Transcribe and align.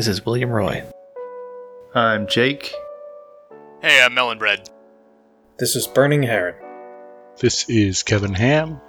This 0.00 0.08
is 0.08 0.24
William 0.24 0.48
Roy. 0.48 0.82
I'm 1.94 2.26
Jake. 2.26 2.72
Hey, 3.82 4.02
I'm 4.02 4.14
Melon 4.14 4.38
Bread. 4.38 4.66
This 5.58 5.76
is 5.76 5.86
Burning 5.86 6.22
Heron. 6.22 6.54
This 7.36 7.68
is 7.68 8.02
Kevin 8.02 8.32
Ham, 8.32 8.80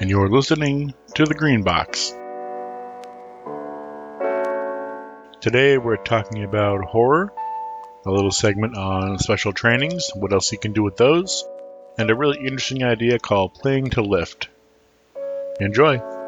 and 0.00 0.10
you're 0.10 0.28
listening 0.28 0.92
to 1.14 1.24
The 1.24 1.32
Green 1.32 1.62
Box. 1.62 2.10
Today 5.40 5.78
we're 5.78 5.96
talking 5.96 6.44
about 6.44 6.84
horror, 6.84 7.32
a 8.04 8.10
little 8.10 8.30
segment 8.30 8.76
on 8.76 9.18
special 9.18 9.54
trainings, 9.54 10.10
what 10.14 10.34
else 10.34 10.52
you 10.52 10.58
can 10.58 10.74
do 10.74 10.82
with 10.82 10.98
those, 10.98 11.42
and 11.96 12.10
a 12.10 12.14
really 12.14 12.36
interesting 12.36 12.84
idea 12.84 13.18
called 13.18 13.54
playing 13.54 13.88
to 13.92 14.02
lift. 14.02 14.50
Enjoy! 15.58 16.19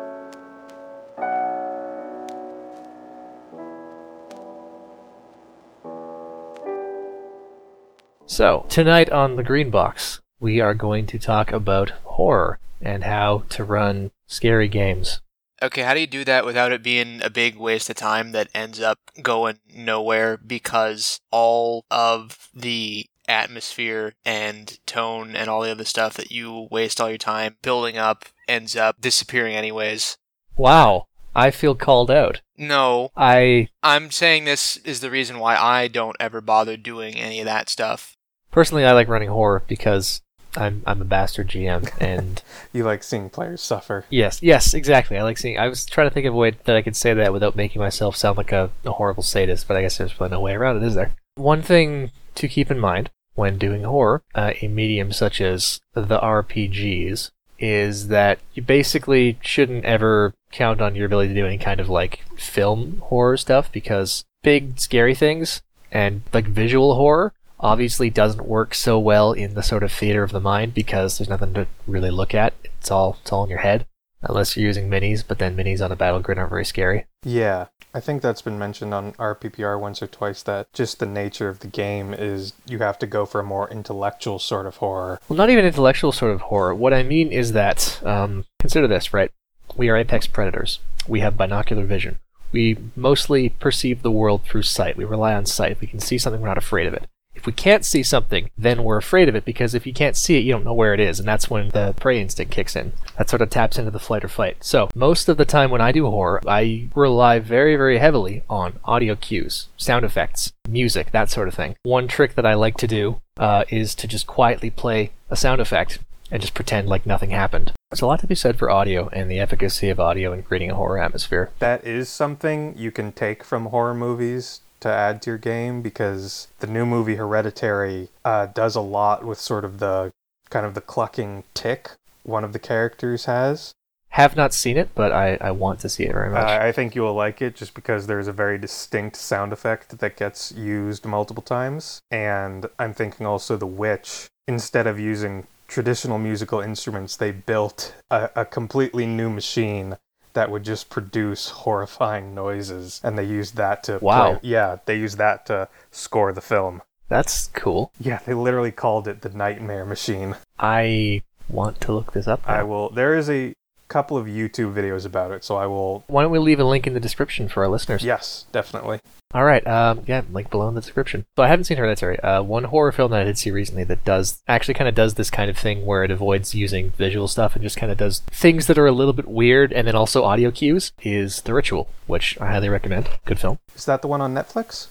So, 8.32 8.64
tonight 8.70 9.10
on 9.10 9.36
the 9.36 9.42
Green 9.42 9.68
Box, 9.68 10.22
we 10.40 10.58
are 10.58 10.72
going 10.72 11.06
to 11.08 11.18
talk 11.18 11.52
about 11.52 11.90
horror 12.04 12.58
and 12.80 13.04
how 13.04 13.44
to 13.50 13.62
run 13.62 14.10
scary 14.26 14.68
games. 14.68 15.20
Okay, 15.60 15.82
how 15.82 15.92
do 15.92 16.00
you 16.00 16.06
do 16.06 16.24
that 16.24 16.46
without 16.46 16.72
it 16.72 16.82
being 16.82 17.22
a 17.22 17.28
big 17.28 17.56
waste 17.56 17.90
of 17.90 17.96
time 17.96 18.32
that 18.32 18.48
ends 18.54 18.80
up 18.80 18.98
going 19.20 19.58
nowhere 19.76 20.38
because 20.38 21.20
all 21.30 21.84
of 21.90 22.48
the 22.54 23.04
atmosphere 23.28 24.14
and 24.24 24.78
tone 24.86 25.36
and 25.36 25.50
all 25.50 25.60
the 25.60 25.70
other 25.70 25.84
stuff 25.84 26.14
that 26.14 26.32
you 26.32 26.68
waste 26.70 27.02
all 27.02 27.10
your 27.10 27.18
time 27.18 27.56
building 27.60 27.98
up 27.98 28.24
ends 28.48 28.74
up 28.74 28.98
disappearing 28.98 29.54
anyways? 29.54 30.16
Wow, 30.56 31.04
I 31.34 31.50
feel 31.50 31.74
called 31.74 32.10
out. 32.10 32.40
No, 32.56 33.10
I 33.14 33.68
I'm 33.82 34.10
saying 34.10 34.46
this 34.46 34.78
is 34.78 35.00
the 35.00 35.10
reason 35.10 35.38
why 35.38 35.56
I 35.56 35.86
don't 35.88 36.16
ever 36.18 36.40
bother 36.40 36.78
doing 36.78 37.16
any 37.16 37.38
of 37.38 37.44
that 37.44 37.68
stuff. 37.68 38.16
Personally 38.52 38.84
I 38.84 38.92
like 38.92 39.08
running 39.08 39.28
horror 39.30 39.62
because 39.66 40.22
I'm 40.56 40.82
I'm 40.86 41.00
a 41.00 41.04
bastard 41.06 41.48
GM 41.48 41.90
and 42.00 42.40
You 42.72 42.84
like 42.84 43.02
seeing 43.02 43.28
players 43.30 43.60
suffer. 43.60 44.04
yes, 44.10 44.40
yes, 44.42 44.74
exactly. 44.74 45.18
I 45.18 45.22
like 45.22 45.38
seeing 45.38 45.58
I 45.58 45.66
was 45.68 45.84
trying 45.86 46.08
to 46.08 46.14
think 46.14 46.26
of 46.26 46.34
a 46.34 46.36
way 46.36 46.52
that 46.64 46.76
I 46.76 46.82
could 46.82 46.94
say 46.96 47.12
that 47.14 47.32
without 47.32 47.56
making 47.56 47.80
myself 47.82 48.14
sound 48.16 48.36
like 48.36 48.52
a, 48.52 48.70
a 48.84 48.92
horrible 48.92 49.22
sadist, 49.24 49.66
but 49.66 49.76
I 49.76 49.82
guess 49.82 49.98
there's 49.98 50.12
probably 50.12 50.36
no 50.36 50.40
way 50.40 50.52
around 50.52 50.76
it, 50.76 50.82
is 50.86 50.94
there? 50.94 51.12
One 51.34 51.62
thing 51.62 52.10
to 52.36 52.46
keep 52.48 52.70
in 52.70 52.78
mind 52.78 53.10
when 53.34 53.56
doing 53.56 53.82
horror, 53.84 54.22
uh, 54.34 54.52
a 54.60 54.68
medium 54.68 55.10
such 55.10 55.40
as 55.40 55.80
the 55.94 56.18
RPGs, 56.18 57.30
is 57.58 58.08
that 58.08 58.38
you 58.54 58.62
basically 58.62 59.38
shouldn't 59.40 59.84
ever 59.86 60.34
count 60.50 60.82
on 60.82 60.94
your 60.94 61.06
ability 61.06 61.28
to 61.32 61.40
do 61.40 61.46
any 61.46 61.56
kind 61.58 61.80
of 61.80 61.88
like 61.88 62.20
film 62.36 62.98
horror 63.06 63.36
stuff 63.38 63.70
because 63.72 64.24
big 64.42 64.78
scary 64.78 65.14
things 65.14 65.62
and 65.90 66.22
like 66.34 66.44
visual 66.46 66.94
horror 66.96 67.32
obviously 67.62 68.10
doesn't 68.10 68.46
work 68.46 68.74
so 68.74 68.98
well 68.98 69.32
in 69.32 69.54
the 69.54 69.62
sort 69.62 69.82
of 69.82 69.92
theater 69.92 70.22
of 70.22 70.32
the 70.32 70.40
mind 70.40 70.74
because 70.74 71.18
there's 71.18 71.28
nothing 71.28 71.54
to 71.54 71.66
really 71.86 72.10
look 72.10 72.34
at. 72.34 72.54
It's 72.64 72.90
all 72.90 73.18
it's 73.20 73.32
all 73.32 73.44
in 73.44 73.50
your 73.50 73.60
head. 73.60 73.86
Unless 74.22 74.56
you're 74.56 74.66
using 74.66 74.88
minis, 74.88 75.24
but 75.26 75.38
then 75.38 75.56
minis 75.56 75.84
on 75.84 75.90
a 75.90 75.96
battle 75.96 76.20
grid 76.20 76.38
aren't 76.38 76.50
very 76.50 76.64
scary. 76.64 77.06
Yeah, 77.24 77.66
I 77.94 78.00
think 78.00 78.22
that's 78.22 78.42
been 78.42 78.58
mentioned 78.58 78.94
on 78.94 79.12
RPPR 79.14 79.78
once 79.78 80.02
or 80.02 80.06
twice 80.06 80.42
that 80.44 80.72
just 80.72 80.98
the 80.98 81.06
nature 81.06 81.48
of 81.48 81.58
the 81.58 81.66
game 81.66 82.14
is 82.14 82.54
you 82.66 82.78
have 82.78 82.98
to 83.00 83.06
go 83.06 83.26
for 83.26 83.40
a 83.40 83.44
more 83.44 83.68
intellectual 83.68 84.38
sort 84.38 84.66
of 84.66 84.76
horror. 84.76 85.20
Well, 85.28 85.36
not 85.36 85.50
even 85.50 85.64
intellectual 85.64 86.12
sort 86.12 86.32
of 86.32 86.42
horror. 86.42 86.74
What 86.74 86.94
I 86.94 87.02
mean 87.02 87.32
is 87.32 87.52
that, 87.52 88.00
um, 88.04 88.46
consider 88.60 88.86
this, 88.86 89.12
right? 89.12 89.30
We 89.76 89.88
are 89.90 89.96
apex 89.96 90.26
predators. 90.26 90.78
We 91.06 91.20
have 91.20 91.36
binocular 91.36 91.84
vision. 91.84 92.18
We 92.50 92.78
mostly 92.96 93.50
perceive 93.50 94.02
the 94.02 94.10
world 94.10 94.44
through 94.44 94.62
sight. 94.62 94.96
We 94.96 95.04
rely 95.04 95.34
on 95.34 95.46
sight. 95.46 95.80
We 95.80 95.86
can 95.86 96.00
see 96.00 96.16
something, 96.16 96.40
we're 96.40 96.48
not 96.48 96.58
afraid 96.58 96.86
of 96.86 96.94
it. 96.94 97.08
If 97.34 97.46
we 97.46 97.52
can't 97.52 97.84
see 97.84 98.02
something, 98.02 98.50
then 98.56 98.84
we're 98.84 98.98
afraid 98.98 99.28
of 99.28 99.34
it 99.34 99.44
because 99.44 99.74
if 99.74 99.86
you 99.86 99.92
can't 99.92 100.16
see 100.16 100.36
it, 100.36 100.44
you 100.44 100.52
don't 100.52 100.64
know 100.64 100.72
where 100.72 100.94
it 100.94 101.00
is, 101.00 101.18
and 101.18 101.26
that's 101.26 101.50
when 101.50 101.70
the 101.70 101.94
prey 101.98 102.20
instinct 102.20 102.52
kicks 102.52 102.76
in. 102.76 102.92
That 103.18 103.28
sort 103.28 103.42
of 103.42 103.50
taps 103.50 103.78
into 103.78 103.90
the 103.90 103.98
flight 103.98 104.24
or 104.24 104.28
fight. 104.28 104.62
So, 104.62 104.88
most 104.94 105.28
of 105.28 105.38
the 105.38 105.44
time 105.44 105.70
when 105.70 105.80
I 105.80 105.92
do 105.92 106.08
horror, 106.08 106.40
I 106.46 106.88
rely 106.94 107.38
very, 107.40 107.74
very 107.74 107.98
heavily 107.98 108.42
on 108.48 108.78
audio 108.84 109.16
cues, 109.16 109.68
sound 109.76 110.04
effects, 110.04 110.52
music, 110.68 111.10
that 111.10 111.30
sort 111.30 111.48
of 111.48 111.54
thing. 111.54 111.74
One 111.82 112.06
trick 112.06 112.34
that 112.36 112.46
I 112.46 112.54
like 112.54 112.76
to 112.76 112.86
do 112.86 113.20
uh, 113.36 113.64
is 113.70 113.94
to 113.96 114.06
just 114.06 114.26
quietly 114.26 114.70
play 114.70 115.10
a 115.30 115.36
sound 115.36 115.60
effect 115.60 115.98
and 116.30 116.40
just 116.40 116.54
pretend 116.54 116.88
like 116.88 117.06
nothing 117.06 117.30
happened. 117.30 117.72
There's 117.90 118.00
a 118.00 118.06
lot 118.06 118.20
to 118.20 118.26
be 118.26 118.34
said 118.34 118.58
for 118.58 118.70
audio 118.70 119.08
and 119.08 119.30
the 119.30 119.38
efficacy 119.38 119.90
of 119.90 120.00
audio 120.00 120.32
in 120.32 120.42
creating 120.42 120.70
a 120.70 120.74
horror 120.74 120.98
atmosphere. 120.98 121.50
That 121.58 121.86
is 121.86 122.08
something 122.08 122.74
you 122.76 122.90
can 122.90 123.12
take 123.12 123.44
from 123.44 123.66
horror 123.66 123.94
movies 123.94 124.60
to 124.82 124.88
add 124.88 125.22
to 125.22 125.30
your 125.30 125.38
game 125.38 125.82
because 125.82 126.48
the 126.60 126.66
new 126.66 126.84
movie 126.84 127.16
Hereditary 127.16 128.08
uh, 128.24 128.46
does 128.46 128.76
a 128.76 128.80
lot 128.80 129.24
with 129.24 129.38
sort 129.38 129.64
of 129.64 129.78
the 129.78 130.12
kind 130.50 130.66
of 130.66 130.74
the 130.74 130.80
clucking 130.80 131.44
tick 131.54 131.92
one 132.22 132.44
of 132.44 132.52
the 132.52 132.58
characters 132.58 133.24
has. 133.24 133.74
Have 134.10 134.36
not 134.36 134.52
seen 134.52 134.76
it, 134.76 134.90
but 134.94 135.10
I, 135.10 135.38
I 135.40 135.52
want 135.52 135.80
to 135.80 135.88
see 135.88 136.04
it 136.04 136.12
very 136.12 136.28
much. 136.28 136.46
Uh, 136.46 136.58
I 136.60 136.70
think 136.70 136.94
you 136.94 137.00
will 137.00 137.14
like 137.14 137.40
it 137.40 137.56
just 137.56 137.72
because 137.72 138.06
there's 138.06 138.28
a 138.28 138.32
very 138.32 138.58
distinct 138.58 139.16
sound 139.16 139.54
effect 139.54 139.98
that 139.98 140.16
gets 140.16 140.52
used 140.52 141.06
multiple 141.06 141.42
times. 141.42 142.02
And 142.10 142.66
I'm 142.78 142.92
thinking 142.92 143.24
also 143.24 143.56
The 143.56 143.66
Witch, 143.66 144.28
instead 144.46 144.86
of 144.86 145.00
using 145.00 145.46
traditional 145.66 146.18
musical 146.18 146.60
instruments, 146.60 147.16
they 147.16 147.30
built 147.30 147.94
a, 148.10 148.28
a 148.36 148.44
completely 148.44 149.06
new 149.06 149.30
machine 149.30 149.96
that 150.34 150.50
would 150.50 150.62
just 150.64 150.88
produce 150.90 151.48
horrifying 151.50 152.34
noises. 152.34 153.00
And 153.04 153.18
they 153.18 153.24
used 153.24 153.56
that 153.56 153.82
to. 153.84 153.98
Wow. 154.00 154.32
play- 154.38 154.40
yeah, 154.50 154.76
they 154.86 154.96
used 154.96 155.18
that 155.18 155.46
to 155.46 155.68
score 155.90 156.32
the 156.32 156.40
film. 156.40 156.82
That's 157.08 157.48
cool. 157.48 157.92
Yeah, 158.00 158.20
they 158.24 158.32
literally 158.34 158.72
called 158.72 159.06
it 159.06 159.20
the 159.20 159.28
Nightmare 159.28 159.84
Machine. 159.84 160.36
I 160.58 161.22
want 161.48 161.80
to 161.82 161.92
look 161.92 162.12
this 162.12 162.26
up. 162.26 162.46
now. 162.46 162.54
I 162.54 162.62
will. 162.62 162.88
There 162.90 163.14
is 163.14 163.28
a 163.28 163.54
couple 163.92 164.16
of 164.16 164.26
YouTube 164.26 164.74
videos 164.74 165.04
about 165.04 165.30
it, 165.32 165.44
so 165.44 165.56
I 165.56 165.66
will. 165.66 166.04
Why 166.06 166.22
don't 166.22 166.32
we 166.32 166.38
leave 166.38 166.58
a 166.58 166.64
link 166.64 166.86
in 166.86 166.94
the 166.94 167.00
description 167.00 167.48
for 167.48 167.62
our 167.62 167.68
listeners? 167.68 168.02
Yes, 168.02 168.46
definitely. 168.50 169.00
All 169.34 169.44
right. 169.44 169.66
Um, 169.66 170.02
yeah, 170.06 170.22
link 170.30 170.50
below 170.50 170.68
in 170.68 170.74
the 170.74 170.80
description. 170.80 171.24
So 171.36 171.42
I 171.42 171.48
haven't 171.48 171.64
seen 171.64 171.78
Hereditary. 171.78 172.18
Uh, 172.20 172.42
one 172.42 172.64
horror 172.64 172.92
film 172.92 173.10
that 173.12 173.20
I 173.20 173.24
did 173.24 173.38
see 173.38 173.50
recently 173.50 173.84
that 173.84 174.04
does 174.04 174.42
actually 174.46 174.74
kind 174.74 174.88
of 174.88 174.94
does 174.94 175.14
this 175.14 175.30
kind 175.30 175.48
of 175.50 175.56
thing 175.56 175.86
where 175.86 176.04
it 176.04 176.10
avoids 176.10 176.54
using 176.54 176.90
visual 176.92 177.28
stuff 177.28 177.54
and 177.54 177.62
just 177.62 177.76
kind 177.76 177.90
of 177.92 177.98
does 177.98 178.20
things 178.30 178.66
that 178.66 178.78
are 178.78 178.86
a 178.86 178.92
little 178.92 179.14
bit 179.14 179.28
weird 179.28 179.72
and 179.72 179.86
then 179.86 179.94
also 179.94 180.24
audio 180.24 180.50
cues 180.50 180.92
is 181.02 181.42
The 181.42 181.54
Ritual, 181.54 181.88
which 182.06 182.38
I 182.40 182.46
highly 182.46 182.68
recommend. 182.68 183.08
Good 183.24 183.38
film. 183.38 183.58
Is 183.74 183.86
that 183.86 184.02
the 184.02 184.08
one 184.08 184.20
on 184.20 184.34
Netflix? 184.34 184.88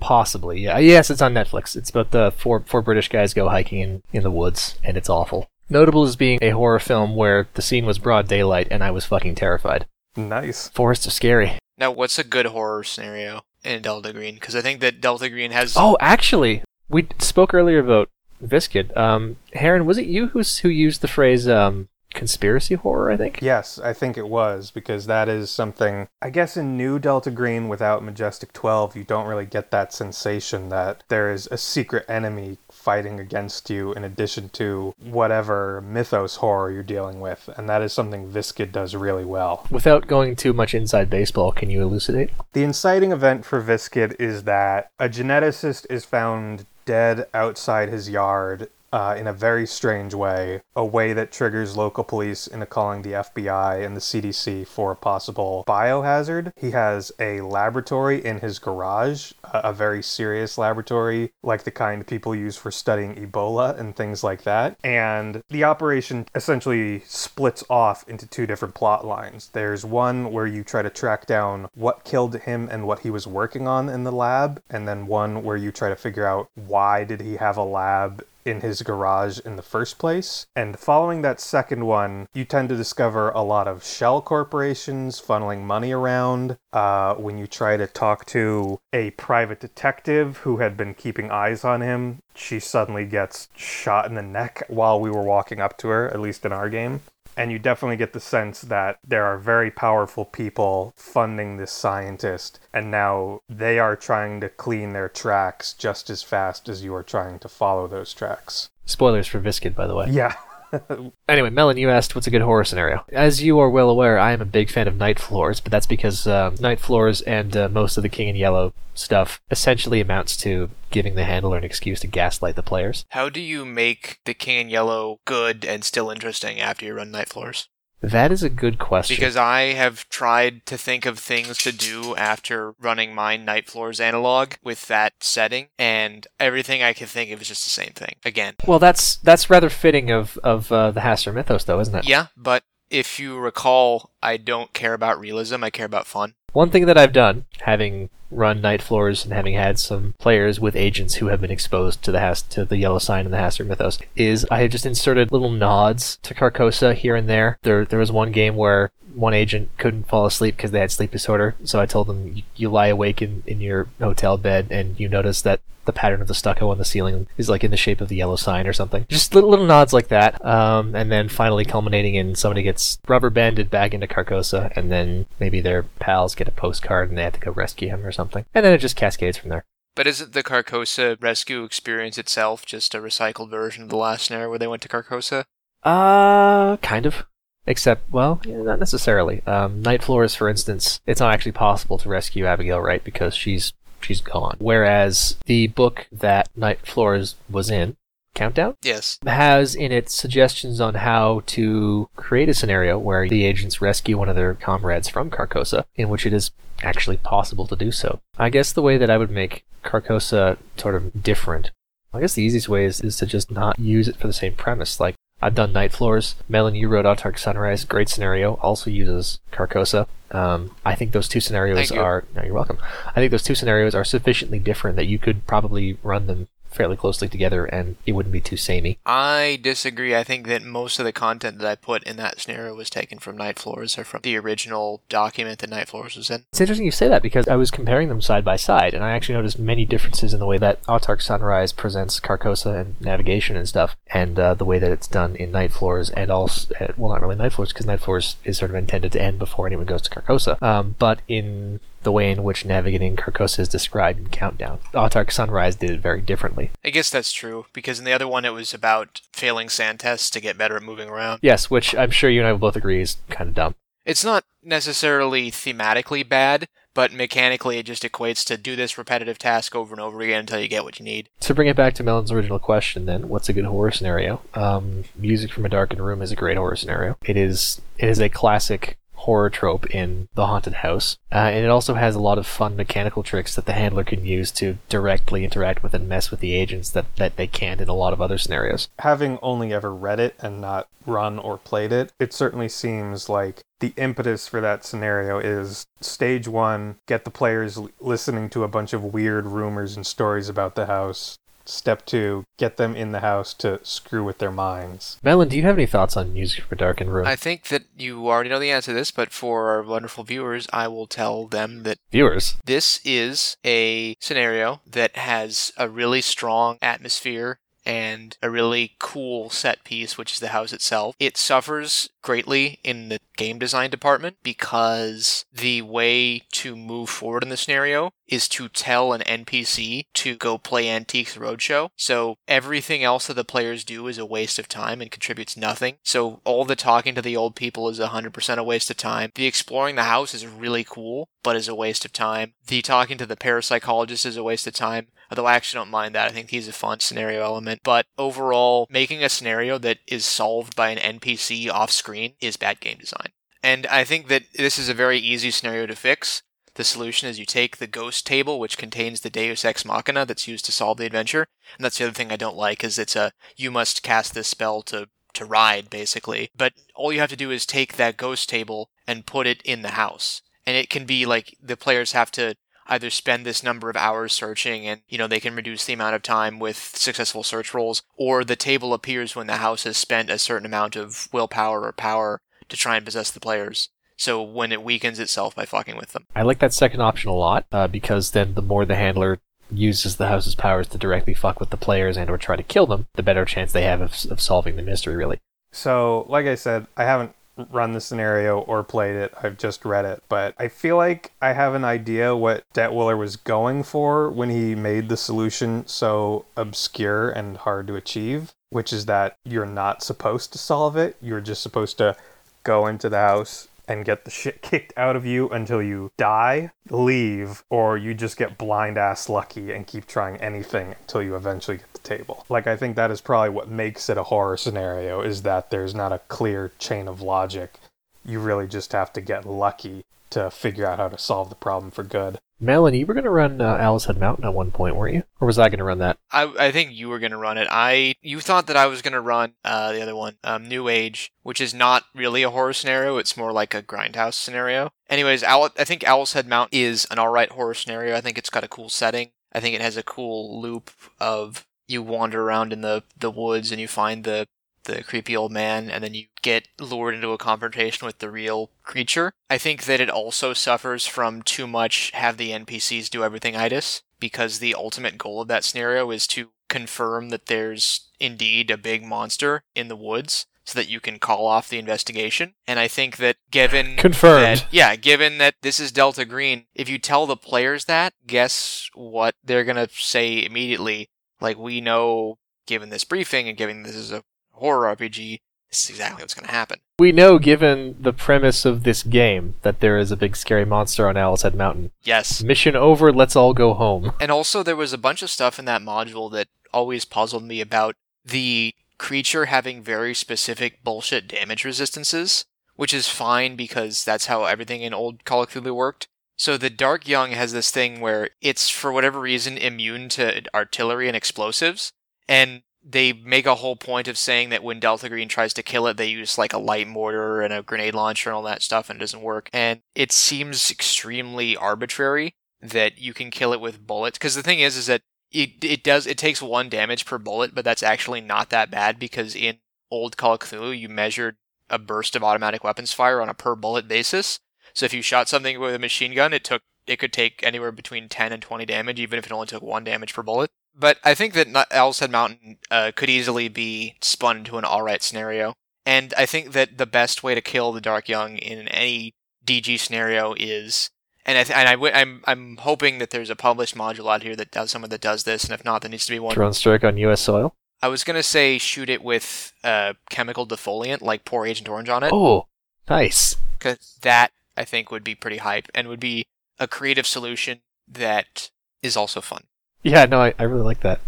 Possibly, 0.00 0.60
yeah. 0.60 0.78
Yes, 0.78 1.10
it's 1.10 1.22
on 1.22 1.32
Netflix. 1.32 1.76
It's 1.76 1.90
about 1.90 2.10
the 2.10 2.32
four 2.36 2.60
four 2.66 2.82
British 2.82 3.08
guys 3.08 3.34
go 3.34 3.48
hiking 3.48 3.80
in, 3.80 4.02
in 4.12 4.22
the 4.24 4.32
woods, 4.32 4.76
and 4.82 4.96
it's 4.96 5.08
awful. 5.08 5.48
Notable 5.72 6.04
as 6.04 6.16
being 6.16 6.38
a 6.42 6.50
horror 6.50 6.78
film 6.78 7.16
where 7.16 7.48
the 7.54 7.62
scene 7.62 7.86
was 7.86 7.98
broad 7.98 8.28
daylight 8.28 8.68
and 8.70 8.84
I 8.84 8.90
was 8.90 9.06
fucking 9.06 9.36
terrified. 9.36 9.86
Nice. 10.14 10.68
Forests 10.68 11.06
are 11.06 11.10
scary. 11.10 11.58
Now, 11.78 11.90
what's 11.90 12.18
a 12.18 12.24
good 12.24 12.44
horror 12.46 12.84
scenario 12.84 13.40
in 13.64 13.80
Delta 13.80 14.12
Green? 14.12 14.34
Because 14.34 14.54
I 14.54 14.60
think 14.60 14.80
that 14.80 15.00
Delta 15.00 15.30
Green 15.30 15.50
has. 15.50 15.74
Oh, 15.74 15.96
actually, 15.98 16.62
we 16.90 17.08
spoke 17.18 17.54
earlier 17.54 17.78
about 17.78 18.10
Viscid. 18.42 18.94
Um, 18.94 19.36
Heron, 19.54 19.86
was 19.86 19.96
it 19.96 20.06
you 20.06 20.28
who's, 20.28 20.58
who 20.58 20.68
used 20.68 21.00
the 21.00 21.08
phrase 21.08 21.48
um, 21.48 21.88
conspiracy 22.12 22.74
horror? 22.74 23.10
I 23.10 23.16
think. 23.16 23.40
Yes, 23.40 23.78
I 23.78 23.94
think 23.94 24.18
it 24.18 24.28
was 24.28 24.70
because 24.70 25.06
that 25.06 25.28
is 25.30 25.50
something. 25.50 26.06
I 26.20 26.28
guess 26.28 26.54
in 26.54 26.76
New 26.76 26.98
Delta 26.98 27.30
Green 27.30 27.68
without 27.68 28.04
Majestic 28.04 28.52
12, 28.52 28.94
you 28.94 29.04
don't 29.04 29.26
really 29.26 29.46
get 29.46 29.70
that 29.70 29.94
sensation 29.94 30.68
that 30.68 31.02
there 31.08 31.32
is 31.32 31.48
a 31.50 31.56
secret 31.56 32.04
enemy 32.08 32.58
fighting 32.82 33.20
against 33.20 33.70
you 33.70 33.92
in 33.92 34.02
addition 34.02 34.48
to 34.50 34.94
whatever 35.00 35.80
mythos 35.82 36.36
horror 36.36 36.70
you're 36.72 36.82
dealing 36.82 37.20
with. 37.20 37.48
And 37.56 37.68
that 37.68 37.80
is 37.80 37.92
something 37.92 38.28
Viscid 38.28 38.72
does 38.72 38.96
really 38.96 39.24
well. 39.24 39.66
Without 39.70 40.08
going 40.08 40.34
too 40.34 40.52
much 40.52 40.74
inside 40.74 41.08
baseball, 41.08 41.52
can 41.52 41.70
you 41.70 41.80
elucidate? 41.82 42.30
The 42.52 42.64
inciting 42.64 43.12
event 43.12 43.44
for 43.44 43.60
Viscid 43.60 44.16
is 44.18 44.42
that 44.44 44.90
a 44.98 45.08
geneticist 45.08 45.86
is 45.88 46.04
found 46.04 46.66
dead 46.84 47.26
outside 47.32 47.88
his 47.88 48.10
yard 48.10 48.68
uh, 48.92 49.16
in 49.18 49.26
a 49.26 49.32
very 49.32 49.66
strange 49.66 50.14
way, 50.14 50.62
a 50.76 50.84
way 50.84 51.12
that 51.12 51.32
triggers 51.32 51.76
local 51.76 52.04
police 52.04 52.46
into 52.46 52.66
calling 52.66 53.02
the 53.02 53.12
FBI 53.12 53.84
and 53.84 53.96
the 53.96 54.00
CDC 54.00 54.66
for 54.66 54.92
a 54.92 54.96
possible 54.96 55.64
biohazard. 55.66 56.52
He 56.56 56.70
has 56.70 57.10
a 57.18 57.40
laboratory 57.40 58.24
in 58.24 58.40
his 58.40 58.58
garage, 58.58 59.32
a 59.52 59.72
a 59.72 59.74
very 59.74 60.02
serious 60.02 60.58
laboratory, 60.58 61.32
like 61.42 61.64
the 61.64 61.70
kind 61.70 62.06
people 62.06 62.34
use 62.34 62.56
for 62.56 62.70
studying 62.70 63.14
Ebola 63.14 63.78
and 63.78 63.96
things 63.96 64.22
like 64.22 64.42
that. 64.42 64.76
And 64.84 65.42
the 65.48 65.64
operation 65.64 66.26
essentially 66.34 67.02
splits 67.06 67.64
off 67.70 68.06
into 68.06 68.26
two 68.26 68.46
different 68.46 68.74
plot 68.74 69.06
lines. 69.06 69.48
There's 69.54 69.84
one 69.84 70.30
where 70.30 70.46
you 70.46 70.62
try 70.62 70.82
to 70.82 70.90
track 70.90 71.26
down 71.26 71.68
what 71.74 72.04
killed 72.04 72.36
him 72.40 72.68
and 72.70 72.86
what 72.86 73.00
he 73.00 73.10
was 73.10 73.26
working 73.26 73.66
on 73.66 73.88
in 73.88 74.04
the 74.04 74.12
lab, 74.12 74.62
and 74.68 74.86
then 74.86 75.06
one 75.06 75.42
where 75.42 75.56
you 75.56 75.72
try 75.72 75.88
to 75.88 75.96
figure 75.96 76.26
out 76.26 76.50
why 76.54 77.04
did 77.04 77.22
he 77.22 77.36
have 77.36 77.56
a 77.56 77.64
lab 77.64 78.22
in 78.44 78.60
his 78.60 78.82
garage 78.82 79.38
in 79.40 79.56
the 79.56 79.62
first 79.62 79.98
place. 79.98 80.46
And 80.54 80.78
following 80.78 81.22
that 81.22 81.40
second 81.40 81.86
one, 81.86 82.28
you 82.34 82.44
tend 82.44 82.68
to 82.70 82.76
discover 82.76 83.30
a 83.30 83.42
lot 83.42 83.68
of 83.68 83.84
shell 83.84 84.20
corporations 84.20 85.20
funneling 85.20 85.62
money 85.62 85.92
around. 85.92 86.56
Uh, 86.72 87.14
when 87.14 87.38
you 87.38 87.46
try 87.46 87.76
to 87.76 87.86
talk 87.86 88.24
to 88.26 88.80
a 88.92 89.10
private 89.12 89.60
detective 89.60 90.38
who 90.38 90.58
had 90.58 90.76
been 90.76 90.94
keeping 90.94 91.30
eyes 91.30 91.64
on 91.64 91.80
him, 91.80 92.20
she 92.34 92.58
suddenly 92.58 93.04
gets 93.04 93.48
shot 93.54 94.06
in 94.06 94.14
the 94.14 94.22
neck 94.22 94.62
while 94.68 94.98
we 94.98 95.10
were 95.10 95.22
walking 95.22 95.60
up 95.60 95.76
to 95.78 95.88
her, 95.88 96.08
at 96.08 96.20
least 96.20 96.44
in 96.46 96.52
our 96.52 96.68
game 96.68 97.00
and 97.36 97.50
you 97.50 97.58
definitely 97.58 97.96
get 97.96 98.12
the 98.12 98.20
sense 98.20 98.60
that 98.62 98.98
there 99.06 99.24
are 99.24 99.38
very 99.38 99.70
powerful 99.70 100.24
people 100.24 100.92
funding 100.96 101.56
this 101.56 101.72
scientist 101.72 102.60
and 102.72 102.90
now 102.90 103.40
they 103.48 103.78
are 103.78 103.96
trying 103.96 104.40
to 104.40 104.48
clean 104.48 104.92
their 104.92 105.08
tracks 105.08 105.72
just 105.72 106.10
as 106.10 106.22
fast 106.22 106.68
as 106.68 106.84
you 106.84 106.94
are 106.94 107.02
trying 107.02 107.38
to 107.38 107.48
follow 107.48 107.86
those 107.86 108.12
tracks 108.12 108.68
Spoilers 108.84 109.28
for 109.28 109.38
Viscid, 109.38 109.74
by 109.74 109.86
the 109.86 109.94
way. 109.94 110.06
yeah 110.10 110.34
Anyway, 111.28 111.50
Melon, 111.50 111.76
you 111.76 111.88
asked 111.88 112.14
what's 112.14 112.26
a 112.26 112.30
good 112.30 112.42
horror 112.42 112.64
scenario. 112.64 113.04
As 113.10 113.42
you 113.42 113.58
are 113.58 113.70
well 113.70 113.88
aware, 113.88 114.18
I 114.18 114.32
am 114.32 114.42
a 114.42 114.46
big 114.46 114.70
fan 114.70 114.88
of 114.88 114.96
Night 114.96 115.18
Floors, 115.18 115.60
but 115.60 115.72
that's 115.72 115.86
because 115.86 116.26
uh, 116.26 116.54
Night 116.60 116.80
Floors 116.80 117.22
and 117.22 117.56
uh, 117.56 117.68
most 117.68 117.96
of 117.96 118.02
the 118.02 118.08
King 118.08 118.28
in 118.28 118.36
Yellow 118.36 118.74
stuff 118.94 119.40
essentially 119.50 120.00
amounts 120.00 120.36
to 120.38 120.70
giving 120.90 121.14
the 121.14 121.24
handler 121.24 121.56
an 121.56 121.64
excuse 121.64 122.00
to 122.00 122.06
gaslight 122.06 122.56
the 122.56 122.62
players. 122.62 123.06
How 123.10 123.28
do 123.28 123.40
you 123.40 123.64
make 123.64 124.20
the 124.24 124.34
King 124.34 124.58
in 124.58 124.68
Yellow 124.68 125.20
good 125.24 125.64
and 125.64 125.84
still 125.84 126.10
interesting 126.10 126.60
after 126.60 126.84
you 126.84 126.94
run 126.94 127.10
Night 127.10 127.30
Floors? 127.30 127.68
That 128.02 128.32
is 128.32 128.42
a 128.42 128.50
good 128.50 128.78
question. 128.80 129.14
Because 129.14 129.36
I 129.36 129.74
have 129.74 130.08
tried 130.08 130.66
to 130.66 130.76
think 130.76 131.06
of 131.06 131.18
things 131.20 131.56
to 131.58 131.72
do 131.72 132.16
after 132.16 132.72
running 132.80 133.14
my 133.14 133.36
Night 133.36 133.70
Floors 133.70 134.00
analog 134.00 134.54
with 134.62 134.88
that 134.88 135.12
setting, 135.20 135.68
and 135.78 136.26
everything 136.40 136.82
I 136.82 136.92
can 136.92 137.06
think 137.06 137.30
of 137.30 137.40
is 137.40 137.48
just 137.48 137.64
the 137.64 137.70
same 137.70 137.92
thing. 137.92 138.16
Again, 138.24 138.54
well, 138.66 138.80
that's 138.80 139.16
that's 139.16 139.48
rather 139.48 139.70
fitting 139.70 140.10
of 140.10 140.36
of 140.42 140.72
uh, 140.72 140.90
the 140.90 141.00
Hastur 141.00 141.32
mythos, 141.32 141.64
though, 141.64 141.78
isn't 141.78 141.94
it? 141.94 142.08
yeah, 142.08 142.26
but 142.36 142.64
if 142.90 143.18
you 143.18 143.38
recall, 143.38 144.10
I 144.22 144.36
don't 144.36 144.72
care 144.72 144.94
about 144.94 145.18
realism, 145.18 145.64
I 145.64 145.70
care 145.70 145.86
about 145.86 146.06
fun. 146.06 146.34
One 146.52 146.70
thing 146.70 146.86
that 146.86 146.98
I've 146.98 147.12
done, 147.12 147.46
having 147.60 148.10
run 148.30 148.60
night 148.62 148.80
floors 148.82 149.24
and 149.24 149.32
having 149.34 149.54
had 149.54 149.78
some 149.78 150.14
players 150.18 150.58
with 150.58 150.74
agents 150.74 151.16
who 151.16 151.26
have 151.26 151.40
been 151.40 151.50
exposed 151.50 152.02
to 152.02 152.10
the 152.12 152.20
Has- 152.20 152.42
to 152.42 152.64
the 152.64 152.78
yellow 152.78 152.98
sign 152.98 153.24
and 153.26 153.32
the 153.32 153.38
Hastur 153.38 153.66
mythos, 153.66 153.98
is 154.16 154.46
I 154.50 154.60
have 154.62 154.70
just 154.70 154.86
inserted 154.86 155.30
little 155.32 155.50
nods 155.50 156.18
to 156.22 156.34
Carcosa 156.34 156.94
here 156.94 157.14
and 157.16 157.28
there. 157.28 157.58
There 157.62 157.84
there 157.84 157.98
was 157.98 158.12
one 158.12 158.32
game 158.32 158.56
where 158.56 158.90
one 159.14 159.34
agent 159.34 159.68
couldn't 159.76 160.08
fall 160.08 160.24
asleep 160.24 160.56
because 160.56 160.70
they 160.70 160.80
had 160.80 160.90
sleep 160.90 161.10
disorder, 161.10 161.54
so 161.64 161.78
I 161.80 161.84
told 161.86 162.06
them 162.06 162.32
"You- 162.34 162.42
you 162.56 162.70
lie 162.70 162.86
awake 162.86 163.20
in, 163.20 163.42
in 163.46 163.60
your 163.60 163.88
hotel 164.00 164.38
bed 164.38 164.68
and 164.70 164.98
you 164.98 165.08
notice 165.08 165.42
that 165.42 165.60
the 165.84 165.92
pattern 165.92 166.20
of 166.22 166.28
the 166.28 166.34
stucco 166.34 166.70
on 166.70 166.78
the 166.78 166.84
ceiling 166.84 167.26
is 167.36 167.48
like 167.48 167.64
in 167.64 167.72
the 167.72 167.76
shape 167.76 168.00
of 168.00 168.06
the 168.08 168.14
yellow 168.14 168.36
sign 168.36 168.68
or 168.68 168.72
something. 168.72 169.04
Just 169.08 169.34
little 169.34 169.50
little 169.50 169.66
nods 169.66 169.92
like 169.92 170.06
that, 170.08 170.42
um, 170.46 170.94
and 170.94 171.10
then 171.10 171.28
finally 171.28 171.64
culminating 171.64 172.14
in 172.14 172.36
somebody 172.36 172.62
gets 172.62 172.98
rubber 173.08 173.30
banded 173.30 173.68
back 173.68 173.92
into 173.92 174.06
Carcosa, 174.06 174.72
and 174.76 174.92
then 174.92 175.26
maybe 175.40 175.60
their 175.60 175.82
pals 175.98 176.36
get 176.44 176.52
a 176.52 176.56
postcard 176.56 177.08
and 177.08 177.18
they 177.18 177.22
have 177.22 177.34
to 177.34 177.40
go 177.40 177.50
rescue 177.50 177.88
him 177.88 178.04
or 178.04 178.12
something, 178.12 178.44
and 178.54 178.64
then 178.64 178.72
it 178.72 178.78
just 178.78 178.96
cascades 178.96 179.36
from 179.36 179.50
there. 179.50 179.64
But 179.94 180.06
isn't 180.06 180.32
the 180.32 180.42
Carcosa 180.42 181.20
rescue 181.20 181.64
experience 181.64 182.16
itself 182.16 182.64
just 182.64 182.94
a 182.94 182.98
recycled 182.98 183.50
version 183.50 183.84
of 183.84 183.88
the 183.90 183.96
last 183.96 184.26
snare 184.26 184.48
where 184.48 184.58
they 184.58 184.66
went 184.66 184.82
to 184.82 184.88
Carcosa? 184.88 185.44
Uh, 185.82 186.76
kind 186.78 187.06
of. 187.06 187.26
Except, 187.66 188.10
well, 188.10 188.40
yeah, 188.44 188.62
not 188.62 188.80
necessarily. 188.80 189.42
Um, 189.46 189.82
Night 189.82 190.02
Floors, 190.02 190.34
for 190.34 190.48
instance, 190.48 191.00
it's 191.06 191.20
not 191.20 191.32
actually 191.32 191.52
possible 191.52 191.98
to 191.98 192.08
rescue 192.08 192.46
Abigail 192.46 192.80
Wright 192.80 193.04
because 193.04 193.34
she's 193.36 193.72
she's 194.00 194.20
gone. 194.20 194.56
Whereas 194.58 195.36
the 195.46 195.68
book 195.68 196.08
that 196.10 196.48
Night 196.56 196.84
Floors 196.84 197.36
was 197.48 197.70
in, 197.70 197.96
Countdown, 198.34 198.76
Yes. 198.82 199.18
has 199.26 199.74
in 199.74 199.92
it 199.92 200.10
suggestions 200.10 200.80
on 200.80 200.94
how 200.94 201.42
to 201.46 202.08
create 202.16 202.48
a 202.48 202.54
scenario 202.54 202.98
where 202.98 203.28
the 203.28 203.44
agents 203.44 203.80
rescue 203.82 204.16
one 204.16 204.28
of 204.28 204.36
their 204.36 204.54
comrades 204.54 205.08
from 205.08 205.30
Carcosa, 205.30 205.84
in 205.96 206.08
which 206.08 206.24
it 206.26 206.32
is 206.32 206.50
actually 206.82 207.18
possible 207.18 207.66
to 207.66 207.76
do 207.76 207.92
so. 207.92 208.20
I 208.38 208.48
guess 208.50 208.72
the 208.72 208.82
way 208.82 208.96
that 208.98 209.10
I 209.10 209.18
would 209.18 209.30
make 209.30 209.64
Carcosa 209.84 210.56
sort 210.76 210.94
of 210.94 211.22
different, 211.22 211.70
I 212.14 212.20
guess 212.20 212.34
the 212.34 212.42
easiest 212.42 212.68
way 212.68 212.84
is, 212.84 213.00
is 213.00 213.16
to 213.18 213.26
just 213.26 213.50
not 213.50 213.78
use 213.78 214.08
it 214.08 214.16
for 214.16 214.26
the 214.26 214.32
same 214.32 214.54
premise. 214.54 214.98
Like, 214.98 215.14
I've 215.40 215.54
done 215.56 215.72
Night 215.72 215.92
Floors. 215.92 216.36
Melon, 216.48 216.74
you 216.76 216.88
wrote 216.88 217.04
Autark 217.04 217.36
Sunrise. 217.38 217.84
Great 217.84 218.08
scenario. 218.08 218.54
Also 218.62 218.90
uses 218.90 219.40
Carcosa. 219.52 220.06
Um, 220.30 220.74
I 220.84 220.94
think 220.94 221.10
those 221.12 221.28
two 221.28 221.40
scenarios 221.40 221.76
Thank 221.76 221.90
you. 221.90 222.00
are. 222.00 222.24
No, 222.34 222.42
you're 222.44 222.54
welcome. 222.54 222.78
I 223.08 223.14
think 223.14 223.32
those 223.32 223.42
two 223.42 223.56
scenarios 223.56 223.94
are 223.94 224.04
sufficiently 224.04 224.58
different 224.60 224.96
that 224.96 225.06
you 225.08 225.18
could 225.18 225.46
probably 225.46 225.98
run 226.04 226.26
them 226.28 226.46
fairly 226.74 226.96
closely 226.96 227.28
together 227.28 227.64
and 227.64 227.96
it 228.06 228.12
wouldn't 228.12 228.32
be 228.32 228.40
too 228.40 228.56
samey. 228.56 228.98
I 229.06 229.58
disagree. 229.62 230.14
I 230.14 230.24
think 230.24 230.46
that 230.46 230.62
most 230.62 230.98
of 230.98 231.04
the 231.04 231.12
content 231.12 231.58
that 231.58 231.68
I 231.68 231.74
put 231.74 232.02
in 232.04 232.16
that 232.16 232.40
scenario 232.40 232.74
was 232.74 232.90
taken 232.90 233.18
from 233.18 233.36
Night 233.36 233.58
Floors 233.58 233.98
or 233.98 234.04
from 234.04 234.20
the 234.22 234.36
original 234.38 235.00
document 235.08 235.58
that 235.60 235.70
Night 235.70 235.88
Floors 235.88 236.16
was 236.16 236.30
in. 236.30 236.44
It's 236.50 236.60
interesting 236.60 236.86
you 236.86 236.90
say 236.90 237.08
that 237.08 237.22
because 237.22 237.48
I 237.48 237.56
was 237.56 237.70
comparing 237.70 238.08
them 238.08 238.20
side 238.20 238.44
by 238.44 238.56
side, 238.56 238.94
and 238.94 239.04
I 239.04 239.12
actually 239.12 239.34
noticed 239.34 239.58
many 239.58 239.84
differences 239.84 240.32
in 240.32 240.40
the 240.40 240.46
way 240.46 240.58
that 240.58 240.82
Autark 240.84 241.22
Sunrise 241.22 241.72
presents 241.72 242.20
Carcosa 242.20 242.80
and 242.80 243.00
navigation 243.00 243.56
and 243.56 243.68
stuff, 243.68 243.96
and 244.12 244.38
uh, 244.38 244.54
the 244.54 244.64
way 244.64 244.78
that 244.78 244.90
it's 244.90 245.08
done 245.08 245.36
in 245.36 245.50
Night 245.50 245.72
Floors, 245.72 246.10
and 246.10 246.30
also, 246.30 246.74
uh, 246.80 246.88
well, 246.96 247.12
not 247.12 247.20
really 247.20 247.36
Night 247.36 247.52
Floors, 247.52 247.72
because 247.72 247.86
Night 247.86 248.00
Floors 248.00 248.36
is 248.44 248.58
sort 248.58 248.70
of 248.70 248.76
intended 248.76 249.12
to 249.12 249.22
end 249.22 249.38
before 249.38 249.66
anyone 249.66 249.86
goes 249.86 250.02
to 250.02 250.10
Carcosa, 250.10 250.60
um, 250.62 250.94
but 250.98 251.20
in 251.28 251.80
the 252.02 252.12
way 252.12 252.30
in 252.30 252.42
which 252.42 252.64
navigating 252.64 253.16
Carcosa 253.16 253.60
is 253.60 253.68
described 253.68 254.18
in 254.18 254.28
Countdown. 254.28 254.78
Autark 254.92 255.30
Sunrise 255.30 255.76
did 255.76 255.90
it 255.90 256.00
very 256.00 256.20
differently. 256.20 256.70
I 256.84 256.90
guess 256.90 257.10
that's 257.10 257.32
true, 257.32 257.66
because 257.72 257.98
in 257.98 258.04
the 258.04 258.12
other 258.12 258.28
one 258.28 258.44
it 258.44 258.52
was 258.52 258.74
about 258.74 259.20
failing 259.32 259.68
SAN 259.68 259.98
tests 259.98 260.30
to 260.30 260.40
get 260.40 260.58
better 260.58 260.76
at 260.76 260.82
moving 260.82 261.08
around. 261.08 261.40
Yes, 261.42 261.70
which 261.70 261.94
I'm 261.94 262.10
sure 262.10 262.30
you 262.30 262.40
and 262.40 262.48
I 262.48 262.52
will 262.52 262.58
both 262.58 262.76
agree 262.76 263.00
is 263.00 263.16
kind 263.30 263.48
of 263.48 263.54
dumb. 263.54 263.74
It's 264.04 264.24
not 264.24 264.44
necessarily 264.64 265.50
thematically 265.50 266.28
bad, 266.28 266.66
but 266.92 267.12
mechanically 267.12 267.78
it 267.78 267.86
just 267.86 268.02
equates 268.02 268.44
to 268.46 268.56
do 268.56 268.74
this 268.74 268.98
repetitive 268.98 269.38
task 269.38 269.76
over 269.76 269.94
and 269.94 270.00
over 270.00 270.20
again 270.20 270.40
until 270.40 270.58
you 270.58 270.68
get 270.68 270.84
what 270.84 270.98
you 270.98 271.04
need. 271.04 271.28
To 271.40 271.54
bring 271.54 271.68
it 271.68 271.76
back 271.76 271.94
to 271.94 272.02
Melon's 272.02 272.32
original 272.32 272.58
question, 272.58 273.06
then, 273.06 273.28
what's 273.28 273.48
a 273.48 273.52
good 273.52 273.64
horror 273.64 273.92
scenario? 273.92 274.42
Um, 274.54 275.04
music 275.16 275.52
from 275.52 275.64
a 275.64 275.68
darkened 275.68 276.04
room 276.04 276.20
is 276.20 276.32
a 276.32 276.36
great 276.36 276.56
horror 276.56 276.76
scenario. 276.76 277.16
It 277.24 277.36
is 277.36 277.80
it 277.96 278.08
is 278.08 278.18
a 278.18 278.28
classic 278.28 278.98
horror 279.22 279.50
trope 279.50 279.86
in 279.94 280.28
the 280.34 280.46
haunted 280.46 280.74
house, 280.74 281.16
uh, 281.30 281.36
and 281.36 281.64
it 281.64 281.70
also 281.70 281.94
has 281.94 282.14
a 282.14 282.20
lot 282.20 282.38
of 282.38 282.46
fun 282.46 282.76
mechanical 282.76 283.22
tricks 283.22 283.54
that 283.54 283.66
the 283.66 283.72
handler 283.72 284.04
can 284.04 284.24
use 284.24 284.50
to 284.50 284.78
directly 284.88 285.44
interact 285.44 285.82
with 285.82 285.94
and 285.94 286.08
mess 286.08 286.30
with 286.30 286.40
the 286.40 286.54
agents 286.54 286.90
that, 286.90 287.06
that 287.16 287.36
they 287.36 287.46
can't 287.46 287.80
in 287.80 287.88
a 287.88 287.94
lot 287.94 288.12
of 288.12 288.20
other 288.20 288.38
scenarios. 288.38 288.88
having 288.98 289.38
only 289.42 289.72
ever 289.72 289.92
read 289.94 290.20
it 290.20 290.34
and 290.40 290.60
not 290.60 290.88
run 291.06 291.38
or 291.38 291.58
played 291.58 291.92
it, 291.92 292.12
it 292.18 292.32
certainly 292.32 292.68
seems 292.68 293.28
like 293.28 293.62
the 293.80 293.92
impetus 293.96 294.46
for 294.46 294.60
that 294.60 294.84
scenario 294.84 295.38
is 295.38 295.86
stage 296.00 296.46
one, 296.46 296.96
get 297.06 297.24
the 297.24 297.30
players 297.30 297.78
listening 298.00 298.48
to 298.48 298.62
a 298.62 298.68
bunch 298.68 298.92
of 298.92 299.04
weird 299.04 299.46
rumors 299.46 299.96
and 299.96 300.06
stories 300.06 300.48
about 300.48 300.76
the 300.76 300.86
house. 300.86 301.38
Step 301.64 302.04
two, 302.06 302.44
get 302.56 302.76
them 302.76 302.94
in 302.96 303.12
the 303.12 303.20
house 303.20 303.54
to 303.54 303.80
screw 303.82 304.24
with 304.24 304.38
their 304.38 304.50
minds. 304.50 305.18
Melon, 305.22 305.48
do 305.48 305.56
you 305.56 305.62
have 305.62 305.76
any 305.76 305.86
thoughts 305.86 306.16
on 306.16 306.32
music 306.32 306.64
for 306.64 306.74
a 306.74 306.78
darkened 306.78 307.12
room? 307.12 307.26
I 307.26 307.36
think 307.36 307.64
that 307.64 307.84
you 307.96 308.28
already 308.28 308.50
know 308.50 308.58
the 308.58 308.70
answer 308.70 308.92
to 308.92 308.96
this, 308.96 309.10
but 309.10 309.32
for 309.32 309.70
our 309.70 309.82
wonderful 309.82 310.24
viewers, 310.24 310.66
I 310.72 310.88
will 310.88 311.06
tell 311.06 311.46
them 311.46 311.82
that 311.84 311.98
Viewers, 312.10 312.56
This 312.64 313.00
is 313.04 313.56
a 313.64 314.16
scenario 314.20 314.80
that 314.86 315.16
has 315.16 315.72
a 315.76 315.88
really 315.88 316.20
strong 316.20 316.78
atmosphere 316.82 317.58
and 317.84 318.36
a 318.42 318.50
really 318.50 318.94
cool 318.98 319.50
set 319.50 319.84
piece, 319.84 320.16
which 320.16 320.32
is 320.32 320.40
the 320.40 320.48
house 320.48 320.72
itself. 320.72 321.16
It 321.18 321.36
suffers 321.36 322.08
greatly 322.22 322.78
in 322.84 323.08
the 323.08 323.18
game 323.42 323.58
design 323.58 323.90
department 323.90 324.36
because 324.42 325.44
the 325.52 325.82
way 325.82 326.42
to 326.52 326.76
move 326.76 327.08
forward 327.08 327.42
in 327.42 327.48
the 327.48 327.56
scenario 327.56 328.12
is 328.28 328.48
to 328.48 328.68
tell 328.68 329.12
an 329.12 329.20
NPC 329.22 330.06
to 330.14 330.36
go 330.36 330.56
play 330.56 330.88
Antiques 330.88 331.36
Roadshow. 331.36 331.90
So 331.96 332.38
everything 332.48 333.02
else 333.02 333.26
that 333.26 333.34
the 333.34 333.44
players 333.44 333.84
do 333.84 334.06
is 334.06 334.16
a 334.16 334.24
waste 334.24 334.58
of 334.58 334.68
time 334.68 335.02
and 335.02 335.10
contributes 335.10 335.56
nothing. 335.56 335.96
So 336.02 336.40
all 336.44 336.64
the 336.64 336.76
talking 336.76 337.14
to 337.14 337.22
the 337.22 337.36
old 337.36 337.56
people 337.56 337.88
is 337.88 337.98
100% 337.98 338.56
a 338.56 338.62
waste 338.62 338.90
of 338.90 338.96
time. 338.96 339.32
The 339.34 339.46
exploring 339.46 339.96
the 339.96 340.04
house 340.04 340.34
is 340.34 340.46
really 340.46 340.84
cool, 340.84 341.28
but 341.42 341.56
is 341.56 341.68
a 341.68 341.74
waste 341.74 342.04
of 342.04 342.12
time. 342.12 342.54
The 342.68 342.80
talking 342.80 343.18
to 343.18 343.26
the 343.26 343.36
parapsychologist 343.36 344.24
is 344.24 344.36
a 344.36 344.42
waste 344.42 344.66
of 344.66 344.74
time. 344.74 345.08
Although 345.30 345.46
I 345.46 345.54
actually 345.54 345.80
don't 345.80 345.90
mind 345.90 346.14
that. 346.14 346.28
I 346.28 346.32
think 346.32 346.50
he's 346.50 346.68
a 346.68 346.72
fun 346.72 347.00
scenario 347.00 347.42
element. 347.42 347.80
But 347.82 348.06
overall, 348.18 348.86
making 348.90 349.24
a 349.24 349.30
scenario 349.30 349.78
that 349.78 349.98
is 350.06 350.26
solved 350.26 350.76
by 350.76 350.90
an 350.90 351.18
NPC 351.18 351.70
off 351.70 351.90
screen 351.90 352.34
is 352.40 352.58
bad 352.58 352.80
game 352.80 352.98
design. 352.98 353.31
And 353.62 353.86
I 353.86 354.04
think 354.04 354.28
that 354.28 354.44
this 354.54 354.78
is 354.78 354.88
a 354.88 354.94
very 354.94 355.18
easy 355.18 355.50
scenario 355.50 355.86
to 355.86 355.94
fix. 355.94 356.42
The 356.74 356.84
solution 356.84 357.28
is 357.28 357.38
you 357.38 357.44
take 357.44 357.76
the 357.76 357.86
ghost 357.86 358.26
table, 358.26 358.58
which 358.58 358.78
contains 358.78 359.20
the 359.20 359.30
Deus 359.30 359.64
Ex 359.64 359.84
Machina 359.84 360.24
that's 360.24 360.48
used 360.48 360.64
to 360.64 360.72
solve 360.72 360.96
the 360.96 361.06
adventure. 361.06 361.46
And 361.76 361.84
that's 361.84 361.98
the 361.98 362.04
other 362.04 362.14
thing 362.14 362.32
I 362.32 362.36
don't 362.36 362.56
like 362.56 362.82
is 362.82 362.98
it's 362.98 363.14
a 363.14 363.32
you 363.56 363.70
must 363.70 364.02
cast 364.02 364.34
this 364.34 364.48
spell 364.48 364.82
to 364.82 365.08
to 365.34 365.44
ride 365.44 365.90
basically. 365.90 366.50
But 366.56 366.72
all 366.94 367.12
you 367.12 367.20
have 367.20 367.30
to 367.30 367.36
do 367.36 367.50
is 367.50 367.66
take 367.66 367.96
that 367.96 368.16
ghost 368.16 368.48
table 368.48 368.90
and 369.06 369.26
put 369.26 369.46
it 369.46 369.62
in 369.62 369.82
the 369.82 369.90
house. 369.90 370.42
And 370.66 370.76
it 370.76 370.90
can 370.90 371.04
be 371.04 371.26
like 371.26 371.56
the 371.62 371.76
players 371.76 372.12
have 372.12 372.30
to 372.32 372.54
either 372.86 373.10
spend 373.10 373.46
this 373.46 373.62
number 373.62 373.88
of 373.88 373.96
hours 373.96 374.32
searching 374.32 374.86
and, 374.86 375.02
you 375.08 375.16
know, 375.16 375.26
they 375.26 375.40
can 375.40 375.54
reduce 375.54 375.84
the 375.84 375.92
amount 375.92 376.14
of 376.14 376.22
time 376.22 376.58
with 376.58 376.76
successful 376.76 377.42
search 377.42 377.72
rolls, 377.72 378.02
or 378.16 378.44
the 378.44 378.56
table 378.56 378.92
appears 378.92 379.36
when 379.36 379.46
the 379.46 379.56
house 379.56 379.84
has 379.84 379.96
spent 379.96 380.28
a 380.28 380.38
certain 380.38 380.66
amount 380.66 380.96
of 380.96 381.28
willpower 381.32 381.82
or 381.82 381.92
power 381.92 382.40
to 382.68 382.76
try 382.76 382.96
and 382.96 383.04
possess 383.04 383.30
the 383.30 383.40
players. 383.40 383.88
So 384.16 384.42
when 384.42 384.72
it 384.72 384.84
weakens 384.84 385.18
itself 385.18 385.54
by 385.54 385.64
fucking 385.64 385.96
with 385.96 386.12
them. 386.12 386.26
I 386.36 386.42
like 386.42 386.60
that 386.60 386.72
second 386.72 387.00
option 387.00 387.30
a 387.30 387.34
lot 387.34 387.66
uh, 387.72 387.88
because 387.88 388.30
then 388.30 388.54
the 388.54 388.62
more 388.62 388.84
the 388.84 388.96
handler 388.96 389.40
uses 389.70 390.16
the 390.16 390.28
house's 390.28 390.54
powers 390.54 390.88
to 390.88 390.98
directly 390.98 391.34
fuck 391.34 391.58
with 391.58 391.70
the 391.70 391.76
players 391.76 392.16
and 392.16 392.30
or 392.30 392.38
try 392.38 392.56
to 392.56 392.62
kill 392.62 392.86
them, 392.86 393.06
the 393.14 393.22
better 393.22 393.44
chance 393.44 393.72
they 393.72 393.82
have 393.82 394.00
of, 394.00 394.14
of 394.30 394.40
solving 394.40 394.76
the 394.76 394.82
mystery. 394.82 395.16
Really. 395.16 395.40
So, 395.72 396.26
like 396.28 396.46
I 396.46 396.54
said, 396.54 396.86
I 396.96 397.04
haven't 397.04 397.34
run 397.70 397.92
the 397.92 398.00
scenario 398.00 398.60
or 398.60 398.82
played 398.82 399.16
it. 399.16 399.32
I've 399.42 399.58
just 399.58 399.84
read 399.84 400.04
it, 400.04 400.22
but 400.28 400.54
I 400.58 400.68
feel 400.68 400.96
like 400.96 401.32
I 401.40 401.52
have 401.52 401.74
an 401.74 401.84
idea 401.84 402.36
what 402.36 402.64
Detwiller 402.74 403.18
was 403.18 403.36
going 403.36 403.82
for 403.82 404.30
when 404.30 404.50
he 404.50 404.74
made 404.74 405.08
the 405.08 405.16
solution 405.16 405.86
so 405.86 406.44
obscure 406.56 407.30
and 407.30 407.58
hard 407.58 407.86
to 407.88 407.96
achieve, 407.96 408.52
which 408.70 408.92
is 408.92 409.06
that 409.06 409.36
you're 409.44 409.66
not 409.66 410.02
supposed 410.02 410.52
to 410.52 410.58
solve 410.58 410.96
it. 410.96 411.16
You're 411.20 411.40
just 411.40 411.62
supposed 411.62 411.98
to 411.98 412.16
go 412.62 412.86
into 412.86 413.08
the 413.08 413.18
house, 413.18 413.68
and 413.88 414.04
get 414.04 414.24
the 414.24 414.30
shit 414.30 414.62
kicked 414.62 414.92
out 414.96 415.16
of 415.16 415.26
you 415.26 415.48
until 415.50 415.82
you 415.82 416.10
die, 416.16 416.70
leave, 416.90 417.64
or 417.70 417.96
you 417.96 418.14
just 418.14 418.36
get 418.36 418.58
blind 418.58 418.96
ass 418.96 419.28
lucky 419.28 419.72
and 419.72 419.86
keep 419.86 420.06
trying 420.06 420.36
anything 420.38 420.94
until 421.00 421.22
you 421.22 421.36
eventually 421.36 421.78
get 421.78 421.92
the 421.92 421.98
table. 422.00 422.44
Like 422.48 422.66
I 422.66 422.76
think 422.76 422.96
that 422.96 423.10
is 423.10 423.20
probably 423.20 423.50
what 423.50 423.68
makes 423.68 424.08
it 424.08 424.18
a 424.18 424.24
horror 424.24 424.56
scenario 424.56 425.20
is 425.20 425.42
that 425.42 425.70
there's 425.70 425.94
not 425.94 426.12
a 426.12 426.20
clear 426.28 426.72
chain 426.78 427.08
of 427.08 427.20
logic. 427.20 427.78
You 428.24 428.40
really 428.40 428.66
just 428.66 428.92
have 428.92 429.12
to 429.14 429.20
get 429.20 429.46
lucky 429.46 430.04
to 430.30 430.50
figure 430.50 430.86
out 430.86 430.98
how 430.98 431.08
to 431.08 431.18
solve 431.18 431.50
the 431.50 431.54
problem 431.54 431.90
for 431.90 432.04
good. 432.04 432.38
Melanie, 432.62 433.00
you 433.00 433.06
were 433.06 433.14
going 433.14 433.24
to 433.24 433.30
run 433.30 433.60
uh, 433.60 433.76
Owl's 433.80 434.04
Head 434.04 434.18
Mountain 434.18 434.44
at 434.44 434.54
one 434.54 434.70
point, 434.70 434.94
weren't 434.94 435.14
you? 435.14 435.24
Or 435.40 435.46
was 435.46 435.58
I 435.58 435.68
going 435.68 435.78
to 435.78 435.84
run 435.84 435.98
that? 435.98 436.18
I, 436.30 436.44
I 436.58 436.70
think 436.70 436.92
you 436.92 437.08
were 437.08 437.18
going 437.18 437.32
to 437.32 437.38
run 437.38 437.58
it. 437.58 437.66
I 437.70 438.14
you 438.22 438.40
thought 438.40 438.68
that 438.68 438.76
I 438.76 438.86
was 438.86 439.02
going 439.02 439.12
to 439.12 439.20
run 439.20 439.54
uh, 439.64 439.92
the 439.92 440.00
other 440.00 440.14
one, 440.14 440.36
um, 440.44 440.68
New 440.68 440.88
Age, 440.88 441.32
which 441.42 441.60
is 441.60 441.74
not 441.74 442.04
really 442.14 442.44
a 442.44 442.50
horror 442.50 442.72
scenario. 442.72 443.18
It's 443.18 443.36
more 443.36 443.52
like 443.52 443.74
a 443.74 443.82
grindhouse 443.82 444.34
scenario. 444.34 444.90
Anyways, 445.10 445.42
I 445.42 445.68
think 445.68 446.06
Owl's 446.06 446.34
Head 446.34 446.46
Mountain 446.46 446.78
is 446.78 447.06
an 447.10 447.18
alright 447.18 447.50
horror 447.50 447.74
scenario. 447.74 448.16
I 448.16 448.20
think 448.20 448.38
it's 448.38 448.50
got 448.50 448.64
a 448.64 448.68
cool 448.68 448.88
setting. 448.88 449.32
I 449.52 449.60
think 449.60 449.74
it 449.74 449.82
has 449.82 449.96
a 449.96 450.02
cool 450.02 450.60
loop 450.62 450.90
of 451.20 451.66
you 451.88 452.02
wander 452.02 452.42
around 452.42 452.72
in 452.72 452.80
the, 452.80 453.02
the 453.18 453.30
woods 453.30 453.72
and 453.72 453.80
you 453.80 453.88
find 453.88 454.24
the 454.24 454.46
the 454.84 455.02
creepy 455.02 455.36
old 455.36 455.52
man, 455.52 455.90
and 455.90 456.02
then 456.02 456.14
you 456.14 456.26
get 456.42 456.68
lured 456.80 457.14
into 457.14 457.30
a 457.30 457.38
confrontation 457.38 458.06
with 458.06 458.18
the 458.18 458.30
real 458.30 458.70
creature. 458.82 459.32
I 459.50 459.58
think 459.58 459.84
that 459.84 460.00
it 460.00 460.10
also 460.10 460.52
suffers 460.52 461.06
from 461.06 461.42
too 461.42 461.66
much 461.66 462.10
have 462.12 462.36
the 462.36 462.50
NPCs 462.50 463.10
do 463.10 463.24
everything 463.24 463.56
itis, 463.56 464.02
because 464.20 464.58
the 464.58 464.74
ultimate 464.74 465.18
goal 465.18 465.40
of 465.40 465.48
that 465.48 465.64
scenario 465.64 466.10
is 466.10 466.26
to 466.28 466.50
confirm 466.68 467.28
that 467.28 467.46
there's 467.46 468.08
indeed 468.18 468.70
a 468.70 468.76
big 468.78 469.04
monster 469.04 469.62
in 469.74 469.88
the 469.88 469.96
woods 469.96 470.46
so 470.64 470.78
that 470.78 470.88
you 470.88 471.00
can 471.00 471.18
call 471.18 471.46
off 471.46 471.68
the 471.68 471.78
investigation. 471.78 472.54
And 472.66 472.78
I 472.78 472.88
think 472.88 473.16
that 473.16 473.36
given 473.50 473.96
Confirmed. 473.98 474.58
that 474.60 474.66
yeah, 474.70 474.94
given 474.96 475.38
that 475.38 475.56
this 475.62 475.80
is 475.80 475.92
Delta 475.92 476.24
Green, 476.24 476.66
if 476.74 476.88
you 476.88 476.98
tell 476.98 477.26
the 477.26 477.36
players 477.36 477.86
that, 477.86 478.14
guess 478.26 478.88
what 478.94 479.34
they're 479.44 479.64
gonna 479.64 479.88
say 479.92 480.44
immediately? 480.44 481.10
Like 481.40 481.58
we 481.58 481.80
know 481.80 482.38
given 482.66 482.90
this 482.90 483.04
briefing 483.04 483.48
and 483.48 483.56
given 483.58 483.82
this 483.82 483.96
is 483.96 484.12
a 484.12 484.22
horror 484.62 484.94
RPG, 484.96 485.40
this 485.70 485.84
is 485.84 485.90
exactly 485.90 486.22
what's 486.22 486.34
going 486.34 486.46
to 486.46 486.52
happen. 486.52 486.80
We 486.98 487.12
know, 487.12 487.38
given 487.38 487.96
the 487.98 488.12
premise 488.12 488.64
of 488.64 488.84
this 488.84 489.02
game, 489.02 489.54
that 489.62 489.80
there 489.80 489.98
is 489.98 490.10
a 490.10 490.16
big 490.16 490.36
scary 490.36 490.64
monster 490.64 491.08
on 491.08 491.16
Owl's 491.16 491.42
Head 491.42 491.54
Mountain. 491.54 491.92
Yes. 492.02 492.42
Mission 492.42 492.76
over, 492.76 493.12
let's 493.12 493.36
all 493.36 493.54
go 493.54 493.72
home. 493.74 494.12
And 494.20 494.30
also, 494.30 494.62
there 494.62 494.76
was 494.76 494.92
a 494.92 494.98
bunch 494.98 495.22
of 495.22 495.30
stuff 495.30 495.58
in 495.58 495.64
that 495.64 495.82
module 495.82 496.30
that 496.32 496.48
always 496.72 497.04
puzzled 497.04 497.44
me 497.44 497.60
about 497.60 497.94
the 498.24 498.74
creature 498.98 499.46
having 499.46 499.82
very 499.82 500.14
specific 500.14 500.84
bullshit 500.84 501.26
damage 501.26 501.64
resistances, 501.64 502.44
which 502.76 502.94
is 502.94 503.08
fine 503.08 503.56
because 503.56 504.04
that's 504.04 504.26
how 504.26 504.44
everything 504.44 504.82
in 504.82 504.94
old 504.94 505.24
Call 505.24 505.42
of 505.42 505.50
Cthulhu 505.50 505.74
worked. 505.74 506.06
So 506.36 506.56
the 506.56 506.70
Dark 506.70 507.08
Young 507.08 507.30
has 507.30 507.52
this 507.52 507.70
thing 507.70 508.00
where 508.00 508.28
it's, 508.40 508.68
for 508.68 508.92
whatever 508.92 509.20
reason, 509.20 509.56
immune 509.56 510.08
to 510.10 510.42
artillery 510.54 511.08
and 511.08 511.16
explosives. 511.16 511.92
And 512.28 512.62
they 512.84 513.12
make 513.12 513.46
a 513.46 513.56
whole 513.56 513.76
point 513.76 514.08
of 514.08 514.18
saying 514.18 514.50
that 514.50 514.62
when 514.62 514.80
Delta 514.80 515.08
Green 515.08 515.28
tries 515.28 515.54
to 515.54 515.62
kill 515.62 515.86
it, 515.86 515.96
they 515.96 516.08
use 516.08 516.36
like 516.36 516.52
a 516.52 516.58
light 516.58 516.88
mortar 516.88 517.40
and 517.40 517.52
a 517.52 517.62
grenade 517.62 517.94
launcher 517.94 518.30
and 518.30 518.36
all 518.36 518.42
that 518.42 518.62
stuff, 518.62 518.90
and 518.90 518.98
it 518.98 519.00
doesn't 519.00 519.22
work. 519.22 519.48
And 519.52 519.80
it 519.94 520.10
seems 520.10 520.70
extremely 520.70 521.56
arbitrary 521.56 522.34
that 522.60 522.98
you 522.98 523.14
can 523.14 523.30
kill 523.30 523.52
it 523.52 523.60
with 523.60 523.86
bullets. 523.86 524.18
Because 524.18 524.34
the 524.34 524.42
thing 524.42 524.60
is, 524.60 524.76
is 524.76 524.86
that 524.86 525.02
it 525.30 525.64
it 525.64 525.82
does 525.82 526.06
it 526.06 526.18
takes 526.18 526.42
one 526.42 526.68
damage 526.68 527.06
per 527.06 527.18
bullet, 527.18 527.54
but 527.54 527.64
that's 527.64 527.82
actually 527.82 528.20
not 528.20 528.50
that 528.50 528.70
bad 528.70 528.98
because 528.98 529.34
in 529.34 529.58
old 529.90 530.16
Call 530.16 530.34
of 530.34 530.40
Cthulhu 530.40 530.78
you 530.78 530.88
measured 530.88 531.36
a 531.70 531.78
burst 531.78 532.16
of 532.16 532.24
automatic 532.24 532.64
weapons 532.64 532.92
fire 532.92 533.20
on 533.20 533.28
a 533.28 533.34
per 533.34 533.54
bullet 533.54 533.88
basis. 533.88 534.40
So 534.74 534.86
if 534.86 534.94
you 534.94 535.02
shot 535.02 535.28
something 535.28 535.58
with 535.60 535.74
a 535.74 535.78
machine 535.78 536.14
gun, 536.14 536.32
it 536.32 536.44
took 536.44 536.62
it 536.86 536.98
could 536.98 537.12
take 537.12 537.42
anywhere 537.42 537.72
between 537.72 538.08
10 538.08 538.32
and 538.32 538.42
20 538.42 538.66
damage, 538.66 538.98
even 538.98 539.18
if 539.18 539.26
it 539.26 539.32
only 539.32 539.46
took 539.46 539.62
one 539.62 539.84
damage 539.84 540.14
per 540.14 540.22
bullet. 540.22 540.50
But 540.74 540.98
I 541.04 541.14
think 541.14 541.34
that 541.34 541.48
Owl's 541.70 541.98
Head 542.00 542.10
Mountain 542.10 542.58
uh, 542.70 542.92
could 542.96 543.10
easily 543.10 543.48
be 543.48 543.96
spun 544.00 544.38
into 544.38 544.56
an 544.58 544.64
alright 544.64 545.02
scenario. 545.02 545.54
And 545.84 546.14
I 546.16 546.26
think 546.26 546.52
that 546.52 546.78
the 546.78 546.86
best 546.86 547.22
way 547.22 547.34
to 547.34 547.40
kill 547.40 547.72
the 547.72 547.80
Dark 547.80 548.08
Young 548.08 548.36
in 548.38 548.68
any 548.68 549.14
DG 549.44 549.78
scenario 549.80 550.34
is, 550.38 550.90
and 551.26 551.36
I 551.36 551.44
th- 551.44 551.56
and 551.56 551.68
I 551.68 551.72
w- 551.72 551.92
I'm 551.92 552.22
I'm 552.26 552.56
hoping 552.58 552.98
that 552.98 553.10
there's 553.10 553.30
a 553.30 553.36
published 553.36 553.74
module 553.74 554.12
out 554.12 554.22
here 554.22 554.36
that 554.36 554.50
does 554.52 554.70
someone 554.70 554.90
that 554.90 555.00
does 555.00 555.24
this, 555.24 555.42
and 555.44 555.52
if 555.52 555.64
not, 555.64 555.82
there 555.82 555.90
needs 555.90 556.06
to 556.06 556.12
be 556.12 556.20
one. 556.20 556.34
Drone 556.34 556.52
strike 556.52 556.84
on 556.84 556.96
U.S. 556.98 557.20
soil. 557.20 557.54
I 557.82 557.88
was 557.88 558.04
gonna 558.04 558.22
say 558.22 558.58
shoot 558.58 558.88
it 558.88 559.02
with 559.02 559.52
uh, 559.64 559.94
chemical 560.08 560.46
defoliant, 560.46 561.02
like 561.02 561.24
pour 561.24 561.44
Agent 561.46 561.68
Orange 561.68 561.88
on 561.88 562.04
it, 562.04 562.12
Oh, 562.14 562.46
nice. 562.88 563.34
because 563.58 563.98
that 564.02 564.30
I 564.56 564.64
think 564.64 564.92
would 564.92 565.02
be 565.04 565.16
pretty 565.16 565.38
hype 565.38 565.66
and 565.74 565.88
would 565.88 565.98
be 566.00 566.24
a 566.60 566.68
creative 566.68 567.08
solution 567.08 567.60
that 567.88 568.50
is 568.82 568.96
also 568.96 569.20
fun. 569.20 569.42
Yeah, 569.82 570.04
no, 570.06 570.20
I, 570.20 570.34
I 570.38 570.44
really 570.44 570.64
like 570.64 570.80
that. 570.80 571.00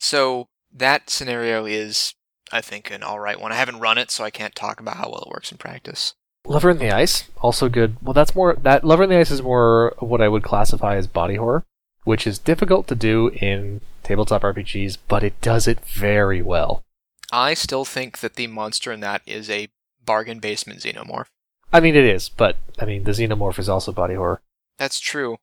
So 0.00 0.48
that 0.72 1.10
scenario 1.10 1.64
is, 1.66 2.14
I 2.52 2.60
think, 2.60 2.90
an 2.90 3.02
all 3.02 3.18
right 3.18 3.40
one. 3.40 3.52
I 3.52 3.56
haven't 3.56 3.80
run 3.80 3.98
it, 3.98 4.10
so 4.10 4.24
I 4.24 4.30
can't 4.30 4.54
talk 4.54 4.80
about 4.80 4.96
how 4.96 5.10
well 5.10 5.24
it 5.26 5.30
works 5.30 5.50
in 5.50 5.58
practice. 5.58 6.14
Lover 6.46 6.70
in 6.70 6.78
the 6.78 6.90
Ice, 6.90 7.24
also 7.42 7.68
good. 7.68 7.96
Well, 8.02 8.14
that's 8.14 8.34
more 8.34 8.54
that 8.54 8.84
Lover 8.84 9.02
in 9.02 9.10
the 9.10 9.18
Ice 9.18 9.30
is 9.30 9.42
more 9.42 9.94
what 9.98 10.22
I 10.22 10.28
would 10.28 10.42
classify 10.42 10.96
as 10.96 11.06
body 11.06 11.34
horror, 11.34 11.64
which 12.04 12.26
is 12.26 12.38
difficult 12.38 12.86
to 12.88 12.94
do 12.94 13.28
in 13.28 13.80
tabletop 14.02 14.42
RPGs, 14.42 14.98
but 15.08 15.22
it 15.22 15.40
does 15.40 15.68
it 15.68 15.84
very 15.84 16.40
well. 16.40 16.82
I 17.30 17.52
still 17.52 17.84
think 17.84 18.20
that 18.20 18.34
the 18.34 18.46
monster 18.46 18.92
in 18.92 19.00
that 19.00 19.20
is 19.26 19.50
a 19.50 19.68
bargain 20.02 20.38
basement 20.38 20.80
xenomorph. 20.80 21.26
I 21.70 21.80
mean, 21.80 21.94
it 21.94 22.04
is, 22.04 22.30
but 22.30 22.56
I 22.78 22.86
mean, 22.86 23.04
the 23.04 23.12
xenomorph 23.12 23.58
is 23.58 23.68
also 23.68 23.92
body 23.92 24.14
horror. 24.14 24.40
That's 24.78 25.00
true, 25.00 25.36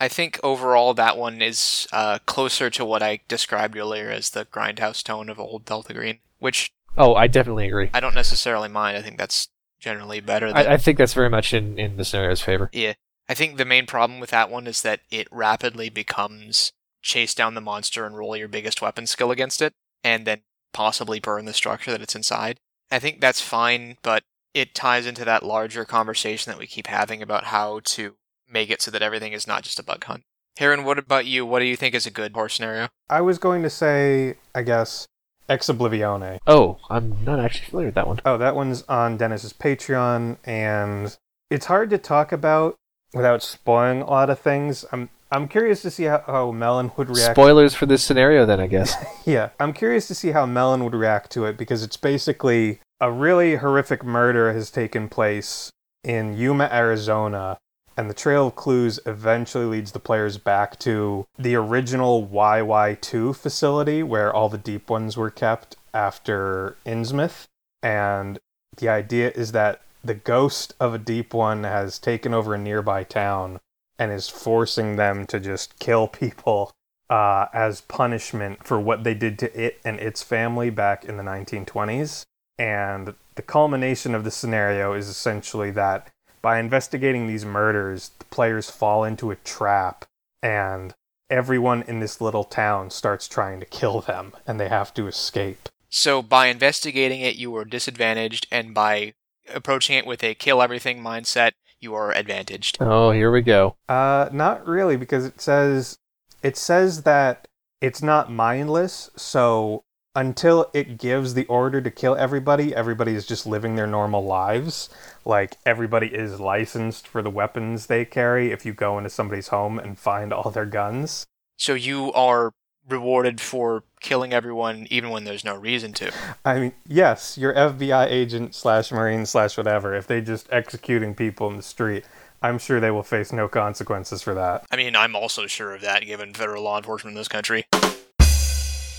I 0.00 0.08
think 0.08 0.38
overall 0.42 0.94
that 0.94 1.16
one 1.16 1.42
is 1.42 1.88
uh, 1.92 2.18
closer 2.26 2.70
to 2.70 2.84
what 2.84 3.02
I 3.02 3.20
described 3.26 3.76
earlier 3.76 4.10
as 4.10 4.30
the 4.30 4.44
grindhouse 4.44 5.02
tone 5.02 5.28
of 5.28 5.40
old 5.40 5.64
Delta 5.64 5.92
Green, 5.92 6.18
which 6.38 6.72
Oh, 6.96 7.14
I 7.14 7.28
definitely 7.28 7.68
agree. 7.68 7.90
I 7.94 8.00
don't 8.00 8.14
necessarily 8.14 8.68
mind. 8.68 8.96
I 8.96 9.02
think 9.02 9.18
that's 9.18 9.48
generally 9.78 10.20
better. 10.20 10.48
Than, 10.48 10.56
I, 10.56 10.74
I 10.74 10.76
think 10.76 10.98
that's 10.98 11.14
very 11.14 11.30
much 11.30 11.54
in, 11.54 11.78
in 11.78 11.96
the 11.96 12.04
scenario's 12.04 12.40
favor. 12.40 12.68
Yeah. 12.72 12.94
I 13.28 13.34
think 13.34 13.56
the 13.56 13.64
main 13.64 13.86
problem 13.86 14.18
with 14.20 14.30
that 14.30 14.50
one 14.50 14.66
is 14.66 14.82
that 14.82 15.00
it 15.10 15.28
rapidly 15.30 15.90
becomes 15.90 16.72
chase 17.02 17.34
down 17.34 17.54
the 17.54 17.60
monster 17.60 18.04
and 18.04 18.16
roll 18.16 18.36
your 18.36 18.48
biggest 18.48 18.82
weapon 18.82 19.06
skill 19.06 19.30
against 19.30 19.62
it, 19.62 19.74
and 20.02 20.26
then 20.26 20.42
possibly 20.72 21.20
burn 21.20 21.44
the 21.44 21.52
structure 21.52 21.92
that 21.92 22.02
it's 22.02 22.16
inside. 22.16 22.58
I 22.90 22.98
think 22.98 23.20
that's 23.20 23.40
fine, 23.40 23.98
but 24.02 24.24
it 24.54 24.74
ties 24.74 25.06
into 25.06 25.24
that 25.24 25.44
larger 25.44 25.84
conversation 25.84 26.50
that 26.50 26.58
we 26.58 26.66
keep 26.66 26.86
having 26.86 27.22
about 27.22 27.44
how 27.44 27.80
to 27.84 28.16
make 28.50 28.70
it 28.70 28.82
so 28.82 28.90
that 28.90 29.02
everything 29.02 29.32
is 29.32 29.46
not 29.46 29.62
just 29.62 29.78
a 29.78 29.82
bug 29.82 30.04
hunt. 30.04 30.24
Heron, 30.58 30.84
what 30.84 30.98
about 30.98 31.26
you? 31.26 31.46
What 31.46 31.60
do 31.60 31.66
you 31.66 31.76
think 31.76 31.94
is 31.94 32.06
a 32.06 32.10
good 32.10 32.32
horror 32.32 32.48
scenario? 32.48 32.88
I 33.08 33.20
was 33.20 33.38
going 33.38 33.62
to 33.62 33.70
say, 33.70 34.36
I 34.54 34.62
guess, 34.62 35.06
Ex 35.48 35.68
Oblivione. 35.68 36.38
Oh, 36.46 36.78
I'm 36.90 37.24
not 37.24 37.38
actually 37.38 37.66
familiar 37.66 37.88
with 37.88 37.94
that 37.94 38.08
one. 38.08 38.20
Oh, 38.24 38.38
that 38.38 38.56
one's 38.56 38.82
on 38.88 39.16
Dennis's 39.16 39.52
Patreon, 39.52 40.36
and 40.44 41.16
it's 41.50 41.66
hard 41.66 41.90
to 41.90 41.98
talk 41.98 42.32
about 42.32 42.76
without 43.14 43.42
spoiling 43.42 44.02
a 44.02 44.10
lot 44.10 44.30
of 44.30 44.38
things. 44.38 44.84
I'm 44.92 45.10
I'm 45.30 45.46
curious 45.46 45.82
to 45.82 45.90
see 45.90 46.04
how, 46.04 46.22
how 46.26 46.50
Melon 46.52 46.90
would 46.96 47.10
react. 47.10 47.34
Spoilers 47.34 47.74
for 47.74 47.86
this 47.86 48.02
scenario, 48.02 48.46
then, 48.46 48.60
I 48.60 48.66
guess. 48.66 48.94
Yeah, 49.26 49.50
I'm 49.60 49.74
curious 49.74 50.08
to 50.08 50.14
see 50.14 50.30
how 50.30 50.46
Melon 50.46 50.82
would 50.84 50.94
react 50.94 51.30
to 51.32 51.44
it 51.44 51.58
because 51.58 51.82
it's 51.82 51.98
basically 51.98 52.80
a 52.98 53.12
really 53.12 53.56
horrific 53.56 54.02
murder 54.02 54.54
has 54.54 54.70
taken 54.70 55.10
place 55.10 55.70
in 56.02 56.34
Yuma, 56.34 56.70
Arizona, 56.72 57.58
and 57.98 58.08
the 58.08 58.14
trail 58.14 58.46
of 58.46 58.54
clues 58.54 59.00
eventually 59.06 59.64
leads 59.64 59.90
the 59.90 59.98
players 59.98 60.38
back 60.38 60.78
to 60.78 61.26
the 61.36 61.56
original 61.56 62.28
YY2 62.28 63.34
facility 63.34 64.04
where 64.04 64.32
all 64.32 64.48
the 64.48 64.56
deep 64.56 64.88
ones 64.88 65.16
were 65.16 65.30
kept 65.30 65.74
after 65.92 66.76
Innsmouth. 66.86 67.48
And 67.82 68.38
the 68.76 68.88
idea 68.88 69.32
is 69.34 69.50
that 69.50 69.80
the 70.04 70.14
ghost 70.14 70.74
of 70.78 70.94
a 70.94 70.98
deep 70.98 71.34
one 71.34 71.64
has 71.64 71.98
taken 71.98 72.32
over 72.32 72.54
a 72.54 72.58
nearby 72.58 73.02
town 73.02 73.58
and 73.98 74.12
is 74.12 74.28
forcing 74.28 74.94
them 74.94 75.26
to 75.26 75.40
just 75.40 75.76
kill 75.80 76.06
people 76.22 76.70
uh, 77.10 77.46
as 77.52 77.80
punishment 77.80 78.64
for 78.64 78.78
what 78.78 79.02
they 79.02 79.14
did 79.14 79.40
to 79.40 79.60
it 79.60 79.80
and 79.84 79.98
its 79.98 80.22
family 80.22 80.70
back 80.70 81.04
in 81.04 81.16
the 81.16 81.24
1920s. 81.24 82.22
And 82.60 83.14
the 83.34 83.42
culmination 83.42 84.14
of 84.14 84.22
the 84.22 84.30
scenario 84.30 84.92
is 84.92 85.08
essentially 85.08 85.72
that 85.72 86.10
by 86.42 86.58
investigating 86.58 87.26
these 87.26 87.44
murders, 87.44 88.10
the 88.18 88.24
players 88.26 88.70
fall 88.70 89.04
into 89.04 89.30
a 89.30 89.36
trap 89.36 90.04
and 90.42 90.94
everyone 91.30 91.82
in 91.82 92.00
this 92.00 92.20
little 92.20 92.44
town 92.44 92.90
starts 92.90 93.28
trying 93.28 93.60
to 93.60 93.66
kill 93.66 94.00
them 94.00 94.32
and 94.46 94.58
they 94.58 94.68
have 94.68 94.94
to 94.94 95.06
escape. 95.06 95.68
So 95.90 96.22
by 96.22 96.46
investigating 96.46 97.20
it, 97.20 97.36
you 97.36 97.50
were 97.50 97.64
disadvantaged, 97.64 98.46
and 98.50 98.74
by 98.74 99.14
approaching 99.52 99.96
it 99.96 100.06
with 100.06 100.22
a 100.22 100.34
kill 100.34 100.60
everything 100.60 101.02
mindset, 101.02 101.52
you 101.80 101.94
are 101.94 102.12
advantaged. 102.12 102.76
Oh, 102.80 103.10
here 103.10 103.30
we 103.30 103.40
go. 103.40 103.76
Uh, 103.88 104.28
not 104.32 104.66
really, 104.66 104.96
because 104.96 105.24
it 105.24 105.40
says 105.40 105.98
it 106.42 106.56
says 106.56 107.02
that 107.02 107.48
it's 107.80 108.02
not 108.02 108.30
mindless. 108.30 109.10
So 109.16 109.84
until 110.14 110.70
it 110.74 110.98
gives 110.98 111.34
the 111.34 111.46
order 111.46 111.80
to 111.80 111.90
kill 111.90 112.16
everybody, 112.16 112.74
everybody 112.74 113.14
is 113.14 113.26
just 113.26 113.46
living 113.46 113.76
their 113.76 113.86
normal 113.86 114.24
lives. 114.24 114.90
Like 115.28 115.58
everybody 115.66 116.06
is 116.08 116.40
licensed 116.40 117.06
for 117.06 117.20
the 117.22 117.30
weapons 117.30 117.86
they 117.86 118.06
carry. 118.06 118.50
If 118.50 118.64
you 118.64 118.72
go 118.72 118.96
into 118.96 119.10
somebody's 119.10 119.48
home 119.48 119.78
and 119.78 119.98
find 119.98 120.32
all 120.32 120.50
their 120.50 120.64
guns, 120.64 121.26
So 121.58 121.74
you 121.74 122.10
are 122.14 122.52
rewarded 122.88 123.38
for 123.38 123.84
killing 124.00 124.32
everyone 124.32 124.86
even 124.90 125.10
when 125.10 125.24
there's 125.24 125.44
no 125.44 125.54
reason 125.54 125.92
to. 125.92 126.10
I 126.46 126.58
mean, 126.58 126.72
yes, 126.86 127.36
your 127.36 127.52
FBI 127.52 128.06
agent 128.08 128.54
slash 128.54 128.90
Marine 128.90 129.26
slash 129.26 129.58
whatever. 129.58 129.94
If 129.94 130.06
they 130.06 130.22
just 130.22 130.48
executing 130.50 131.14
people 131.14 131.50
in 131.50 131.58
the 131.58 131.62
street, 131.62 132.04
I'm 132.40 132.56
sure 132.58 132.80
they 132.80 132.90
will 132.90 133.02
face 133.02 133.30
no 133.30 133.48
consequences 133.48 134.22
for 134.22 134.32
that. 134.32 134.64
I 134.70 134.76
mean, 134.76 134.96
I'm 134.96 135.14
also 135.14 135.46
sure 135.46 135.74
of 135.74 135.82
that 135.82 136.06
given 136.06 136.32
federal 136.32 136.62
law 136.62 136.78
enforcement 136.78 137.14
in 137.14 137.20
this 137.20 137.28
country. 137.28 137.66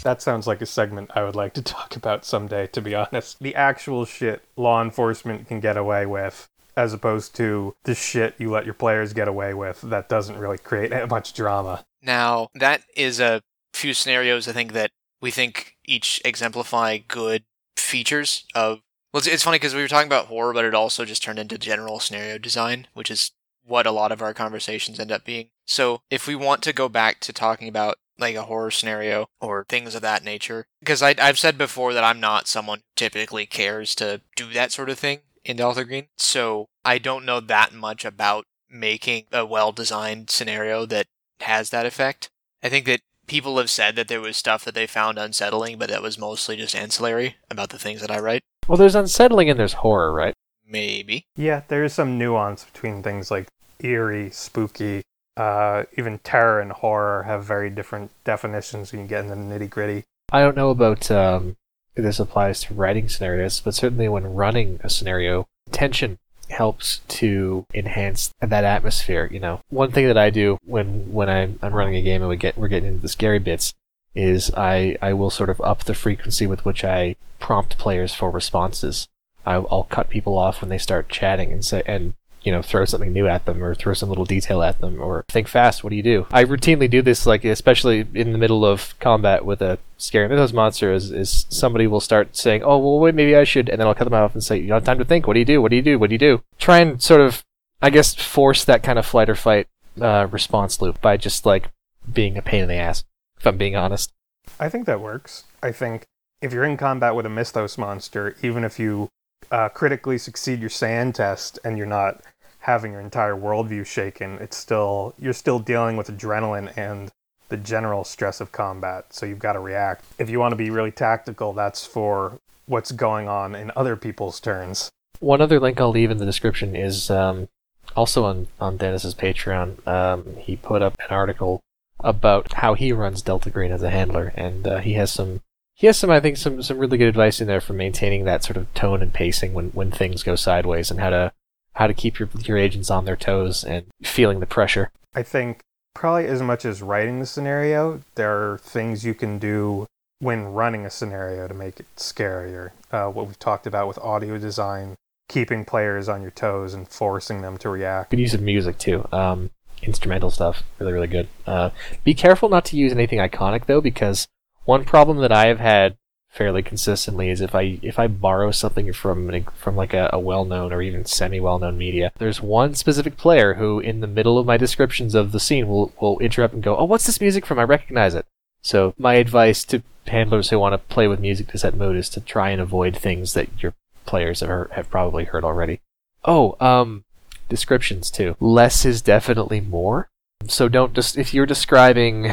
That 0.04 0.22
sounds 0.22 0.48
like 0.48 0.62
a 0.62 0.66
segment 0.66 1.12
I 1.16 1.24
would 1.24 1.36
like 1.36 1.54
to 1.54 1.62
talk 1.62 1.96
about 1.96 2.26
someday, 2.26 2.68
to 2.68 2.82
be 2.82 2.96
honest. 2.96 3.40
The 3.40 3.56
actual 3.56 4.06
shit 4.06 4.44
law 4.56 4.82
enforcement 4.82 5.48
can 5.48 5.60
get 5.60 5.78
away 5.78 6.06
with, 6.06 6.48
as 6.76 6.94
opposed 6.94 7.36
to 7.36 7.76
the 7.84 7.96
shit 7.96 8.36
you 8.38 8.50
let 8.50 8.66
your 8.66 8.74
players 8.74 9.14
get 9.14 9.28
away 9.28 9.54
with 9.54 9.82
that 9.82 10.10
doesn't 10.10 10.38
really 10.38 10.58
create 10.58 10.92
that 10.92 11.10
much 11.10 11.34
drama. 11.34 11.86
Now, 12.02 12.50
that 12.56 12.84
is 12.96 13.20
a 13.20 13.42
few 13.74 13.94
scenarios 13.94 14.48
I 14.48 14.54
think 14.54 14.74
that 14.74 14.92
we 15.22 15.32
think 15.32 15.76
each 15.86 16.22
exemplify 16.24 16.98
good 16.98 17.44
features 17.76 18.46
of. 18.56 18.80
Well, 19.14 19.20
it's, 19.20 19.28
it's 19.28 19.44
funny 19.44 19.56
because 19.56 19.74
we 19.74 19.82
were 19.82 19.88
talking 19.88 20.08
about 20.08 20.28
horror, 20.28 20.54
but 20.54 20.66
it 20.66 20.76
also 20.76 21.04
just 21.04 21.24
turned 21.24 21.40
into 21.40 21.58
general 21.58 22.00
scenario 22.00 22.38
design, 22.38 22.88
which 22.94 23.10
is 23.10 23.32
what 23.66 23.88
a 23.88 23.92
lot 23.92 24.12
of 24.12 24.22
our 24.22 24.34
conversations 24.34 25.00
end 25.00 25.12
up 25.12 25.26
being. 25.26 25.50
So, 25.66 26.02
if 26.10 26.28
we 26.28 26.36
want 26.36 26.62
to 26.64 26.74
go 26.74 26.88
back 26.90 27.20
to 27.22 27.34
talking 27.34 27.68
about 27.68 27.98
like 28.20 28.36
a 28.36 28.44
horror 28.44 28.72
scenario 28.72 29.28
or 29.42 29.66
things 29.68 29.96
of 29.96 30.02
that 30.02 30.24
nature, 30.24 30.66
because 30.80 31.02
I've 31.02 31.40
said 31.40 31.58
before 31.58 31.94
that 31.94 32.04
I'm 32.04 32.20
not 32.20 32.48
someone 32.48 32.80
who 32.80 32.84
typically 32.96 33.46
cares 33.46 33.96
to 33.96 34.22
do 34.36 34.52
that 34.54 34.72
sort 34.72 34.90
of 34.90 35.00
thing 35.00 35.20
in 35.44 35.58
Delta 35.58 35.86
Green, 35.86 36.08
so 36.18 36.68
I 36.84 36.98
don't 36.98 37.26
know 37.26 37.40
that 37.40 37.74
much 37.74 38.06
about 38.06 38.46
making 38.70 39.26
a 39.32 39.46
well 39.46 39.72
designed 39.72 40.30
scenario 40.30 40.86
that 40.86 41.08
has 41.42 41.70
that 41.70 41.86
effect. 41.86 42.30
I 42.62 42.70
think 42.70 42.86
that 42.86 43.02
people 43.28 43.58
have 43.58 43.70
said 43.70 43.96
that 43.96 44.08
there 44.08 44.22
was 44.22 44.36
stuff 44.38 44.66
that 44.66 44.76
they 44.76 44.88
found 44.88 45.18
unsettling, 45.18 45.78
but 45.78 45.90
that 45.90 46.02
was 46.02 46.18
mostly 46.20 46.58
just 46.58 46.76
ancillary 46.76 47.38
about 47.50 47.70
the 47.70 47.80
things 47.80 48.02
that 48.02 48.12
I 48.12 48.20
write. 48.20 48.42
Well, 48.68 48.78
there's 48.78 48.96
unsettling 48.96 49.50
and 49.50 49.58
there's 49.58 49.74
horror, 49.74 50.14
right? 50.14 50.34
Maybe. 50.68 51.26
Yeah, 51.36 51.62
there 51.68 51.84
is 51.84 51.94
some 51.94 52.18
nuance 52.18 52.66
between 52.66 53.02
things 53.02 53.32
like 53.32 53.48
eerie, 53.80 54.30
spooky, 54.30 55.04
uh, 55.40 55.86
even 55.98 56.20
terror 56.20 56.60
and 56.60 56.74
horror 56.74 57.24
have 57.24 57.46
very 57.46 57.70
different 57.70 58.12
definitions 58.26 58.92
when 58.92 59.02
you 59.02 59.08
get 59.08 59.24
in 59.24 59.30
the 59.30 59.36
nitty 59.36 59.70
gritty. 59.70 60.04
I 60.34 60.42
don't 60.42 60.58
know 60.58 60.70
about 60.70 61.10
um, 61.10 61.56
if 61.96 62.04
this 62.04 62.20
applies 62.20 62.60
to 62.64 62.74
writing 62.74 63.08
scenarios, 63.08 63.62
but 63.62 63.74
certainly 63.74 64.10
when 64.10 64.36
running 64.36 64.82
a 64.84 64.90
scenario, 64.90 65.48
tension 65.72 66.18
helps 66.50 67.00
to 67.08 67.66
enhance 67.74 68.34
that 68.42 68.66
atmosphere. 68.66 69.30
You 69.32 69.40
know, 69.40 69.62
one 69.70 69.92
thing 69.92 70.08
that 70.08 70.18
I 70.18 70.30
do 70.30 70.58
when 70.66 71.14
when 71.14 71.30
I'm, 71.30 71.58
I'm 71.62 71.74
running 71.74 71.96
a 71.96 72.02
game 72.02 72.22
and 72.22 72.30
we 72.30 72.36
get 72.36 72.58
we're 72.58 72.68
getting 72.68 72.90
into 72.90 73.02
the 73.02 73.08
scary 73.08 73.40
bits 73.40 73.74
is 74.14 74.52
I 74.58 74.98
I 75.02 75.14
will 75.14 75.30
sort 75.30 75.50
of 75.50 75.62
up 75.62 75.86
the 75.86 75.94
frequency 75.94 76.48
with 76.48 76.66
which 76.66 76.84
I 76.84 77.16
prompt 77.40 77.78
players 77.78 78.14
for 78.14 78.30
responses. 78.30 79.08
I'll, 79.46 79.68
I'll 79.72 79.84
cut 79.84 80.10
people 80.10 80.38
off 80.38 80.62
when 80.62 80.70
they 80.70 80.78
start 80.78 81.08
chatting 81.08 81.54
and 81.54 81.64
say 81.64 81.82
and 81.86 82.14
you 82.42 82.52
know 82.52 82.62
throw 82.62 82.86
something 82.86 83.12
new 83.12 83.28
at 83.28 83.46
them 83.46 83.64
or 83.64 83.76
throw 83.76 83.94
some 83.94 84.10
little 84.10 84.26
detail 84.26 84.64
at 84.64 84.80
them 84.80 85.02
or 85.02 85.26
think 85.30 85.48
fast 85.48 85.84
what 85.84 85.90
do 85.90 85.96
you 85.96 86.04
do? 86.04 86.28
I 86.32 86.44
routinely 86.44 86.90
do 86.90 87.02
this 87.02 87.26
like 87.26 87.44
especially 87.44 88.08
in 88.14 88.32
the 88.32 88.38
middle 88.38 88.66
of 88.66 88.98
combat 89.00 89.46
with 89.46 89.62
a 89.62 89.80
scary 89.98 90.28
mythos 90.28 90.54
monster 90.54 90.94
is, 90.94 91.12
is 91.12 91.46
somebody 91.50 91.88
will 91.88 92.00
start 92.00 92.36
saying 92.36 92.64
oh 92.64 92.78
well 92.78 93.00
wait 93.00 93.16
maybe 93.16 93.36
i 93.36 93.44
should 93.44 93.70
and 93.70 93.80
then 93.80 93.88
i'll 93.88 93.96
cut 93.96 94.06
them 94.06 94.14
off 94.14 94.34
and 94.34 94.44
say 94.44 94.58
you 94.58 94.68
don't 94.68 94.78
have 94.78 94.84
time 94.84 95.00
to 95.00 95.06
think. 95.06 95.28
What 95.28 95.34
do 95.34 95.40
you 95.40 95.46
do? 95.46 95.62
What 95.62 95.70
do 95.70 95.76
you 95.76 95.82
do? 95.82 96.00
What 96.00 96.10
do 96.10 96.14
you 96.16 96.20
do? 96.20 96.42
Try 96.58 96.80
and 96.80 97.02
sort 97.02 97.22
of 97.22 97.44
i 97.82 97.90
guess 97.90 98.16
force 98.16 98.66
that 98.66 98.84
kind 98.84 99.00
of 99.00 99.06
flight 99.06 99.30
or 99.30 99.36
fight 99.36 99.68
uh, 100.02 100.28
response 100.32 100.82
loop 100.82 101.02
by 101.02 101.18
just 101.18 101.46
like 101.46 101.70
being 102.12 102.38
a 102.38 102.42
pain 102.42 102.64
in 102.64 102.70
the 102.70 102.76
ass 102.76 103.04
if 103.38 103.46
i'm 103.46 103.58
being 103.58 103.76
honest. 103.76 104.12
I 104.60 104.70
think 104.70 104.86
that 104.86 105.00
works. 105.00 105.44
I 105.62 105.72
think 105.72 106.06
if 106.42 106.54
you're 106.54 106.64
in 106.64 106.78
combat 106.78 107.16
with 107.16 107.26
a 107.26 107.30
Mythos 107.30 107.78
monster, 107.78 108.36
even 108.42 108.64
if 108.64 108.80
you 108.80 109.10
uh, 109.52 109.70
critically 109.70 110.18
succeed 110.18 110.60
your 110.60 110.70
SAN 110.70 111.14
test 111.14 111.60
and 111.64 111.78
you're 111.78 111.88
not 111.88 112.22
having 112.70 112.92
your 112.92 113.02
entire 113.02 113.34
worldview 113.34 113.84
shaken, 113.84 114.38
it's 114.40 114.56
still 114.56 115.16
you're 115.18 115.34
still 115.34 115.58
dealing 115.58 115.98
with 115.98 116.08
adrenaline 116.08 116.72
and 116.78 117.10
the 117.50 117.58
general 117.58 118.04
stress 118.04 118.40
of 118.40 118.52
combat. 118.52 119.12
So 119.12 119.26
you've 119.26 119.40
got 119.40 119.54
to 119.54 119.60
react. 119.60 120.06
If 120.20 120.30
you 120.30 120.40
want 120.40 120.52
to 120.52 120.56
be 120.56 120.70
really 120.70 120.92
tactical, 120.92 121.52
that's 121.52 121.84
for 121.84 122.40
what's 122.68 122.92
going 122.92 123.28
on 123.28 123.56
in 123.56 123.72
other 123.76 123.96
people's 123.96 124.40
turns. 124.40 124.92
One 125.20 125.42
other 125.42 125.60
link 125.60 125.82
I'll 125.82 125.90
leave 125.90 126.12
in 126.12 126.20
the 126.20 126.28
description 126.28 126.76
is 126.76 127.10
um, 127.10 127.50
also 127.96 128.26
on, 128.26 128.48
on 128.62 128.78
Dennis's 128.78 129.16
Patreon. 129.16 129.86
Um, 129.88 130.36
he 130.38 130.56
put 130.56 130.84
up 130.84 130.96
an 131.00 131.10
article 131.10 131.62
about 132.00 132.54
how 132.54 132.76
he 132.76 132.94
runs 132.94 133.24
Delta 133.24 133.50
Green 133.50 133.72
as 133.72 133.82
a 133.82 133.90
handler, 133.90 134.32
and 134.36 134.68
uh, 134.68 134.78
he 134.78 134.94
has 134.94 135.12
some 135.12 135.42
he 135.74 135.88
has 135.88 135.98
some 135.98 136.12
I 136.12 136.20
think 136.20 136.38
some 136.38 136.62
some 136.62 136.78
really 136.78 137.00
good 137.00 137.08
advice 137.08 137.42
in 137.42 137.48
there 137.48 137.62
for 137.62 137.74
maintaining 137.74 138.26
that 138.26 138.44
sort 138.44 138.58
of 138.58 138.72
tone 138.76 139.02
and 139.02 139.12
pacing 139.12 139.54
when 139.54 139.70
when 139.72 139.90
things 139.90 140.22
go 140.22 140.36
sideways, 140.36 140.92
and 140.92 141.00
how 141.00 141.10
to 141.10 141.32
how 141.80 141.88
to 141.88 141.94
keep 141.94 142.20
your 142.20 142.30
your 142.44 142.58
agents 142.58 142.92
on 142.92 143.06
their 143.06 143.16
toes 143.16 143.64
and 143.64 143.86
feeling 144.04 144.42
the 144.42 144.46
pressure. 144.46 144.92
I 145.16 145.24
think 145.24 145.62
probably 145.96 146.28
as 146.28 146.42
much 146.42 146.66
as 146.66 146.82
writing 146.82 147.20
the 147.20 147.26
scenario, 147.26 148.02
there 148.16 148.52
are 148.52 148.58
things 148.58 149.06
you 149.06 149.14
can 149.14 149.40
do 149.40 149.88
when 150.20 150.44
running 150.48 150.86
a 150.86 150.90
scenario 150.90 151.48
to 151.48 151.54
make 151.54 151.80
it 151.80 151.86
scarier. 151.96 152.72
Uh, 152.92 153.08
what 153.08 153.28
we've 153.28 153.40
talked 153.40 153.66
about 153.66 153.88
with 153.88 153.98
audio 154.00 154.38
design, 154.38 154.96
keeping 155.30 155.64
players 155.64 156.10
on 156.10 156.22
your 156.22 156.32
toes 156.32 156.74
and 156.74 156.90
forcing 156.90 157.42
them 157.42 157.58
to 157.58 157.70
react. 157.70 158.12
Good 158.12 158.20
use 158.20 158.34
of 158.34 158.42
music 158.42 158.78
too. 158.78 159.08
Um, 159.14 159.50
instrumental 159.82 160.32
stuff, 160.32 160.64
really 160.80 160.92
really 160.92 161.08
good. 161.08 161.30
Uh, 161.48 161.70
be 162.04 162.14
careful 162.14 162.50
not 162.50 162.66
to 162.66 162.76
use 162.76 162.92
anything 162.92 163.20
iconic 163.20 163.68
though, 163.68 163.80
because 163.80 164.28
one 164.66 164.84
problem 164.84 165.20
that 165.20 165.32
I 165.32 165.48
have 165.48 165.60
had 165.60 165.96
fairly 166.30 166.62
consistently 166.62 167.30
is 167.30 167.42
if 167.42 167.56
I 167.56 167.80
if 167.82 167.98
I 167.98 168.08
borrow 168.08 168.52
something 168.52 168.92
from 168.94 169.46
from 169.56 169.76
like 169.76 169.94
a, 169.94 170.10
a 170.14 170.20
well 170.20 170.46
known 170.46 170.72
or 170.72 170.82
even 170.82 171.06
semi 171.06 171.40
well 171.40 171.60
known 171.60 171.78
media, 171.78 172.12
there's 172.18 172.42
one 172.42 172.76
specific 172.76 173.18
player 173.18 173.56
who 173.56 173.80
in 173.80 174.00
the 174.00 174.08
middle 174.08 174.38
of 174.38 174.46
my 174.46 174.58
descriptions 174.58 175.16
of 175.16 175.32
the 175.32 175.40
scene 175.40 175.68
will 175.68 175.92
will 176.00 176.20
interrupt 176.20 176.54
and 176.54 176.64
go, 176.64 176.78
"Oh, 176.78 176.86
what's 176.86 177.06
this 177.06 177.22
music 177.22 177.46
from? 177.46 177.60
I 177.60 177.64
recognize 177.64 178.16
it." 178.16 178.26
So 178.62 178.94
my 178.98 179.16
advice 179.16 179.64
to 179.66 179.82
handlers 180.08 180.50
who 180.50 180.60
want 180.60 180.74
to 180.74 180.94
play 180.94 181.08
with 181.08 181.20
music 181.20 181.48
to 181.48 181.58
set 181.58 181.76
mood 181.76 181.96
is 181.96 182.10
to 182.10 182.22
try 182.22 182.50
and 182.50 182.62
avoid 182.62 182.96
things 182.96 183.34
that 183.34 183.62
your 183.62 183.74
players 184.06 184.40
have 184.40 184.50
heard, 184.50 184.72
have 184.72 184.90
probably 184.90 185.26
heard 185.26 185.44
already. 185.44 185.82
Oh, 186.26 186.56
um, 186.60 187.06
descriptions 187.48 188.12
too. 188.12 188.36
Less 188.40 188.86
is 188.86 189.02
definitely 189.02 189.62
more. 189.62 190.10
So 190.48 190.70
don't 190.70 190.94
just 190.94 191.18
if 191.18 191.34
you're 191.34 191.46
describing 191.46 192.32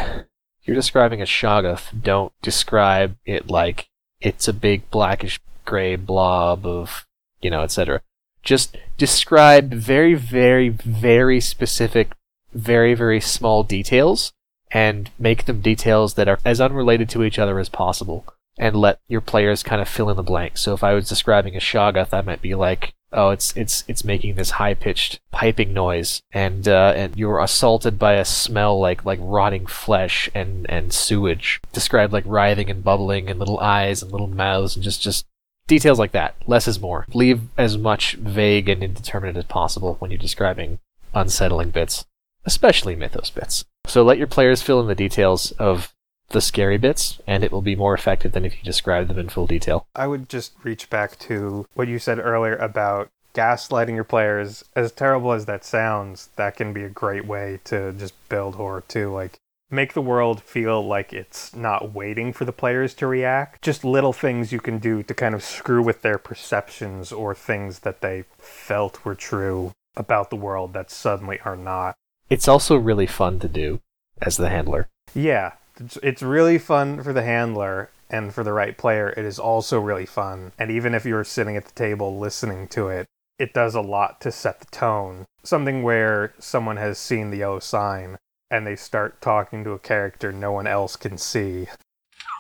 you're 0.67 0.75
describing 0.75 1.21
a 1.21 1.27
Shoggoth, 1.27 2.03
don't 2.03 2.33
describe 2.43 3.17
it 3.25 3.49
like 3.51 3.89
it's 4.21 4.49
a 4.49 4.53
big 4.53 4.91
blackish 4.91 5.41
gray 5.65 5.97
blob 5.97 6.67
of 6.67 7.07
you 7.41 7.51
know, 7.51 7.63
etc. 7.63 8.03
Just 8.43 8.77
describe 8.99 9.73
very, 9.73 10.15
very, 10.15 10.69
very 10.69 11.41
specific, 11.41 12.13
very, 12.53 12.93
very 12.95 13.21
small 13.21 13.63
details 13.63 14.33
and 14.73 15.11
make 15.19 15.45
them 15.45 15.61
details 15.61 16.15
that 16.15 16.29
are 16.29 16.41
as 16.45 16.61
unrelated 16.61 17.09
to 17.11 17.23
each 17.23 17.39
other 17.39 17.61
as 17.61 17.69
possible 17.69 18.25
and 18.59 18.75
let 18.75 18.99
your 19.07 19.21
players 19.21 19.63
kind 19.63 19.81
of 19.81 19.89
fill 19.89 20.11
in 20.11 20.17
the 20.17 20.23
blanks. 20.23 20.61
So 20.61 20.75
if 20.75 20.83
I 20.83 20.93
was 20.95 21.09
describing 21.09 21.55
a 21.55 21.61
Shoggoth, 21.61 22.13
I 22.13 22.23
might 22.23 22.43
be 22.43 22.57
like, 22.57 22.95
oh, 23.17 23.31
it's 23.31 23.57
it's 23.57 23.83
it's 23.89 24.05
making 24.05 24.35
this 24.37 24.51
high 24.51 24.75
pitched 24.75 25.19
piping 25.33 25.73
noise, 25.73 26.23
and 26.33 26.69
uh, 26.69 26.93
and 26.95 27.17
you're 27.17 27.41
assaulted 27.41 27.99
by 27.99 28.15
a 28.15 28.25
smell 28.25 28.79
like 28.79 29.05
like 29.05 29.19
rotting 29.23 29.67
flesh 29.67 30.31
and 30.35 30.67
and 30.69 30.93
sewage, 30.93 31.61
described 31.73 32.13
like 32.13 32.25
writhing 32.27 32.71
and 32.71 32.85
bubbling 32.85 33.29
and 33.29 33.39
little 33.41 33.59
eyes 33.61 34.03
and 34.03 34.13
little 34.13 34.29
mouths 34.29 34.77
and 34.77 34.85
just 34.85 35.03
just 35.03 35.27
details 35.67 35.99
like 35.99 36.13
that. 36.13 36.37
Less 36.47 36.69
is 36.69 36.79
more. 36.79 37.07
Leave 37.13 37.41
as 37.59 37.77
much 37.77 38.15
vague 38.15 38.69
and 38.69 38.85
indeterminate 38.85 39.37
as 39.37 39.45
possible 39.47 39.97
when 39.99 40.13
you're 40.13 40.19
describing 40.19 40.79
unsettling 41.15 41.71
bits. 41.71 42.05
especially 42.47 42.95
mythos 42.95 43.31
bits. 43.31 43.65
So 43.87 44.03
let 44.03 44.19
your 44.19 44.27
players 44.27 44.63
fill 44.63 44.81
in 44.81 44.87
the 44.87 44.95
details 44.95 45.51
of 45.53 45.93
the 46.31 46.41
scary 46.41 46.79
bits, 46.79 47.21
and 47.27 47.45
it 47.45 47.53
will 47.53 47.63
be 47.63 47.77
more 47.77 47.95
effective 47.95 48.33
than 48.33 48.45
if 48.45 48.57
you 48.57 48.63
describe 48.63 49.09
them 49.09 49.19
in 49.19 49.29
full 49.29 49.47
detail. 49.47 49.87
I 49.95 50.07
would 50.07 50.29
just 50.29 50.53
reach 50.63 50.91
back 50.91 51.19
to 51.21 51.67
what 51.75 51.89
you 51.89 51.99
said 51.99 52.19
earlier 52.19 52.57
about 52.57 53.09
gaslighting 53.35 53.95
your 53.95 54.05
players. 54.05 54.65
As 54.75 54.93
terrible 54.93 55.33
as 55.33 55.45
that 55.47 55.65
sounds, 55.65 56.31
that 56.37 56.57
can 56.57 56.73
be 56.73 56.83
a 56.83 56.89
great 56.89 57.27
way 57.27 57.61
to 57.65 57.93
just 57.93 58.15
build 58.29 58.55
horror 58.55 58.83
too. 58.89 59.13
Like, 59.13 59.39
make 59.71 59.93
the 59.93 60.03
world 60.03 60.43
feel 60.43 60.85
like 60.87 61.13
it's 61.13 61.55
not 61.55 61.93
waiting 61.93 62.33
for 62.33 62.45
the 62.45 62.53
players 62.53 62.95
to 62.95 63.07
react. 63.07 63.63
Just 63.63 63.85
little 63.85 64.13
things 64.13 64.53
you 64.53 64.61
can 64.61 64.79
do 64.79 65.03
to 65.03 65.15
kind 65.15 65.35
of 65.35 65.45
screw 65.45 65.83
with 65.83 66.03
their 66.03 66.19
perceptions 66.19 67.13
or 67.13 67.35
things 67.35 67.81
that 67.81 68.01
they 68.01 68.25
felt 68.39 69.05
were 69.05 69.15
true 69.15 69.73
about 69.97 70.31
the 70.31 70.37
world 70.37 70.73
that 70.73 70.91
suddenly 70.91 71.39
are 71.45 71.57
not. 71.57 71.95
It's 72.29 72.49
also 72.49 72.77
really 72.77 73.07
fun 73.07 73.39
to 73.41 73.49
do 73.49 73.81
as 74.21 74.37
the 74.37 74.49
handler. 74.49 74.89
Yeah, 75.15 75.53
it's, 75.79 75.99
it's 76.03 76.23
really 76.23 76.59
fun 76.59 77.03
for 77.03 77.13
the 77.13 77.23
handler 77.23 77.91
and 78.11 78.33
for 78.33 78.45
the 78.45 78.53
right 78.53 78.77
player. 78.77 79.11
It 79.17 79.25
is 79.25 79.39
also 79.39 79.81
really 79.81 80.07
fun. 80.07 80.53
And 80.59 80.71
even 80.71 80.95
if 80.95 81.05
you're 81.05 81.25
sitting 81.25 81.57
at 81.57 81.65
the 81.65 81.73
table 81.73 82.19
listening 82.19 82.69
to 82.69 82.89
it, 82.89 83.07
it 83.39 83.53
does 83.53 83.75
a 83.75 83.81
lot 83.81 84.21
to 84.23 84.33
set 84.33 84.61
the 84.61 84.67
tone. 84.67 85.27
Something 85.43 85.83
where 85.83 86.35
someone 86.39 86.77
has 86.77 86.99
seen 86.99 87.31
the 87.31 87.39
yellow 87.39 87.59
sign 87.59 88.19
and 88.51 88.67
they 88.67 88.77
start 88.77 89.21
talking 89.21 89.65
to 89.65 89.73
a 89.73 89.79
character 89.79 90.33
no 90.33 90.53
one 90.53 90.67
else 90.67 90.97
can 90.97 91.19
see. 91.19 91.67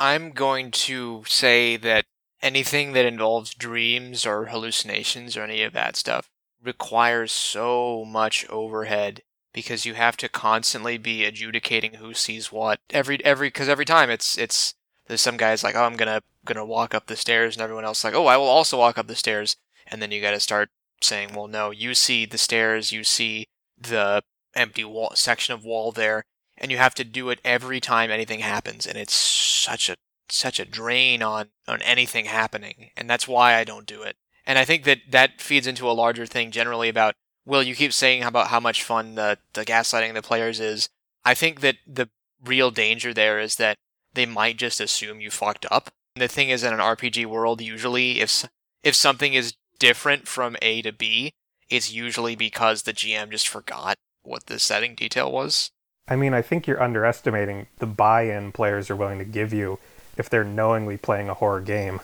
I'm 0.01 0.31
going 0.31 0.71
to 0.73 1.25
say 1.27 1.77
that 1.79 2.05
anything 2.43 2.93
that 2.93 3.07
involves 3.07 3.55
dreams 3.55 4.25
or 4.25 4.47
hallucinations 4.47 5.37
or 5.37 5.43
any 5.43 5.63
of 5.63 5.73
that 5.73 5.97
stuff 5.97 6.29
requires 6.63 7.33
so 7.33 8.05
much 8.05 8.49
overhead 8.49 9.23
because 9.57 9.87
you 9.87 9.95
have 9.95 10.19
to 10.19 10.29
constantly 10.29 10.99
be 10.99 11.25
adjudicating 11.25 11.95
who 11.95 12.13
sees 12.13 12.53
what. 12.53 12.79
Every 12.91 13.25
every 13.25 13.49
because 13.49 13.71
every 13.71 13.87
time 13.87 14.11
it's 14.11 14.37
it's 14.37 14.75
there's 15.07 15.23
some 15.23 15.39
guys 15.39 15.65
like 15.65 15.75
oh 15.75 15.83
I'm 15.83 15.97
gonna 15.97 16.21
gonna 16.45 16.65
walk 16.65 16.95
up 16.95 17.07
the 17.07 17.17
stairs 17.17 17.57
and 17.57 17.63
everyone 17.63 17.87
else 17.87 18.05
like 18.05 18.15
oh 18.15 18.27
I 18.27 18.37
will 18.37 18.45
also 18.45 18.79
walk 18.79 18.99
up 18.99 19.07
the 19.07 19.17
stairs. 19.17 19.57
And 19.89 20.03
then 20.03 20.11
you 20.11 20.21
got 20.21 20.33
to 20.33 20.41
start 20.41 20.69
saying 21.01 21.33
well 21.35 21.49
no 21.49 21.71
you 21.71 21.95
see 21.95 22.27
the 22.27 22.37
stairs 22.39 22.93
you 22.93 23.03
see 23.03 23.47
the 23.79 24.23
empty 24.55 24.85
wall 24.85 25.13
section 25.15 25.55
of 25.55 25.65
wall 25.65 25.91
there 25.91 26.25
and 26.59 26.71
you 26.71 26.77
have 26.77 26.95
to 26.95 27.05
do 27.05 27.31
it 27.31 27.41
every 27.45 27.81
time 27.81 28.11
anything 28.11 28.41
happens 28.41 28.87
and 28.87 28.99
it's 28.99 29.15
such 29.15 29.89
a 29.89 29.97
such 30.29 30.61
a 30.61 30.65
drain 30.67 31.23
on 31.23 31.49
on 31.67 31.81
anything 31.81 32.27
happening 32.27 32.91
and 32.95 33.09
that's 33.09 33.27
why 33.27 33.55
I 33.55 33.65
don't 33.65 33.87
do 33.87 34.03
it. 34.03 34.17
And 34.45 34.59
I 34.59 34.67
think 34.67 34.85
that 34.85 34.99
that 35.09 35.41
feeds 35.41 35.67
into 35.67 35.91
a 35.91 35.93
larger 35.93 36.27
thing 36.27 36.51
generally 36.51 36.91
about 36.91 37.15
Will 37.47 37.63
you 37.63 37.75
keep 37.75 37.93
saying 37.93 38.23
about 38.23 38.49
how 38.49 38.61
much 38.61 38.83
fun 38.83 39.15
the 39.15 39.39
the 39.55 39.65
gaslighting 39.65 40.15
the 40.15 40.23
players 40.23 40.61
is 40.61 40.89
I 41.25 41.35
think 41.35 41.61
that 41.61 41.77
the 41.87 42.09
real 42.45 42.71
danger 42.71 43.15
there 43.15 43.39
is 43.39 43.57
that 43.57 43.77
they 44.13 44.27
might 44.27 44.57
just 44.57 44.81
assume 44.81 45.21
you 45.21 45.31
fucked 45.31 45.67
up 45.71 45.91
And 46.15 46.23
the 46.23 46.29
thing 46.29 46.51
is 46.51 46.63
in 46.63 46.73
an 46.73 46.81
RPG 46.81 47.27
world 47.27 47.61
usually 47.61 48.21
if 48.21 48.45
if 48.83 48.95
something 48.95 49.33
is 49.33 49.55
different 49.79 50.29
from 50.29 50.57
A 50.61 50.83
to 50.83 50.93
B 50.93 51.33
it's 51.69 51.93
usually 51.93 52.37
because 52.37 52.83
the 52.83 52.93
GM 52.93 53.31
just 53.31 53.49
forgot 53.49 53.97
what 54.23 54.47
the 54.47 54.59
setting 54.59 54.95
detail 54.95 55.31
was. 55.31 55.71
I 56.09 56.17
mean, 56.17 56.35
I 56.35 56.43
think 56.43 56.67
you're 56.67 56.83
underestimating 56.83 57.67
the 57.79 57.87
buy 57.87 58.23
in 58.23 58.53
players 58.53 58.91
are 58.91 58.97
willing 58.97 59.19
to 59.19 59.25
give 59.25 59.53
you 59.53 59.79
if 60.17 60.31
they're 60.31 60.45
knowingly 60.45 60.97
playing 60.97 61.29
a 61.29 61.35
horror 61.35 61.61
game. 61.61 62.01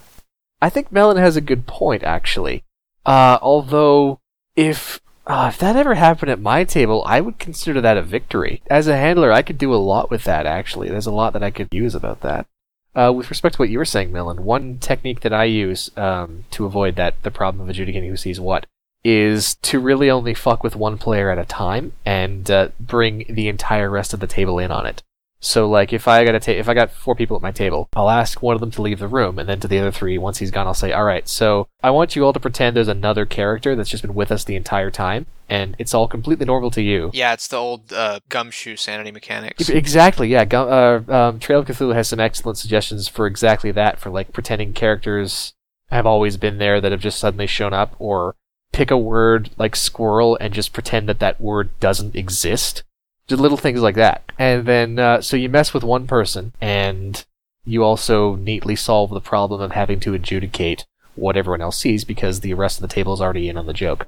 I 0.61 0.71
think 0.71 0.93
Melon 0.93 1.17
has 1.17 1.37
a 1.37 1.41
good 1.41 1.67
point, 1.67 2.03
actually. 2.03 2.65
Uh, 3.07 3.39
although, 3.41 4.21
if 4.57 5.01
uh, 5.27 5.51
if 5.53 5.59
that 5.59 5.77
ever 5.77 5.95
happened 5.95 6.31
at 6.31 6.41
my 6.41 6.65
table, 6.65 7.03
I 7.07 7.21
would 7.21 7.39
consider 7.39 7.81
that 7.81 7.97
a 7.97 8.03
victory. 8.03 8.63
As 8.69 8.89
a 8.89 8.97
handler, 8.97 9.33
I 9.33 9.43
could 9.43 9.59
do 9.59 9.75
a 9.75 9.77
lot 9.77 10.11
with 10.11 10.25
that, 10.25 10.47
actually. 10.47 10.89
There's 10.89 11.07
a 11.07 11.13
lot 11.13 11.33
that 11.35 11.43
I 11.43 11.51
could 11.51 11.69
use 11.71 11.95
about 11.95 12.21
that. 12.23 12.47
Uh, 12.95 13.13
with 13.15 13.31
respect 13.31 13.55
to 13.55 13.63
what 13.63 13.71
you 13.71 13.79
were 13.79 13.85
saying, 13.85 14.13
Melon, 14.13 14.45
one 14.45 14.79
technique 14.79 15.21
that 15.21 15.33
I 15.33 15.45
use 15.45 15.91
um, 15.97 16.45
to 16.51 16.67
avoid 16.67 16.97
that 16.97 17.23
the 17.23 17.31
problem 17.31 17.63
of 17.63 17.69
adjudicating 17.69 18.11
who 18.11 18.17
sees 18.17 18.39
what 18.39 18.67
is 19.05 19.55
to 19.57 19.81
really 19.81 20.11
only 20.11 20.35
fuck 20.35 20.63
with 20.63 20.77
one 20.77 20.99
player 20.99 21.31
at 21.31 21.39
a 21.39 21.45
time 21.45 21.93
and 22.05 22.51
uh, 22.51 22.69
bring 22.79 23.25
the 23.29 23.49
entire 23.49 23.91
rest 23.91 24.13
of 24.13 24.21
the 24.21 24.27
table 24.27 24.59
in 24.59 24.71
on 24.71 24.87
it. 24.87 25.03
So 25.45 25.69
like 25.69 25.93
if 25.93 26.07
I 26.07 26.25
got 26.25 26.37
a 26.37 26.41
ta- 26.41 26.53
if 26.53 26.69
I 26.69 26.75
got 26.75 26.93
four 26.93 27.17
people 27.17 27.37
at 27.37 27.43
my 27.43 27.51
table, 27.51 27.89
I'll 27.95 28.09
ask 28.09 28.41
one 28.41 28.55
of 28.55 28.61
them 28.61 28.71
to 28.71 28.83
leave 28.83 29.01
the 29.01 29.09
room, 29.09 29.41
and 29.41 29.49
then 29.49 29.59
to 29.61 29.67
the 29.69 29.81
other 29.81 29.91
three, 29.91 30.17
once 30.17 30.39
he's 30.39 30.53
gone, 30.53 30.69
I'll 30.69 30.73
say, 30.73 30.93
"All 30.93 31.03
right, 31.03 31.29
so 31.29 31.67
I 31.83 31.91
want 31.91 32.15
you 32.15 32.25
all 32.25 32.33
to 32.33 32.39
pretend 32.39 32.77
there's 32.77 32.87
another 32.87 33.27
character 33.27 33.75
that's 33.75 33.91
just 33.91 34.05
been 34.05 34.15
with 34.15 34.31
us 34.31 34.45
the 34.45 34.55
entire 34.55 34.91
time, 34.91 35.27
and 35.49 35.75
it's 35.81 35.95
all 35.95 36.07
completely 36.07 36.47
normal 36.47 36.71
to 36.71 36.81
you." 36.81 37.11
Yeah, 37.13 37.33
it's 37.33 37.49
the 37.49 37.57
old 37.57 37.93
uh, 37.93 38.21
gumshoe 38.29 38.77
sanity 38.77 39.11
mechanics. 39.11 39.69
Exactly. 39.69 40.29
Yeah. 40.29 40.45
Gum- 40.45 40.69
uh, 41.09 41.13
um, 41.13 41.41
Trail 41.41 41.59
of 41.59 41.67
Cthulhu 41.67 41.93
has 41.93 42.07
some 42.07 42.21
excellent 42.21 42.57
suggestions 42.57 43.09
for 43.09 43.27
exactly 43.27 43.73
that. 43.73 43.99
For 43.99 44.11
like 44.11 44.33
pretending 44.33 44.73
characters 44.73 45.55
have 45.91 46.07
always 46.07 46.37
been 46.37 46.59
there 46.59 46.81
that 46.81 46.93
have 46.93 47.01
just 47.01 47.19
suddenly 47.19 47.49
shown 47.49 47.75
up, 47.75 47.97
or 47.99 48.37
pick 48.73 48.93
a 48.93 48.97
word 48.97 49.51
like 49.59 49.75
squirrel 49.75 50.39
and 50.41 50.55
just 50.55 50.73
pretend 50.73 51.09
that 51.09 51.19
that 51.19 51.41
word 51.41 51.69
doesn't 51.81 52.15
exist. 52.15 52.85
Little 53.33 53.57
things 53.57 53.81
like 53.81 53.97
that. 53.97 54.31
And 54.39 54.67
then, 54.67 54.99
uh, 54.99 55.21
so 55.21 55.37
you 55.37 55.49
mess 55.49 55.75
with 55.75 55.83
one 55.83 56.07
person, 56.07 56.53
and 56.61 57.25
you 57.65 57.83
also 57.83 58.37
neatly 58.37 58.77
solve 58.77 59.11
the 59.11 59.21
problem 59.21 59.61
of 59.61 59.73
having 59.73 59.99
to 60.01 60.15
adjudicate 60.15 60.87
what 61.15 61.37
everyone 61.37 61.61
else 61.61 61.79
sees 61.79 62.05
because 62.05 62.41
the 62.41 62.55
rest 62.55 62.79
of 62.79 62.83
the 62.83 62.95
table 62.95 63.15
is 63.15 63.21
already 63.21 63.49
in 63.49 63.57
on 63.57 63.67
the 63.67 63.73
joke. 63.73 64.07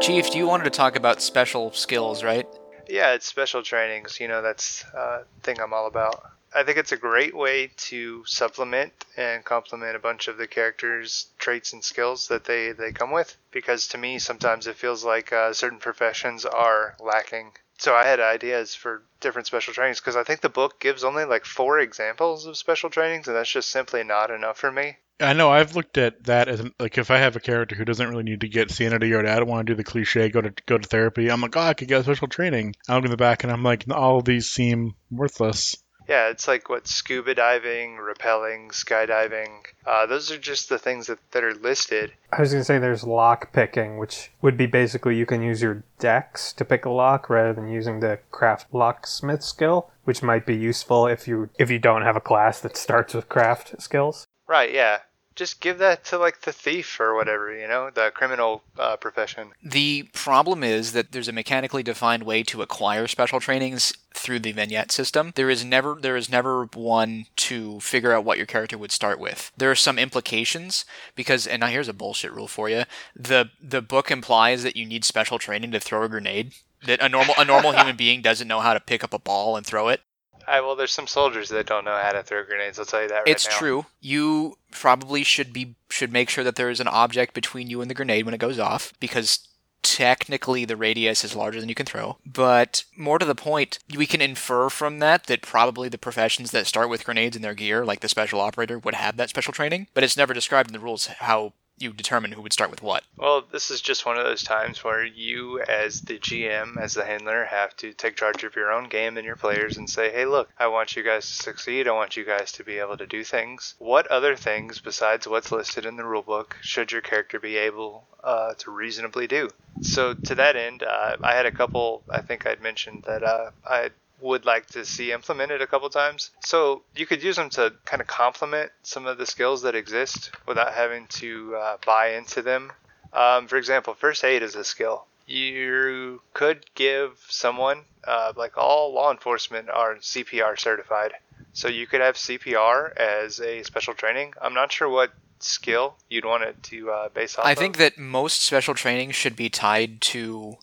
Chief, 0.00 0.34
you 0.34 0.46
wanted 0.46 0.64
to 0.64 0.70
talk 0.70 0.96
about 0.96 1.22
special 1.22 1.72
skills, 1.72 2.22
right? 2.22 2.46
Yeah, 2.88 3.12
it's 3.12 3.26
special 3.26 3.62
trainings. 3.62 4.20
You 4.20 4.28
know, 4.28 4.40
that's 4.42 4.84
uh, 4.94 5.24
thing 5.42 5.60
I'm 5.60 5.72
all 5.74 5.86
about. 5.86 6.22
I 6.54 6.62
think 6.62 6.78
it's 6.78 6.92
a 6.92 6.96
great 6.96 7.34
way 7.34 7.72
to 7.88 8.24
supplement 8.26 8.92
and 9.16 9.44
complement 9.44 9.96
a 9.96 9.98
bunch 9.98 10.28
of 10.28 10.36
the 10.36 10.46
characters' 10.46 11.26
traits 11.38 11.72
and 11.72 11.82
skills 11.82 12.28
that 12.28 12.44
they, 12.44 12.72
they 12.72 12.92
come 12.92 13.10
with. 13.10 13.36
Because 13.50 13.88
to 13.88 13.98
me, 13.98 14.18
sometimes 14.18 14.66
it 14.66 14.76
feels 14.76 15.04
like 15.04 15.32
uh, 15.32 15.52
certain 15.52 15.80
professions 15.80 16.44
are 16.44 16.94
lacking. 17.00 17.52
So 17.78 17.94
I 17.94 18.06
had 18.06 18.20
ideas 18.20 18.74
for 18.74 19.02
different 19.20 19.46
special 19.46 19.74
trainings 19.74 20.00
because 20.00 20.16
I 20.16 20.24
think 20.24 20.40
the 20.40 20.48
book 20.48 20.80
gives 20.80 21.04
only 21.04 21.24
like 21.24 21.44
four 21.44 21.80
examples 21.80 22.46
of 22.46 22.56
special 22.56 22.90
trainings, 22.90 23.26
and 23.26 23.36
that's 23.36 23.50
just 23.50 23.70
simply 23.70 24.04
not 24.04 24.30
enough 24.30 24.58
for 24.58 24.70
me. 24.70 24.96
I 25.20 25.32
know 25.32 25.50
I've 25.50 25.76
looked 25.76 25.96
at 25.96 26.24
that 26.24 26.48
as 26.48 26.60
an, 26.60 26.72
like 26.80 26.98
if 26.98 27.10
I 27.10 27.18
have 27.18 27.36
a 27.36 27.40
character 27.40 27.76
who 27.76 27.84
doesn't 27.84 28.08
really 28.08 28.24
need 28.24 28.40
to 28.40 28.48
get 28.48 28.70
sanity 28.70 29.12
or 29.12 29.20
I 29.20 29.36
don't 29.36 29.48
want 29.48 29.66
to 29.66 29.72
do 29.72 29.76
the 29.76 29.84
cliche 29.84 30.28
go 30.28 30.40
to 30.40 30.52
go 30.66 30.76
to 30.76 30.88
therapy. 30.88 31.30
I'm 31.30 31.40
like, 31.40 31.56
oh, 31.56 31.60
I 31.60 31.74
could 31.74 31.88
get 31.88 32.02
special 32.04 32.26
training. 32.26 32.74
I 32.88 32.96
look 32.96 33.04
in 33.04 33.10
the 33.12 33.16
back 33.16 33.44
and 33.44 33.52
I'm 33.52 33.62
like, 33.62 33.84
all 33.90 34.18
of 34.18 34.24
these 34.24 34.46
seem 34.46 34.94
worthless. 35.10 35.76
Yeah, 36.08 36.28
it's 36.28 36.46
like 36.46 36.68
what 36.68 36.86
scuba 36.86 37.34
diving, 37.34 37.96
rappelling, 37.96 38.70
skydiving. 38.70 39.64
Uh, 39.86 40.06
those 40.06 40.30
are 40.30 40.38
just 40.38 40.68
the 40.68 40.78
things 40.78 41.06
that, 41.06 41.18
that 41.32 41.42
are 41.42 41.54
listed. 41.54 42.12
I 42.32 42.40
was 42.40 42.52
going 42.52 42.60
to 42.60 42.64
say 42.64 42.78
there's 42.78 43.04
lock 43.04 43.52
picking, 43.52 43.98
which 43.98 44.30
would 44.42 44.56
be 44.56 44.66
basically 44.66 45.16
you 45.16 45.26
can 45.26 45.42
use 45.42 45.62
your 45.62 45.82
dex 45.98 46.52
to 46.54 46.64
pick 46.64 46.84
a 46.84 46.90
lock 46.90 47.30
rather 47.30 47.52
than 47.52 47.68
using 47.68 48.00
the 48.00 48.18
craft 48.30 48.66
locksmith 48.72 49.42
skill, 49.42 49.90
which 50.04 50.22
might 50.22 50.44
be 50.44 50.56
useful 50.56 51.06
if 51.06 51.26
you 51.26 51.48
if 51.58 51.70
you 51.70 51.78
don't 51.78 52.02
have 52.02 52.16
a 52.16 52.20
class 52.20 52.60
that 52.60 52.76
starts 52.76 53.14
with 53.14 53.28
craft 53.28 53.80
skills. 53.80 54.26
Right, 54.46 54.72
yeah. 54.72 54.98
Just 55.34 55.60
give 55.60 55.78
that 55.78 56.04
to 56.06 56.18
like 56.18 56.42
the 56.42 56.52
thief 56.52 57.00
or 57.00 57.14
whatever, 57.14 57.52
you 57.52 57.66
know, 57.66 57.90
the 57.90 58.12
criminal 58.14 58.62
uh, 58.78 58.96
profession. 58.96 59.50
The 59.62 60.04
problem 60.12 60.62
is 60.62 60.92
that 60.92 61.12
there's 61.12 61.28
a 61.28 61.32
mechanically 61.32 61.82
defined 61.82 62.22
way 62.22 62.42
to 62.44 62.62
acquire 62.62 63.06
special 63.06 63.40
trainings 63.40 63.92
through 64.14 64.38
the 64.38 64.52
vignette 64.52 64.92
system. 64.92 65.32
There 65.34 65.50
is 65.50 65.64
never 65.64 65.96
there 66.00 66.16
is 66.16 66.30
never 66.30 66.66
one 66.66 67.26
to 67.36 67.80
figure 67.80 68.12
out 68.12 68.24
what 68.24 68.38
your 68.38 68.46
character 68.46 68.78
would 68.78 68.92
start 68.92 69.18
with. 69.18 69.50
There 69.56 69.70
are 69.70 69.76
some 69.76 69.98
implications 69.98 70.84
because 71.14 71.46
and 71.46 71.60
now 71.60 71.66
here's 71.66 71.88
a 71.88 71.92
bullshit 71.92 72.32
rule 72.32 72.48
for 72.48 72.68
you. 72.68 72.84
The 73.16 73.50
the 73.60 73.82
book 73.82 74.10
implies 74.10 74.62
that 74.62 74.76
you 74.76 74.86
need 74.86 75.04
special 75.04 75.38
training 75.38 75.72
to 75.72 75.80
throw 75.80 76.04
a 76.04 76.08
grenade. 76.08 76.54
That 76.86 77.02
a 77.02 77.08
normal 77.08 77.34
a 77.36 77.44
normal 77.44 77.72
human 77.76 77.96
being 77.96 78.22
doesn't 78.22 78.48
know 78.48 78.60
how 78.60 78.72
to 78.72 78.80
pick 78.80 79.02
up 79.02 79.12
a 79.12 79.18
ball 79.18 79.56
and 79.56 79.66
throw 79.66 79.88
it. 79.88 80.00
I, 80.46 80.60
well, 80.60 80.76
there's 80.76 80.92
some 80.92 81.06
soldiers 81.06 81.48
that 81.50 81.66
don't 81.66 81.84
know 81.84 81.96
how 81.96 82.12
to 82.12 82.22
throw 82.22 82.44
grenades. 82.44 82.78
I'll 82.78 82.84
tell 82.84 83.02
you 83.02 83.08
that 83.08 83.18
right 83.18 83.28
it's 83.28 83.48
now. 83.48 83.56
true. 83.56 83.86
You 84.00 84.58
probably 84.70 85.22
should 85.22 85.52
be 85.52 85.76
should 85.88 86.12
make 86.12 86.28
sure 86.28 86.44
that 86.44 86.56
there 86.56 86.70
is 86.70 86.80
an 86.80 86.88
object 86.88 87.34
between 87.34 87.70
you 87.70 87.80
and 87.80 87.90
the 87.90 87.94
grenade 87.94 88.24
when 88.24 88.34
it 88.34 88.38
goes 88.38 88.58
off 88.58 88.92
because 88.98 89.48
technically 89.82 90.64
the 90.64 90.76
radius 90.76 91.22
is 91.22 91.36
larger 91.36 91.60
than 91.60 91.68
you 91.68 91.74
can 91.74 91.86
throw. 91.86 92.16
But 92.26 92.84
more 92.96 93.18
to 93.18 93.26
the 93.26 93.34
point, 93.34 93.78
we 93.96 94.06
can 94.06 94.20
infer 94.20 94.68
from 94.68 94.98
that 94.98 95.24
that 95.24 95.42
probably 95.42 95.88
the 95.88 95.98
professions 95.98 96.50
that 96.50 96.66
start 96.66 96.88
with 96.88 97.04
grenades 97.04 97.36
in 97.36 97.42
their 97.42 97.54
gear, 97.54 97.84
like 97.84 98.00
the 98.00 98.08
special 98.08 98.40
operator, 98.40 98.78
would 98.78 98.94
have 98.94 99.16
that 99.18 99.28
special 99.28 99.52
training. 99.52 99.86
But 99.94 100.02
it's 100.02 100.16
never 100.16 100.34
described 100.34 100.70
in 100.70 100.72
the 100.72 100.80
rules 100.80 101.06
how 101.06 101.52
you 101.78 101.92
determine 101.92 102.32
who 102.32 102.42
would 102.42 102.52
start 102.52 102.70
with 102.70 102.82
what. 102.82 103.02
Well, 103.16 103.44
this 103.50 103.70
is 103.70 103.80
just 103.80 104.06
one 104.06 104.16
of 104.16 104.24
those 104.24 104.42
times 104.42 104.84
where 104.84 105.04
you, 105.04 105.60
as 105.62 106.00
the 106.02 106.18
GM, 106.18 106.76
as 106.80 106.94
the 106.94 107.04
handler, 107.04 107.44
have 107.44 107.76
to 107.78 107.92
take 107.92 108.16
charge 108.16 108.44
of 108.44 108.54
your 108.54 108.72
own 108.72 108.88
game 108.88 109.16
and 109.16 109.26
your 109.26 109.36
players 109.36 109.76
and 109.76 109.90
say, 109.90 110.12
hey, 110.12 110.24
look, 110.24 110.48
I 110.58 110.68
want 110.68 110.96
you 110.96 111.02
guys 111.02 111.26
to 111.26 111.32
succeed. 111.32 111.88
I 111.88 111.92
want 111.92 112.16
you 112.16 112.24
guys 112.24 112.52
to 112.52 112.64
be 112.64 112.78
able 112.78 112.96
to 112.98 113.06
do 113.06 113.24
things. 113.24 113.74
What 113.78 114.06
other 114.06 114.36
things, 114.36 114.80
besides 114.80 115.26
what's 115.26 115.50
listed 115.50 115.84
in 115.84 115.96
the 115.96 116.04
rulebook, 116.04 116.52
should 116.60 116.92
your 116.92 117.02
character 117.02 117.40
be 117.40 117.56
able 117.56 118.06
uh, 118.22 118.54
to 118.58 118.70
reasonably 118.70 119.26
do? 119.26 119.50
So, 119.82 120.14
to 120.14 120.34
that 120.36 120.56
end, 120.56 120.84
uh, 120.84 121.16
I 121.22 121.34
had 121.34 121.46
a 121.46 121.52
couple, 121.52 122.04
I 122.08 122.20
think 122.20 122.46
I'd 122.46 122.62
mentioned 122.62 123.04
that 123.06 123.24
uh, 123.24 123.50
I 123.66 123.90
would 124.24 124.46
like 124.46 124.66
to 124.66 124.84
see 124.86 125.12
implemented 125.12 125.60
a 125.60 125.66
couple 125.66 125.88
times. 125.90 126.30
So 126.40 126.82
you 126.96 127.04
could 127.06 127.22
use 127.22 127.36
them 127.36 127.50
to 127.50 127.74
kind 127.84 128.00
of 128.00 128.08
complement 128.08 128.72
some 128.82 129.06
of 129.06 129.18
the 129.18 129.26
skills 129.26 129.62
that 129.62 129.74
exist 129.74 130.30
without 130.46 130.72
having 130.72 131.06
to 131.20 131.54
uh, 131.56 131.76
buy 131.84 132.14
into 132.14 132.40
them. 132.40 132.72
Um, 133.12 133.46
for 133.46 133.56
example, 133.56 133.94
first 133.94 134.24
aid 134.24 134.42
is 134.42 134.56
a 134.56 134.64
skill. 134.64 135.06
You 135.26 136.20
could 136.32 136.64
give 136.74 137.22
someone, 137.28 137.82
uh, 138.02 138.32
like 138.34 138.56
all 138.56 138.92
law 138.94 139.10
enforcement 139.12 139.68
are 139.70 139.96
CPR 139.96 140.58
certified. 140.58 141.12
So 141.52 141.68
you 141.68 141.86
could 141.86 142.00
have 142.00 142.16
CPR 142.16 142.96
as 142.96 143.40
a 143.40 143.62
special 143.62 143.94
training. 143.94 144.32
I'm 144.40 144.54
not 144.54 144.72
sure 144.72 144.88
what 144.88 145.12
skill 145.38 145.96
you'd 146.08 146.24
want 146.24 146.42
it 146.44 146.62
to 146.64 146.90
uh, 146.90 147.08
base 147.10 147.38
off 147.38 147.44
I 147.44 147.54
think 147.54 147.76
of. 147.76 147.80
that 147.80 147.98
most 147.98 148.42
special 148.42 148.74
training 148.74 149.10
should 149.10 149.36
be 149.36 149.50
tied 149.50 150.00
to 150.00 150.56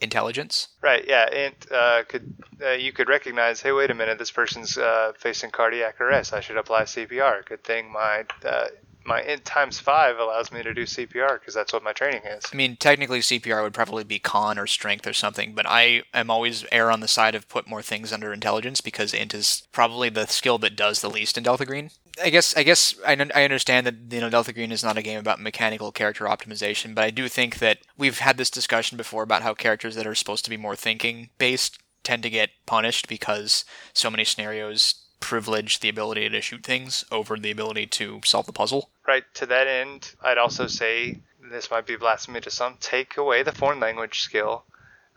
intelligence. 0.00 0.68
Right, 0.82 1.04
yeah, 1.06 1.28
and 1.32 1.54
uh, 1.70 2.02
could 2.08 2.34
uh, 2.62 2.70
you 2.72 2.92
could 2.92 3.08
recognize, 3.08 3.60
hey, 3.60 3.72
wait 3.72 3.90
a 3.90 3.94
minute, 3.94 4.18
this 4.18 4.30
person's 4.30 4.76
uh, 4.78 5.12
facing 5.18 5.50
cardiac 5.50 6.00
arrest. 6.00 6.32
I 6.32 6.40
should 6.40 6.56
apply 6.56 6.82
CPR. 6.82 7.44
Good 7.44 7.64
thing 7.64 7.92
my 7.92 8.24
uh, 8.44 8.66
my 9.04 9.22
int 9.22 9.44
times 9.44 9.78
five 9.80 10.18
allows 10.18 10.52
me 10.52 10.62
to 10.62 10.74
do 10.74 10.82
CPR 10.82 11.40
because 11.40 11.54
that's 11.54 11.72
what 11.72 11.82
my 11.82 11.92
training 11.92 12.22
is. 12.24 12.44
I 12.52 12.56
mean, 12.56 12.76
technically 12.76 13.20
CPR 13.20 13.62
would 13.62 13.74
probably 13.74 14.04
be 14.04 14.18
con 14.18 14.58
or 14.58 14.66
strength 14.66 15.06
or 15.06 15.12
something, 15.12 15.52
but 15.54 15.66
I 15.66 16.02
am 16.12 16.30
always 16.30 16.64
err 16.70 16.90
on 16.90 17.00
the 17.00 17.08
side 17.08 17.34
of 17.34 17.48
put 17.48 17.68
more 17.68 17.82
things 17.82 18.12
under 18.12 18.32
intelligence 18.32 18.80
because 18.80 19.14
int 19.14 19.34
is 19.34 19.66
probably 19.72 20.10
the 20.10 20.26
skill 20.26 20.58
that 20.58 20.76
does 20.76 21.00
the 21.00 21.10
least 21.10 21.38
in 21.38 21.44
Delta 21.44 21.64
Green. 21.64 21.90
I 22.22 22.30
guess 22.30 22.56
I 22.56 22.62
guess 22.62 22.94
I, 23.06 23.12
I 23.34 23.44
understand 23.44 23.86
that 23.86 23.94
you 24.10 24.20
know 24.20 24.30
Delta 24.30 24.52
Green 24.52 24.72
is 24.72 24.84
not 24.84 24.98
a 24.98 25.02
game 25.02 25.18
about 25.18 25.40
mechanical 25.40 25.92
character 25.92 26.24
optimization, 26.24 26.94
but 26.94 27.04
I 27.04 27.10
do 27.10 27.28
think 27.28 27.58
that 27.58 27.78
we've 27.96 28.18
had 28.18 28.36
this 28.36 28.50
discussion 28.50 28.96
before 28.96 29.22
about 29.22 29.42
how 29.42 29.54
characters 29.54 29.94
that 29.96 30.06
are 30.06 30.14
supposed 30.14 30.44
to 30.44 30.50
be 30.50 30.56
more 30.56 30.76
thinking 30.76 31.30
based 31.38 31.78
tend 32.02 32.22
to 32.22 32.30
get 32.30 32.50
punished 32.66 33.08
because 33.08 33.64
so 33.92 34.10
many 34.10 34.24
scenarios 34.24 34.94
privilege 35.20 35.80
the 35.80 35.88
ability 35.88 36.28
to 36.28 36.40
shoot 36.40 36.64
things 36.64 37.04
over 37.12 37.36
the 37.36 37.50
ability 37.50 37.86
to 37.86 38.20
solve 38.24 38.46
the 38.46 38.52
puzzle. 38.52 38.90
Right, 39.06 39.24
to 39.34 39.46
that 39.46 39.66
end, 39.66 40.14
I'd 40.22 40.38
also 40.38 40.66
say 40.66 41.20
this 41.50 41.70
might 41.70 41.86
be 41.86 41.96
blasphemy 41.96 42.40
to 42.40 42.50
some. 42.50 42.76
Take 42.80 43.16
away 43.16 43.42
the 43.42 43.52
foreign 43.52 43.80
language 43.80 44.20
skill. 44.20 44.64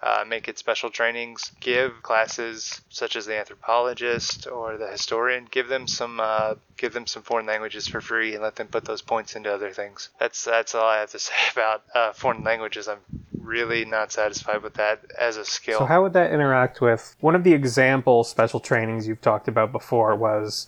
Uh, 0.03 0.25
make 0.27 0.49
it 0.49 0.59
special 0.59 0.89
trainings. 0.89 1.49
Give 1.61 2.03
classes 2.03 2.81
such 2.89 3.15
as 3.15 3.25
the 3.25 3.39
anthropologist 3.39 4.47
or 4.47 4.75
the 4.75 4.87
historian. 4.87 5.47
Give 5.49 5.69
them 5.69 5.87
some. 5.87 6.19
Uh, 6.19 6.55
give 6.75 6.91
them 6.91 7.07
some 7.07 7.23
foreign 7.23 7.45
languages 7.45 7.87
for 7.87 8.01
free 8.01 8.33
and 8.33 8.43
let 8.43 8.57
them 8.57 8.67
put 8.67 8.83
those 8.83 9.01
points 9.01 9.37
into 9.37 9.53
other 9.53 9.71
things. 9.71 10.09
That's 10.19 10.43
that's 10.43 10.75
all 10.75 10.85
I 10.85 10.99
have 10.99 11.11
to 11.11 11.19
say 11.27 11.33
about 11.53 11.83
uh, 11.95 12.11
foreign 12.11 12.43
languages. 12.43 12.89
I'm 12.89 12.99
really 13.39 13.85
not 13.85 14.11
satisfied 14.11 14.61
with 14.61 14.73
that 14.73 14.99
as 15.17 15.37
a 15.37 15.45
skill. 15.45 15.79
So 15.79 15.85
how 15.85 16.03
would 16.03 16.13
that 16.13 16.33
interact 16.33 16.81
with 16.81 17.15
one 17.21 17.33
of 17.33 17.45
the 17.45 17.53
example 17.53 18.25
special 18.25 18.59
trainings 18.59 19.07
you've 19.07 19.21
talked 19.21 19.47
about 19.47 19.71
before 19.71 20.17
was 20.17 20.67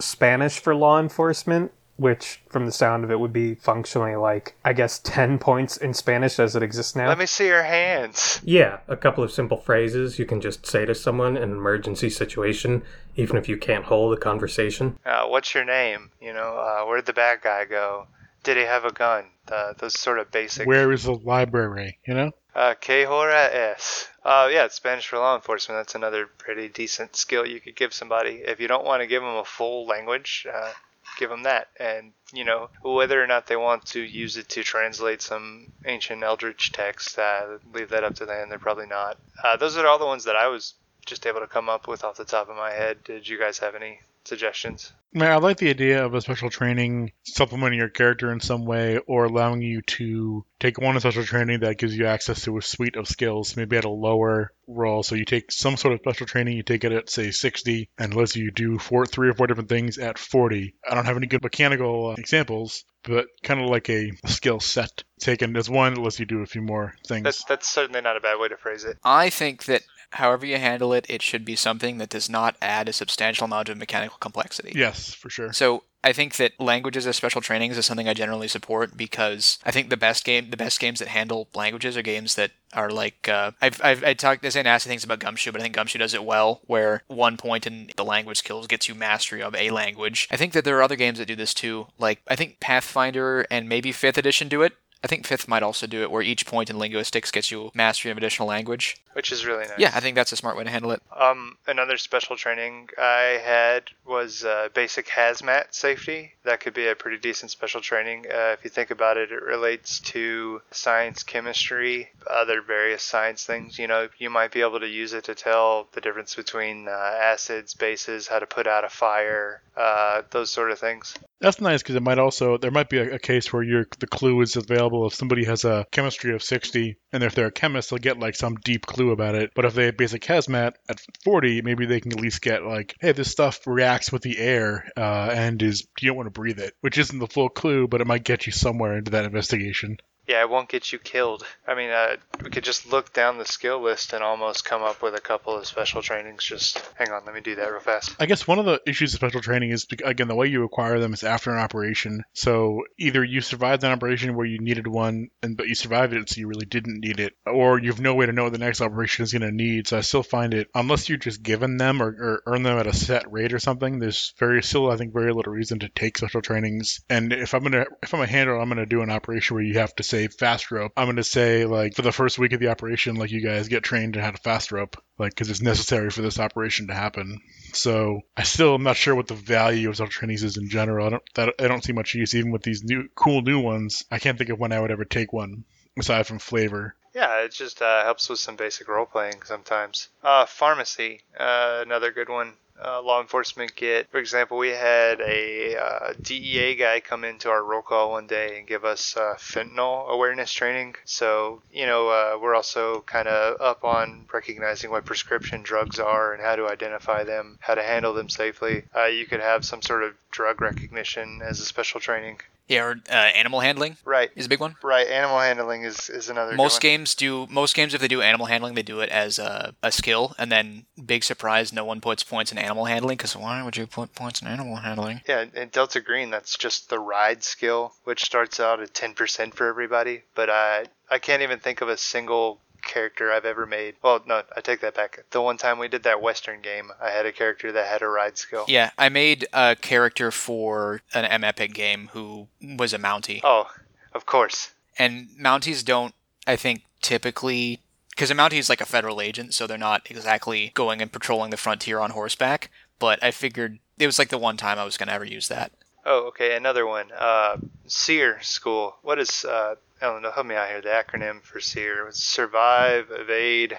Spanish 0.00 0.58
for 0.58 0.74
law 0.74 0.98
enforcement, 0.98 1.70
which 1.96 2.40
from 2.48 2.66
the 2.66 2.72
sound 2.72 3.04
of 3.04 3.10
it 3.10 3.20
would 3.20 3.32
be 3.32 3.54
functionally 3.54 4.16
like 4.16 4.56
I 4.64 4.72
guess 4.72 4.98
10 4.98 5.38
points 5.38 5.76
in 5.76 5.94
Spanish 5.94 6.38
as 6.38 6.56
it 6.56 6.62
exists 6.62 6.96
now. 6.96 7.08
Let 7.08 7.18
me 7.18 7.26
see 7.26 7.46
your 7.46 7.62
hands. 7.62 8.40
Yeah, 8.44 8.78
a 8.88 8.96
couple 8.96 9.22
of 9.22 9.30
simple 9.30 9.58
phrases 9.58 10.18
you 10.18 10.26
can 10.26 10.40
just 10.40 10.66
say 10.66 10.84
to 10.84 10.94
someone 10.94 11.36
in 11.36 11.44
an 11.44 11.52
emergency 11.52 12.10
situation, 12.10 12.82
even 13.16 13.36
if 13.36 13.48
you 13.48 13.56
can't 13.56 13.84
hold 13.84 14.16
a 14.16 14.20
conversation. 14.20 14.98
Uh, 15.04 15.26
what's 15.26 15.54
your 15.54 15.64
name? 15.64 16.10
You 16.20 16.32
know, 16.32 16.58
uh, 16.58 16.84
where'd 16.84 17.06
the 17.06 17.12
bad 17.12 17.42
guy 17.42 17.64
go? 17.64 18.08
Did 18.42 18.56
he 18.56 18.64
have 18.64 18.84
a 18.84 18.92
gun? 18.92 19.26
Uh, 19.50 19.72
those 19.78 19.98
sort 19.98 20.18
of 20.18 20.30
basic. 20.30 20.66
Where 20.66 20.92
is 20.92 21.04
the 21.04 21.12
library? 21.12 21.98
You 22.06 22.14
know? 22.14 22.32
Uh, 22.54 22.74
que 22.74 23.06
hora 23.06 23.48
es? 23.52 24.08
Uh, 24.24 24.48
yeah, 24.50 24.64
it's 24.64 24.76
Spanish 24.76 25.08
for 25.08 25.18
law 25.18 25.34
enforcement. 25.34 25.78
That's 25.80 25.94
another 25.94 26.26
pretty 26.38 26.68
decent 26.68 27.16
skill 27.16 27.46
you 27.46 27.60
could 27.60 27.74
give 27.74 27.92
somebody. 27.92 28.42
If 28.46 28.60
you 28.60 28.68
don't 28.68 28.84
want 28.84 29.02
to 29.02 29.06
give 29.06 29.22
them 29.22 29.36
a 29.36 29.44
full 29.44 29.86
language, 29.86 30.46
uh, 30.52 30.72
give 31.18 31.30
them 31.30 31.44
that. 31.44 31.68
And, 31.78 32.12
you 32.32 32.44
know, 32.44 32.68
whether 32.82 33.22
or 33.22 33.26
not 33.26 33.46
they 33.46 33.56
want 33.56 33.86
to 33.86 34.00
use 34.00 34.36
it 34.36 34.48
to 34.50 34.62
translate 34.62 35.22
some 35.22 35.72
ancient 35.84 36.22
Eldritch 36.22 36.72
text, 36.72 37.18
uh, 37.18 37.58
leave 37.72 37.90
that 37.90 38.04
up 38.04 38.14
to 38.16 38.26
them. 38.26 38.48
They're 38.48 38.58
probably 38.58 38.86
not. 38.86 39.18
Uh, 39.42 39.56
those 39.56 39.76
are 39.76 39.86
all 39.86 39.98
the 39.98 40.06
ones 40.06 40.24
that 40.24 40.36
I 40.36 40.48
was 40.48 40.74
just 41.06 41.26
able 41.26 41.40
to 41.40 41.46
come 41.46 41.68
up 41.68 41.86
with 41.86 42.04
off 42.04 42.16
the 42.16 42.24
top 42.24 42.48
of 42.48 42.56
my 42.56 42.72
head. 42.72 43.04
Did 43.04 43.28
you 43.28 43.38
guys 43.38 43.58
have 43.58 43.74
any 43.74 44.00
suggestions? 44.24 44.92
Man, 45.12 45.30
I 45.30 45.36
like 45.36 45.58
the 45.58 45.70
idea 45.70 46.04
of 46.04 46.14
a 46.14 46.20
special 46.20 46.50
training 46.50 47.12
supplementing 47.22 47.78
your 47.78 47.88
character 47.88 48.32
in 48.32 48.40
some 48.40 48.64
way 48.64 48.98
or 48.98 49.26
allowing 49.26 49.62
you 49.62 49.80
to 49.82 50.44
take 50.58 50.80
one 50.80 50.98
special 50.98 51.22
training 51.22 51.60
that 51.60 51.78
gives 51.78 51.96
you 51.96 52.06
access 52.06 52.42
to 52.42 52.58
a 52.58 52.62
suite 52.62 52.96
of 52.96 53.06
skills, 53.06 53.56
maybe 53.56 53.76
at 53.76 53.84
a 53.84 53.90
lower 53.90 54.50
roll. 54.66 55.04
So 55.04 55.14
you 55.14 55.24
take 55.24 55.52
some 55.52 55.76
sort 55.76 55.94
of 55.94 56.00
special 56.00 56.26
training, 56.26 56.56
you 56.56 56.64
take 56.64 56.82
it 56.82 56.90
at, 56.90 57.10
say, 57.10 57.30
60, 57.30 57.90
and 57.96 58.12
lets 58.12 58.34
you 58.34 58.50
do 58.50 58.78
four, 58.78 59.06
three 59.06 59.28
or 59.28 59.34
four 59.34 59.46
different 59.46 59.68
things 59.68 59.98
at 59.98 60.18
40. 60.18 60.74
I 60.88 60.94
don't 60.96 61.06
have 61.06 61.16
any 61.16 61.28
good 61.28 61.42
mechanical 61.44 62.08
uh, 62.08 62.14
examples, 62.18 62.84
but 63.04 63.26
kind 63.44 63.60
of 63.60 63.70
like 63.70 63.88
a 63.90 64.10
skill 64.26 64.58
set 64.58 65.04
taken 65.20 65.56
as 65.56 65.70
one 65.70 65.94
that 65.94 66.00
lets 66.00 66.18
you 66.18 66.26
do 66.26 66.42
a 66.42 66.46
few 66.46 66.62
more 66.62 66.94
things. 67.06 67.22
That's, 67.22 67.44
that's 67.44 67.68
certainly 67.68 68.00
not 68.00 68.16
a 68.16 68.20
bad 68.20 68.40
way 68.40 68.48
to 68.48 68.56
phrase 68.56 68.84
it. 68.84 68.98
I 69.04 69.30
think 69.30 69.66
that 69.66 69.82
however 70.10 70.46
you 70.46 70.58
handle 70.58 70.92
it, 70.92 71.06
it 71.08 71.22
should 71.22 71.44
be 71.44 71.56
something 71.56 71.98
that 71.98 72.08
does 72.08 72.28
not 72.28 72.56
add 72.60 72.88
a 72.88 72.92
substantial 72.92 73.44
amount 73.44 73.68
of 73.68 73.78
mechanical 73.78 74.18
complexity. 74.18 74.72
yes, 74.74 75.14
for 75.14 75.30
sure. 75.30 75.52
So 75.52 75.84
I 76.04 76.12
think 76.12 76.36
that 76.36 76.52
languages 76.60 77.06
as 77.06 77.16
special 77.16 77.40
trainings 77.40 77.78
is 77.78 77.86
something 77.86 78.08
I 78.08 78.12
generally 78.12 78.46
support 78.46 78.94
because 78.94 79.58
I 79.64 79.70
think 79.70 79.88
the 79.88 79.96
best 79.96 80.24
game, 80.24 80.50
the 80.50 80.56
best 80.56 80.78
games 80.78 80.98
that 80.98 81.08
handle 81.08 81.48
languages 81.54 81.96
are 81.96 82.02
games 82.02 82.34
that 82.34 82.50
are 82.74 82.90
like 82.90 83.26
uh, 83.28 83.52
I've 83.62 83.80
I've 83.82 84.04
I 84.04 84.12
talked 84.12 84.44
I 84.44 84.50
say 84.50 84.62
nasty 84.62 84.90
things 84.90 85.02
about 85.02 85.20
Gumshoe, 85.20 85.50
but 85.50 85.62
I 85.62 85.64
think 85.64 85.74
Gumshoe 85.74 85.98
does 85.98 86.12
it 86.12 86.24
well, 86.24 86.60
where 86.66 87.02
one 87.06 87.38
point 87.38 87.66
in 87.66 87.88
the 87.96 88.04
language 88.04 88.38
skills 88.38 88.66
gets 88.66 88.86
you 88.86 88.94
mastery 88.94 89.42
of 89.42 89.54
a 89.54 89.70
language. 89.70 90.28
I 90.30 90.36
think 90.36 90.52
that 90.52 90.64
there 90.64 90.76
are 90.76 90.82
other 90.82 90.96
games 90.96 91.18
that 91.18 91.26
do 91.26 91.36
this 91.36 91.54
too. 91.54 91.86
Like 91.98 92.20
I 92.28 92.36
think 92.36 92.60
Pathfinder 92.60 93.46
and 93.50 93.68
maybe 93.68 93.90
Fifth 93.90 94.18
Edition 94.18 94.48
do 94.48 94.60
it. 94.60 94.74
I 95.04 95.06
think 95.06 95.26
Fifth 95.26 95.46
might 95.46 95.62
also 95.62 95.86
do 95.86 96.02
it, 96.02 96.10
where 96.10 96.22
each 96.22 96.46
point 96.46 96.70
in 96.70 96.78
linguistics 96.78 97.30
gets 97.30 97.50
you 97.50 97.70
mastery 97.74 98.10
of 98.10 98.16
additional 98.16 98.48
language. 98.48 98.96
Which 99.12 99.30
is 99.30 99.44
really 99.44 99.66
nice. 99.66 99.78
Yeah, 99.78 99.90
I 99.94 100.00
think 100.00 100.14
that's 100.14 100.32
a 100.32 100.36
smart 100.36 100.56
way 100.56 100.64
to 100.64 100.70
handle 100.70 100.92
it. 100.92 101.02
Um, 101.14 101.58
another 101.66 101.98
special 101.98 102.36
training 102.36 102.88
I 102.96 103.38
had 103.44 103.90
was 104.06 104.44
uh, 104.44 104.70
basic 104.72 105.06
hazmat 105.08 105.74
safety. 105.74 106.33
That 106.44 106.60
could 106.60 106.74
be 106.74 106.86
a 106.86 106.94
pretty 106.94 107.18
decent 107.18 107.50
special 107.50 107.80
training. 107.80 108.26
Uh, 108.30 108.52
if 108.52 108.64
you 108.64 108.70
think 108.70 108.90
about 108.90 109.16
it, 109.16 109.32
it 109.32 109.42
relates 109.42 110.00
to 110.00 110.60
science, 110.70 111.22
chemistry, 111.22 112.10
other 112.28 112.60
various 112.60 113.02
science 113.02 113.44
things. 113.44 113.78
You 113.78 113.86
know, 113.86 114.08
you 114.18 114.30
might 114.30 114.52
be 114.52 114.60
able 114.60 114.80
to 114.80 114.88
use 114.88 115.14
it 115.14 115.24
to 115.24 115.34
tell 115.34 115.88
the 115.92 116.00
difference 116.00 116.34
between 116.34 116.86
uh, 116.88 116.90
acids, 116.90 117.74
bases, 117.74 118.28
how 118.28 118.38
to 118.38 118.46
put 118.46 118.66
out 118.66 118.84
a 118.84 118.88
fire, 118.88 119.62
uh, 119.76 120.22
those 120.30 120.50
sort 120.50 120.70
of 120.70 120.78
things. 120.78 121.14
That's 121.40 121.60
nice 121.60 121.82
because 121.82 121.96
it 121.96 122.02
might 122.02 122.18
also 122.18 122.56
there 122.56 122.70
might 122.70 122.88
be 122.88 122.98
a, 122.98 123.16
a 123.16 123.18
case 123.18 123.52
where 123.52 123.62
your 123.62 123.86
the 123.98 124.06
clue 124.06 124.40
is 124.40 124.56
available 124.56 125.06
if 125.06 125.14
somebody 125.14 125.44
has 125.44 125.64
a 125.64 125.84
chemistry 125.90 126.34
of 126.34 126.42
60 126.42 126.96
and 127.12 127.22
if 127.22 127.34
they're 127.34 127.48
a 127.48 127.52
chemist 127.52 127.90
they'll 127.90 127.98
get 127.98 128.18
like 128.18 128.34
some 128.34 128.54
deep 128.64 128.86
clue 128.86 129.10
about 129.10 129.34
it 129.34 129.50
but 129.54 129.66
if 129.66 129.74
they 129.74 129.86
have 129.86 129.96
basic 129.96 130.22
hazmat 130.22 130.72
at 130.88 131.00
40 131.22 131.60
maybe 131.60 131.84
they 131.84 132.00
can 132.00 132.12
at 132.12 132.20
least 132.20 132.40
get 132.40 132.64
like 132.64 132.94
hey 132.98 133.12
this 133.12 133.30
stuff 133.30 133.66
reacts 133.66 134.10
with 134.10 134.22
the 134.22 134.38
air 134.38 134.88
uh, 134.96 135.28
and 135.34 135.60
is 135.62 135.86
you 136.00 136.08
don't 136.08 136.16
want 136.16 136.28
to 136.28 136.33
breathe 136.34 136.58
it 136.58 136.74
which 136.82 136.98
isn't 136.98 137.20
the 137.20 137.26
full 137.28 137.48
clue 137.48 137.88
but 137.88 138.00
it 138.00 138.06
might 138.06 138.24
get 138.24 138.46
you 138.46 138.52
somewhere 138.52 138.98
into 138.98 139.12
that 139.12 139.24
investigation 139.24 139.96
Yeah, 140.26 140.40
it 140.40 140.48
won't 140.48 140.68
get 140.68 140.92
you 140.92 140.98
killed. 140.98 141.44
I 141.66 141.74
mean, 141.74 141.90
uh, 141.90 142.16
we 142.42 142.50
could 142.50 142.64
just 142.64 142.90
look 142.90 143.12
down 143.12 143.38
the 143.38 143.44
skill 143.44 143.82
list 143.82 144.12
and 144.12 144.24
almost 144.24 144.64
come 144.64 144.82
up 144.82 145.02
with 145.02 145.14
a 145.14 145.20
couple 145.20 145.56
of 145.56 145.66
special 145.66 146.02
trainings. 146.02 146.44
Just 146.44 146.78
hang 146.94 147.10
on, 147.10 147.24
let 147.26 147.34
me 147.34 147.40
do 147.40 147.54
that 147.56 147.70
real 147.70 147.80
fast. 147.80 148.16
I 148.18 148.26
guess 148.26 148.46
one 148.46 148.58
of 148.58 148.64
the 148.64 148.80
issues 148.86 149.12
of 149.12 149.18
special 149.18 149.42
training 149.42 149.70
is 149.70 149.86
again 150.04 150.28
the 150.28 150.34
way 150.34 150.46
you 150.46 150.64
acquire 150.64 150.98
them 150.98 151.12
is 151.12 151.24
after 151.24 151.50
an 151.50 151.58
operation. 151.58 152.24
So 152.32 152.84
either 152.98 153.22
you 153.22 153.40
survived 153.40 153.84
an 153.84 153.92
operation 153.92 154.34
where 154.34 154.46
you 154.46 154.58
needed 154.58 154.86
one, 154.86 155.28
and 155.42 155.56
but 155.56 155.68
you 155.68 155.74
survived 155.74 156.14
it, 156.14 156.30
so 156.30 156.40
you 156.40 156.48
really 156.48 156.66
didn't 156.66 157.00
need 157.00 157.20
it, 157.20 157.34
or 157.46 157.78
you 157.78 157.90
have 157.90 158.00
no 158.00 158.14
way 158.14 158.26
to 158.26 158.32
know 158.32 158.44
what 158.44 158.52
the 158.52 158.58
next 158.58 158.80
operation 158.80 159.24
is 159.24 159.32
going 159.32 159.42
to 159.42 159.52
need. 159.52 159.88
So 159.88 159.98
I 159.98 160.00
still 160.00 160.22
find 160.22 160.54
it 160.54 160.70
unless 160.74 161.08
you're 161.08 161.18
just 161.18 161.42
given 161.42 161.76
them 161.76 162.02
or, 162.02 162.08
or 162.08 162.42
earn 162.46 162.62
them 162.62 162.78
at 162.78 162.86
a 162.86 162.94
set 162.94 163.30
rate 163.30 163.52
or 163.52 163.58
something. 163.58 163.98
There's 163.98 164.32
very 164.38 164.62
still 164.62 164.90
I 164.90 164.96
think 164.96 165.12
very 165.12 165.32
little 165.32 165.52
reason 165.52 165.80
to 165.80 165.88
take 165.88 166.18
special 166.18 166.42
trainings. 166.42 167.00
And 167.10 167.32
if 167.32 167.54
I'm 167.54 167.62
gonna 167.62 167.84
if 168.02 168.14
I'm 168.14 168.22
a 168.22 168.26
handler, 168.26 168.58
I'm 168.58 168.68
gonna 168.68 168.86
do 168.86 169.02
an 169.02 169.10
operation 169.10 169.54
where 169.54 169.64
you 169.64 169.78
have 169.78 169.94
to 169.96 170.02
say 170.14 170.28
fast 170.28 170.70
rope, 170.70 170.92
I'm 170.96 171.06
going 171.06 171.16
to 171.16 171.24
say 171.24 171.64
like 171.66 171.94
for 171.94 172.02
the 172.02 172.12
first 172.12 172.38
week 172.38 172.52
of 172.52 172.60
the 172.60 172.68
operation, 172.68 173.16
like 173.16 173.30
you 173.30 173.40
guys 173.40 173.68
get 173.68 173.82
trained 173.82 174.16
in 174.16 174.22
how 174.22 174.30
to 174.30 174.38
fast 174.38 174.72
rope, 174.72 174.96
like 175.18 175.32
because 175.32 175.50
it's 175.50 175.62
necessary 175.62 176.10
for 176.10 176.22
this 176.22 176.38
operation 176.38 176.88
to 176.88 176.94
happen. 176.94 177.40
So 177.72 178.20
I 178.36 178.44
still 178.44 178.74
am 178.74 178.82
not 178.82 178.96
sure 178.96 179.14
what 179.14 179.26
the 179.26 179.34
value 179.34 179.88
of 179.88 179.96
special 179.96 180.10
trainings 180.10 180.42
is 180.42 180.56
in 180.56 180.68
general. 180.68 181.06
I 181.06 181.10
don't 181.10 181.22
that, 181.34 181.54
I 181.58 181.68
don't 181.68 181.82
see 181.82 181.92
much 181.92 182.14
use 182.14 182.34
even 182.34 182.52
with 182.52 182.62
these 182.62 182.84
new 182.84 183.08
cool 183.14 183.42
new 183.42 183.60
ones. 183.60 184.04
I 184.10 184.18
can't 184.18 184.38
think 184.38 184.50
of 184.50 184.58
when 184.58 184.72
I 184.72 184.80
would 184.80 184.90
ever 184.90 185.04
take 185.04 185.32
one 185.32 185.64
aside 185.98 186.26
from 186.26 186.38
flavor. 186.38 186.94
Yeah, 187.14 187.42
it 187.42 187.52
just 187.52 187.80
uh, 187.80 188.02
helps 188.04 188.28
with 188.28 188.40
some 188.40 188.56
basic 188.56 188.88
role 188.88 189.06
playing 189.06 189.42
sometimes. 189.44 190.08
Uh, 190.22 190.46
pharmacy, 190.46 191.20
uh, 191.38 191.82
another 191.84 192.10
good 192.10 192.28
one. 192.28 192.54
Uh, 192.82 193.00
law 193.00 193.20
enforcement 193.20 193.74
get, 193.76 194.10
for 194.10 194.18
example, 194.18 194.58
we 194.58 194.70
had 194.70 195.20
a 195.20 195.76
uh, 195.76 196.12
DEA 196.20 196.74
guy 196.74 197.00
come 197.00 197.24
into 197.24 197.48
our 197.48 197.62
roll 197.62 197.82
call 197.82 198.10
one 198.10 198.26
day 198.26 198.58
and 198.58 198.66
give 198.66 198.84
us 198.84 199.16
uh, 199.16 199.34
fentanyl 199.38 200.08
awareness 200.08 200.52
training. 200.52 200.94
So, 201.04 201.62
you 201.72 201.86
know, 201.86 202.08
uh, 202.08 202.38
we're 202.40 202.54
also 202.54 203.02
kind 203.02 203.28
of 203.28 203.60
up 203.60 203.84
on 203.84 204.26
recognizing 204.32 204.90
what 204.90 205.04
prescription 205.04 205.62
drugs 205.62 206.00
are 206.00 206.32
and 206.34 206.42
how 206.42 206.56
to 206.56 206.68
identify 206.68 207.22
them, 207.22 207.58
how 207.60 207.74
to 207.74 207.82
handle 207.82 208.12
them 208.12 208.28
safely. 208.28 208.82
Uh, 208.94 209.06
you 209.06 209.26
could 209.26 209.40
have 209.40 209.64
some 209.64 209.80
sort 209.80 210.02
of 210.02 210.14
drug 210.32 210.60
recognition 210.60 211.42
as 211.42 211.60
a 211.60 211.64
special 211.64 212.00
training. 212.00 212.40
Yeah, 212.66 212.84
or 212.84 213.00
uh, 213.10 213.12
animal 213.12 213.60
handling 213.60 213.98
Right. 214.04 214.30
is 214.36 214.46
a 214.46 214.48
big 214.48 214.60
one. 214.60 214.76
Right, 214.82 215.06
animal 215.06 215.38
handling 215.38 215.84
is, 215.84 216.08
is 216.08 216.30
another. 216.30 216.54
Most 216.54 216.80
games 216.80 217.14
do. 217.14 217.46
Most 217.50 217.74
games, 217.74 217.92
if 217.92 218.00
they 218.00 218.08
do 218.08 218.22
animal 218.22 218.46
handling, 218.46 218.74
they 218.74 218.82
do 218.82 219.00
it 219.00 219.10
as 219.10 219.38
a, 219.38 219.74
a 219.82 219.92
skill, 219.92 220.34
and 220.38 220.50
then 220.50 220.86
big 221.04 221.24
surprise, 221.24 221.72
no 221.72 221.84
one 221.84 222.00
puts 222.00 222.22
points 222.22 222.52
in 222.52 222.58
animal 222.58 222.86
handling. 222.86 223.16
Because 223.18 223.36
why 223.36 223.62
would 223.62 223.76
you 223.76 223.86
put 223.86 224.14
points 224.14 224.40
in 224.40 224.48
animal 224.48 224.76
handling? 224.76 225.20
Yeah, 225.28 225.44
in 225.54 225.68
Delta 225.68 226.00
Green, 226.00 226.30
that's 226.30 226.56
just 226.56 226.88
the 226.88 226.98
ride 226.98 227.44
skill, 227.44 227.92
which 228.04 228.24
starts 228.24 228.58
out 228.58 228.80
at 228.80 228.94
10% 228.94 229.52
for 229.54 229.68
everybody. 229.68 230.22
But 230.34 230.48
I, 230.48 230.86
I 231.10 231.18
can't 231.18 231.42
even 231.42 231.58
think 231.58 231.82
of 231.82 231.88
a 231.90 231.98
single 231.98 232.60
character 232.84 233.32
I've 233.32 233.44
ever 233.44 233.66
made. 233.66 233.94
Well, 234.02 234.22
no, 234.26 234.42
I 234.56 234.60
take 234.60 234.80
that 234.80 234.94
back. 234.94 235.24
The 235.30 235.40
one 235.42 235.56
time 235.56 235.78
we 235.78 235.88
did 235.88 236.02
that 236.04 236.20
Western 236.22 236.60
game, 236.60 236.90
I 237.02 237.10
had 237.10 237.26
a 237.26 237.32
character 237.32 237.72
that 237.72 237.86
had 237.86 238.02
a 238.02 238.08
ride 238.08 238.36
skill. 238.38 238.64
Yeah, 238.68 238.90
I 238.98 239.08
made 239.08 239.46
a 239.52 239.76
character 239.76 240.30
for 240.30 241.00
an 241.12 241.24
M 241.24 241.44
Epic 241.44 241.74
game 241.74 242.10
who 242.12 242.48
was 242.62 242.92
a 242.92 242.98
Mountie, 242.98 243.40
Oh, 243.44 243.68
of 244.12 244.26
course. 244.26 244.70
and 244.98 245.28
Mounties 245.40 245.84
don't, 245.84 246.14
I 246.46 246.56
think, 246.56 246.82
typically. 247.02 247.80
Because 248.10 248.30
a 248.30 248.34
Mountie 248.34 248.58
is 248.58 248.68
like 248.68 248.80
a 248.80 248.86
federal 248.86 249.20
agent, 249.20 249.54
so 249.54 249.66
they're 249.66 249.76
not 249.76 250.08
exactly 250.08 250.70
going 250.74 251.02
and 251.02 251.10
patrolling 251.10 251.50
the 251.50 251.56
frontier 251.56 251.98
on 251.98 252.10
horseback. 252.10 252.70
But 253.00 253.20
I 253.24 253.32
figured 253.32 253.80
it 253.98 254.06
was 254.06 254.20
like 254.20 254.28
the 254.28 254.38
one 254.38 254.56
time 254.56 254.78
I 254.78 254.84
was 254.84 254.96
going 254.96 255.08
to 255.08 255.14
ever 255.14 255.24
use 255.24 255.48
that. 255.48 255.72
Oh, 256.06 256.26
okay, 256.28 256.54
another 256.56 256.86
one. 256.86 257.06
Uh, 257.16 257.56
SERE 257.86 258.38
school. 258.42 258.96
What 259.02 259.18
is, 259.18 259.44
uh, 259.44 259.76
I 260.02 260.20
help 260.34 260.46
me 260.46 260.54
out 260.54 260.68
here. 260.68 260.82
The 260.82 260.88
acronym 260.88 261.42
for 261.42 261.60
SERE 261.60 262.04
was 262.04 262.22
Survive, 262.22 263.10
Evade. 263.10 263.78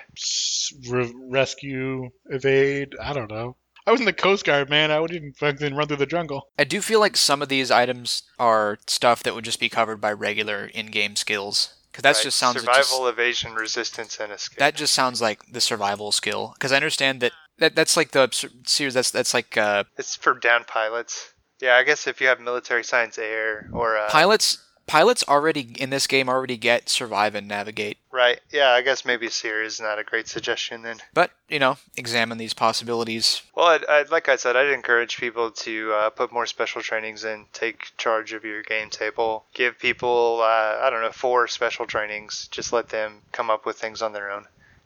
Re- 0.90 1.14
rescue, 1.30 2.10
evade. 2.26 2.96
I 3.02 3.14
don't 3.14 3.30
know. 3.30 3.56
I 3.88 3.92
was 3.92 4.00
in 4.00 4.08
the 4.08 4.14
Coast 4.14 4.46
Guard, 4.46 4.70
man. 4.70 4.90
I 4.90 5.00
wouldn't 5.00 5.18
even 5.18 5.34
fucking 5.34 5.76
run 5.76 5.88
through 5.88 5.98
the 5.98 6.08
jungle. 6.08 6.50
I 6.58 6.64
do 6.64 6.82
feel 6.82 7.00
like 7.00 7.16
some 7.16 7.44
of 7.44 7.50
these 7.50 7.70
items 7.70 8.24
are 8.40 8.80
stuff 8.88 9.22
that 9.24 9.36
would 9.36 9.46
just 9.46 9.60
be 9.60 9.70
covered 9.70 10.02
by 10.02 10.12
regular 10.12 10.66
in-game 10.66 11.16
skills. 11.16 11.76
Because 11.92 12.02
that 12.02 12.16
Right, 12.16 12.24
just 12.24 12.38
sounds 12.40 12.60
Survival, 12.60 12.82
just, 12.82 13.14
evasion, 13.14 13.54
resistance, 13.54 14.20
and 14.20 14.32
escape. 14.32 14.58
that 14.58 14.76
just 14.76 14.94
sounds 14.94 15.22
like 15.22 15.46
the 15.52 15.62
survival 15.62 16.12
skill. 16.12 16.54
Because 16.56 16.72
I 16.72 16.76
understand 16.78 17.22
that, 17.22 17.32
that 17.60 17.76
that's 17.76 17.96
like 17.96 18.12
the 18.12 18.28
series. 18.66 18.96
That's 18.96 19.12
that's 19.12 19.34
like 19.34 19.56
uh, 19.56 19.86
It's 19.98 20.16
for 20.16 20.34
down 20.34 20.66
pilots. 20.66 21.32
Yeah, 21.62 21.76
I 21.76 21.84
guess 21.84 22.08
if 22.08 22.22
you 22.22 22.28
have 22.28 22.40
military 22.40 22.84
science 22.84 23.18
air 23.18 23.70
or 23.72 23.98
uh, 23.98 24.10
pilots. 24.10 24.60
Pilots 24.88 25.24
already 25.28 25.74
in 25.80 25.90
this 25.90 26.06
game 26.06 26.30
already 26.30 26.58
get 26.58 26.90
survive 26.90 27.34
and 27.34 27.48
navigate. 27.48 27.98
right, 28.12 28.40
yeah, 28.52 28.70
I 28.70 28.84
guess 28.84 29.04
maybe 29.04 29.30
SERE 29.30 29.64
is 29.64 29.82
not 29.82 29.98
a 29.98 30.04
great 30.04 30.28
suggestion 30.28 30.84
then. 30.84 30.98
But 31.12 31.32
you 31.50 31.58
know, 31.58 31.78
examine 31.98 32.38
these 32.38 32.54
possibilities. 32.54 33.42
Well, 33.56 33.66
I'd, 33.66 33.86
I'd, 33.86 34.12
like 34.12 34.30
I 34.30 34.36
said, 34.36 34.56
I'd 34.56 34.70
encourage 34.70 35.18
people 35.18 35.50
to 35.50 35.92
uh, 35.92 36.10
put 36.12 36.32
more 36.32 36.46
special 36.46 36.84
trainings 36.84 37.24
in, 37.24 37.46
take 37.52 37.98
charge 37.98 38.32
of 38.34 38.46
your 38.46 38.62
game 38.62 38.92
table, 38.92 39.46
give 39.56 39.80
people, 39.80 40.42
uh, 40.44 40.78
I 40.84 40.90
don't 40.92 41.02
know, 41.02 41.12
four 41.12 41.48
special 41.48 41.88
trainings. 41.88 42.48
Just 42.52 42.72
let 42.72 42.90
them 42.90 43.22
come 43.32 43.50
up 43.50 43.66
with 43.66 43.80
things 43.80 44.04
on 44.04 44.14
their 44.14 44.30
own. 44.30 44.46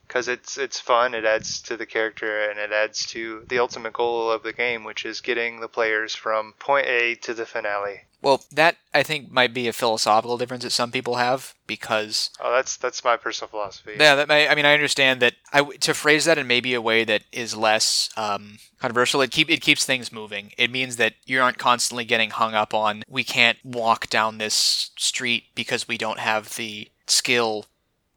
Because 0.10 0.28
it's 0.28 0.58
it's 0.58 0.80
fun, 0.80 1.14
it 1.14 1.24
adds 1.24 1.62
to 1.62 1.78
the 1.78 1.86
character, 1.86 2.50
and 2.50 2.60
it 2.60 2.72
adds 2.72 3.06
to 3.08 3.46
the 3.48 3.60
ultimate 3.60 3.94
goal 3.94 4.32
of 4.32 4.42
the 4.42 4.54
game, 4.54 4.84
which 4.84 5.06
is 5.06 5.22
getting 5.22 5.60
the 5.60 5.68
players 5.68 6.16
from 6.16 6.54
point 6.60 6.88
A 6.88 7.14
to 7.22 7.34
the 7.36 7.46
finale. 7.46 8.02
Well, 8.22 8.44
that 8.52 8.78
I 8.94 9.04
think 9.04 9.32
might 9.32 9.54
be 9.54 9.68
a 9.68 9.74
philosophical 9.74 10.38
difference 10.38 10.64
that 10.64 10.72
some 10.72 10.92
people 10.92 11.16
have 11.16 11.54
because 11.68 12.32
Oh, 12.42 12.52
that's 12.52 12.76
that's 12.76 13.04
my 13.04 13.16
personal 13.18 13.50
philosophy. 13.50 13.94
Yeah, 14.00 14.16
that 14.16 14.28
may, 14.28 14.48
I 14.48 14.56
mean, 14.56 14.66
I 14.66 14.74
understand 14.74 15.22
that. 15.22 15.36
I 15.54 15.62
to 15.64 15.94
phrase 15.94 16.26
that 16.26 16.40
in 16.40 16.48
maybe 16.48 16.74
a 16.74 16.82
way 16.82 17.04
that 17.04 17.22
is 17.32 17.56
less 17.56 18.10
um, 18.18 18.58
controversial. 18.80 19.22
It 19.22 19.32
keep 19.32 19.50
it 19.50 19.62
keeps 19.62 19.86
things 19.86 20.12
moving. 20.12 20.52
It 20.58 20.72
means 20.72 20.98
that 20.98 21.14
you 21.26 21.40
aren't 21.40 21.60
constantly 21.60 22.04
getting 22.04 22.32
hung 22.32 22.56
up 22.56 22.74
on 22.74 23.04
we 23.08 23.24
can't 23.24 23.60
walk 23.64 24.10
down 24.10 24.40
this 24.40 24.90
street 24.98 25.44
because 25.56 25.88
we 25.88 25.98
don't 26.00 26.20
have 26.20 26.56
the 26.56 26.90
skill 27.08 27.68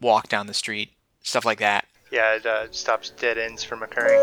walk 0.00 0.28
down 0.28 0.48
the 0.48 0.55
street, 0.55 0.90
stuff 1.22 1.44
like 1.44 1.61
that. 1.61 1.87
Yeah, 2.11 2.37
it 2.37 2.46
uh, 2.46 2.70
stops 2.70 3.11
dead 3.11 3.38
ends 3.38 3.64
from 3.64 3.82
occurring. 3.82 4.20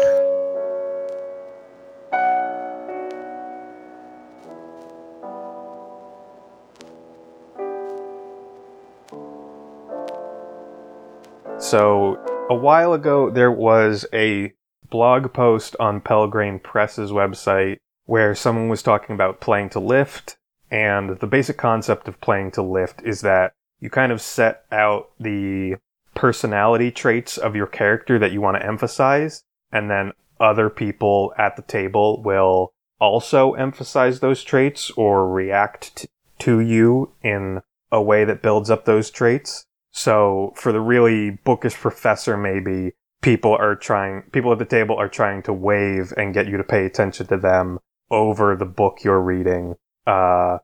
So, 11.60 12.18
a 12.50 12.56
while 12.56 12.94
ago, 12.94 13.30
there 13.30 13.52
was 13.52 14.06
a 14.14 14.54
blog 14.90 15.34
post 15.34 15.76
on 15.80 16.02
Pelgrane 16.02 16.60
Press's 16.60 17.12
website 17.12 17.78
where 18.06 18.34
someone 18.34 18.70
was 18.70 18.82
talking 18.82 19.14
about 19.14 19.40
playing 19.42 19.70
to 19.70 19.80
lift. 19.80 20.38
And 20.72 21.20
the 21.20 21.28
basic 21.28 21.58
concept 21.58 22.08
of 22.08 22.22
playing 22.22 22.52
to 22.52 22.62
lift 22.62 23.02
is 23.04 23.22
that 23.22 23.54
you 23.80 23.90
kind 23.90 24.12
of 24.12 24.22
set 24.22 24.64
out 24.72 25.10
the 25.20 25.76
personality 26.20 26.92
traits 26.92 27.38
of 27.38 27.56
your 27.56 27.66
character 27.66 28.20
that 28.20 28.34
you 28.34 28.42
want 28.42 28.58
to 28.58 28.66
emphasize, 28.66 29.46
and 29.72 29.90
then 29.90 30.12
other 30.38 30.70
people 30.70 31.34
at 31.38 31.56
the 31.56 31.62
table 31.62 32.22
will 32.22 32.74
also 33.00 33.54
emphasize 33.54 34.20
those 34.20 34.44
traits 34.44 34.92
or 34.98 35.30
react 35.30 35.96
t- 35.96 36.10
to 36.38 36.60
you 36.60 37.10
in 37.24 37.62
a 37.90 38.02
way 38.02 38.26
that 38.26 38.42
builds 38.42 38.70
up 38.70 38.84
those 38.84 39.10
traits. 39.10 39.66
So 39.92 40.52
for 40.58 40.74
the 40.74 40.82
really 40.82 41.30
bookish 41.46 41.76
professor, 41.76 42.36
maybe 42.36 42.92
people 43.22 43.56
are 43.56 43.78
trying, 43.78 44.24
people 44.34 44.52
at 44.52 44.60
the 44.60 44.66
table 44.66 44.98
are 44.98 45.08
trying 45.08 45.42
to 45.44 45.54
wave 45.54 46.14
and 46.18 46.34
get 46.34 46.48
you 46.48 46.58
to 46.58 46.66
pay 46.66 46.86
attention 46.86 47.28
to 47.28 47.38
them 47.38 47.80
over 48.12 48.58
the 48.58 48.66
book 48.66 49.06
you're 49.06 49.22
reading. 49.22 49.76
Uh, 50.06 50.58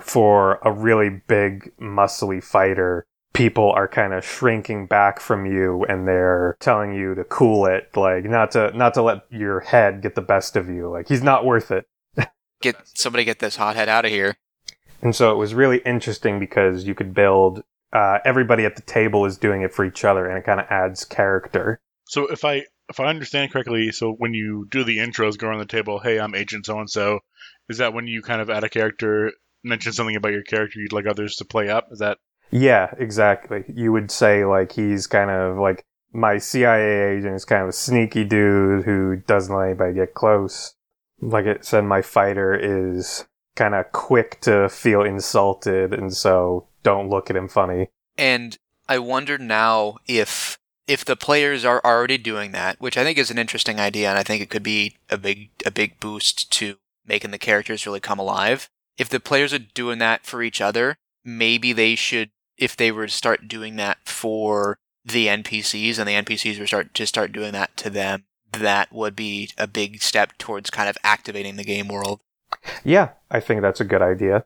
for 0.00 0.58
a 0.64 0.72
really 0.72 1.10
big, 1.28 1.70
muscly 1.78 2.42
fighter, 2.42 3.06
people 3.32 3.70
are 3.72 3.88
kind 3.88 4.12
of 4.12 4.24
shrinking 4.24 4.86
back 4.86 5.20
from 5.20 5.46
you 5.46 5.84
and 5.88 6.06
they're 6.06 6.56
telling 6.60 6.94
you 6.94 7.14
to 7.14 7.24
cool 7.24 7.66
it, 7.66 7.88
like 7.96 8.24
not 8.24 8.50
to, 8.52 8.76
not 8.76 8.94
to 8.94 9.02
let 9.02 9.22
your 9.30 9.60
head 9.60 10.02
get 10.02 10.14
the 10.14 10.22
best 10.22 10.56
of 10.56 10.68
you. 10.68 10.90
Like 10.90 11.08
he's 11.08 11.22
not 11.22 11.44
worth 11.44 11.70
it. 11.70 11.86
Get 12.60 12.76
somebody 12.94 13.24
get 13.24 13.40
this 13.40 13.56
hothead 13.56 13.88
out 13.88 14.04
of 14.04 14.10
here. 14.10 14.36
And 15.00 15.16
so 15.16 15.32
it 15.32 15.36
was 15.36 15.52
really 15.54 15.78
interesting 15.78 16.38
because 16.38 16.84
you 16.84 16.94
could 16.94 17.12
build, 17.12 17.64
uh, 17.92 18.18
everybody 18.24 18.64
at 18.64 18.76
the 18.76 18.82
table 18.82 19.24
is 19.26 19.36
doing 19.36 19.62
it 19.62 19.74
for 19.74 19.84
each 19.84 20.04
other 20.04 20.28
and 20.28 20.38
it 20.38 20.44
kind 20.44 20.60
of 20.60 20.66
adds 20.70 21.04
character. 21.04 21.80
So 22.04 22.26
if 22.28 22.44
I 22.44 22.64
if 22.88 23.00
I 23.00 23.06
understand 23.06 23.52
correctly, 23.52 23.90
so 23.90 24.12
when 24.12 24.34
you 24.34 24.66
do 24.70 24.84
the 24.84 24.98
intros, 24.98 25.38
go 25.38 25.48
around 25.48 25.60
the 25.60 25.66
table, 25.66 25.98
hey, 25.98 26.20
I'm 26.20 26.34
Agent 26.34 26.66
so 26.66 26.78
and 26.78 26.90
so. 26.90 27.20
Is 27.68 27.78
that 27.78 27.94
when 27.94 28.06
you 28.06 28.22
kind 28.22 28.40
of 28.40 28.50
add 28.50 28.64
a 28.64 28.68
character, 28.68 29.32
mention 29.64 29.92
something 29.92 30.16
about 30.16 30.32
your 30.32 30.42
character 30.42 30.78
you'd 30.78 30.92
like 30.92 31.06
others 31.06 31.36
to 31.36 31.44
play 31.44 31.68
up? 31.68 31.88
Is 31.90 32.00
that 32.00 32.18
Yeah, 32.52 32.94
exactly. 32.98 33.64
You 33.66 33.92
would 33.92 34.10
say 34.10 34.44
like 34.44 34.72
he's 34.72 35.06
kind 35.06 35.30
of 35.30 35.58
like 35.58 35.84
my 36.12 36.38
CIA 36.38 37.16
agent 37.16 37.34
is 37.34 37.44
kind 37.44 37.62
of 37.62 37.70
a 37.70 37.72
sneaky 37.72 38.24
dude 38.24 38.84
who 38.84 39.16
doesn't 39.16 39.54
let 39.54 39.66
anybody 39.66 39.94
get 39.94 40.14
close. 40.14 40.74
Like 41.20 41.46
it 41.46 41.64
said, 41.64 41.84
my 41.84 42.02
fighter 42.02 42.54
is 42.54 43.26
kind 43.54 43.74
of 43.74 43.90
quick 43.92 44.40
to 44.42 44.68
feel 44.68 45.02
insulted, 45.02 45.94
and 45.94 46.14
so 46.14 46.68
don't 46.82 47.08
look 47.08 47.30
at 47.30 47.36
him 47.36 47.48
funny. 47.48 47.88
And 48.18 48.58
I 48.88 48.98
wonder 48.98 49.38
now 49.38 49.96
if 50.06 50.58
if 50.86 51.04
the 51.04 51.16
players 51.16 51.64
are 51.64 51.80
already 51.84 52.18
doing 52.18 52.52
that, 52.52 52.80
which 52.80 52.98
I 52.98 53.04
think 53.04 53.16
is 53.16 53.30
an 53.30 53.38
interesting 53.38 53.80
idea, 53.80 54.10
and 54.10 54.18
I 54.18 54.22
think 54.22 54.42
it 54.42 54.50
could 54.50 54.62
be 54.62 54.96
a 55.08 55.16
big 55.16 55.50
a 55.64 55.70
big 55.70 56.00
boost 56.00 56.52
to 56.52 56.76
making 57.06 57.30
the 57.30 57.38
characters 57.38 57.86
really 57.86 58.00
come 58.00 58.18
alive. 58.18 58.68
If 58.98 59.08
the 59.08 59.20
players 59.20 59.54
are 59.54 59.58
doing 59.58 59.98
that 59.98 60.26
for 60.26 60.42
each 60.42 60.60
other, 60.60 60.96
maybe 61.24 61.72
they 61.72 61.94
should, 61.94 62.30
if 62.62 62.76
they 62.76 62.92
were 62.92 63.08
to 63.08 63.12
start 63.12 63.48
doing 63.48 63.74
that 63.74 63.98
for 64.04 64.78
the 65.04 65.26
NPCs, 65.26 65.98
and 65.98 66.06
the 66.06 66.12
NPCs 66.12 66.60
were 66.60 66.66
start 66.68 66.94
to 66.94 67.06
start 67.08 67.32
doing 67.32 67.52
that 67.52 67.76
to 67.78 67.90
them, 67.90 68.22
that 68.52 68.92
would 68.92 69.16
be 69.16 69.50
a 69.58 69.66
big 69.66 70.00
step 70.00 70.38
towards 70.38 70.70
kind 70.70 70.88
of 70.88 70.96
activating 71.02 71.56
the 71.56 71.64
game 71.64 71.88
world. 71.88 72.20
Yeah, 72.84 73.10
I 73.32 73.40
think 73.40 73.62
that's 73.62 73.80
a 73.80 73.84
good 73.84 74.00
idea. 74.00 74.44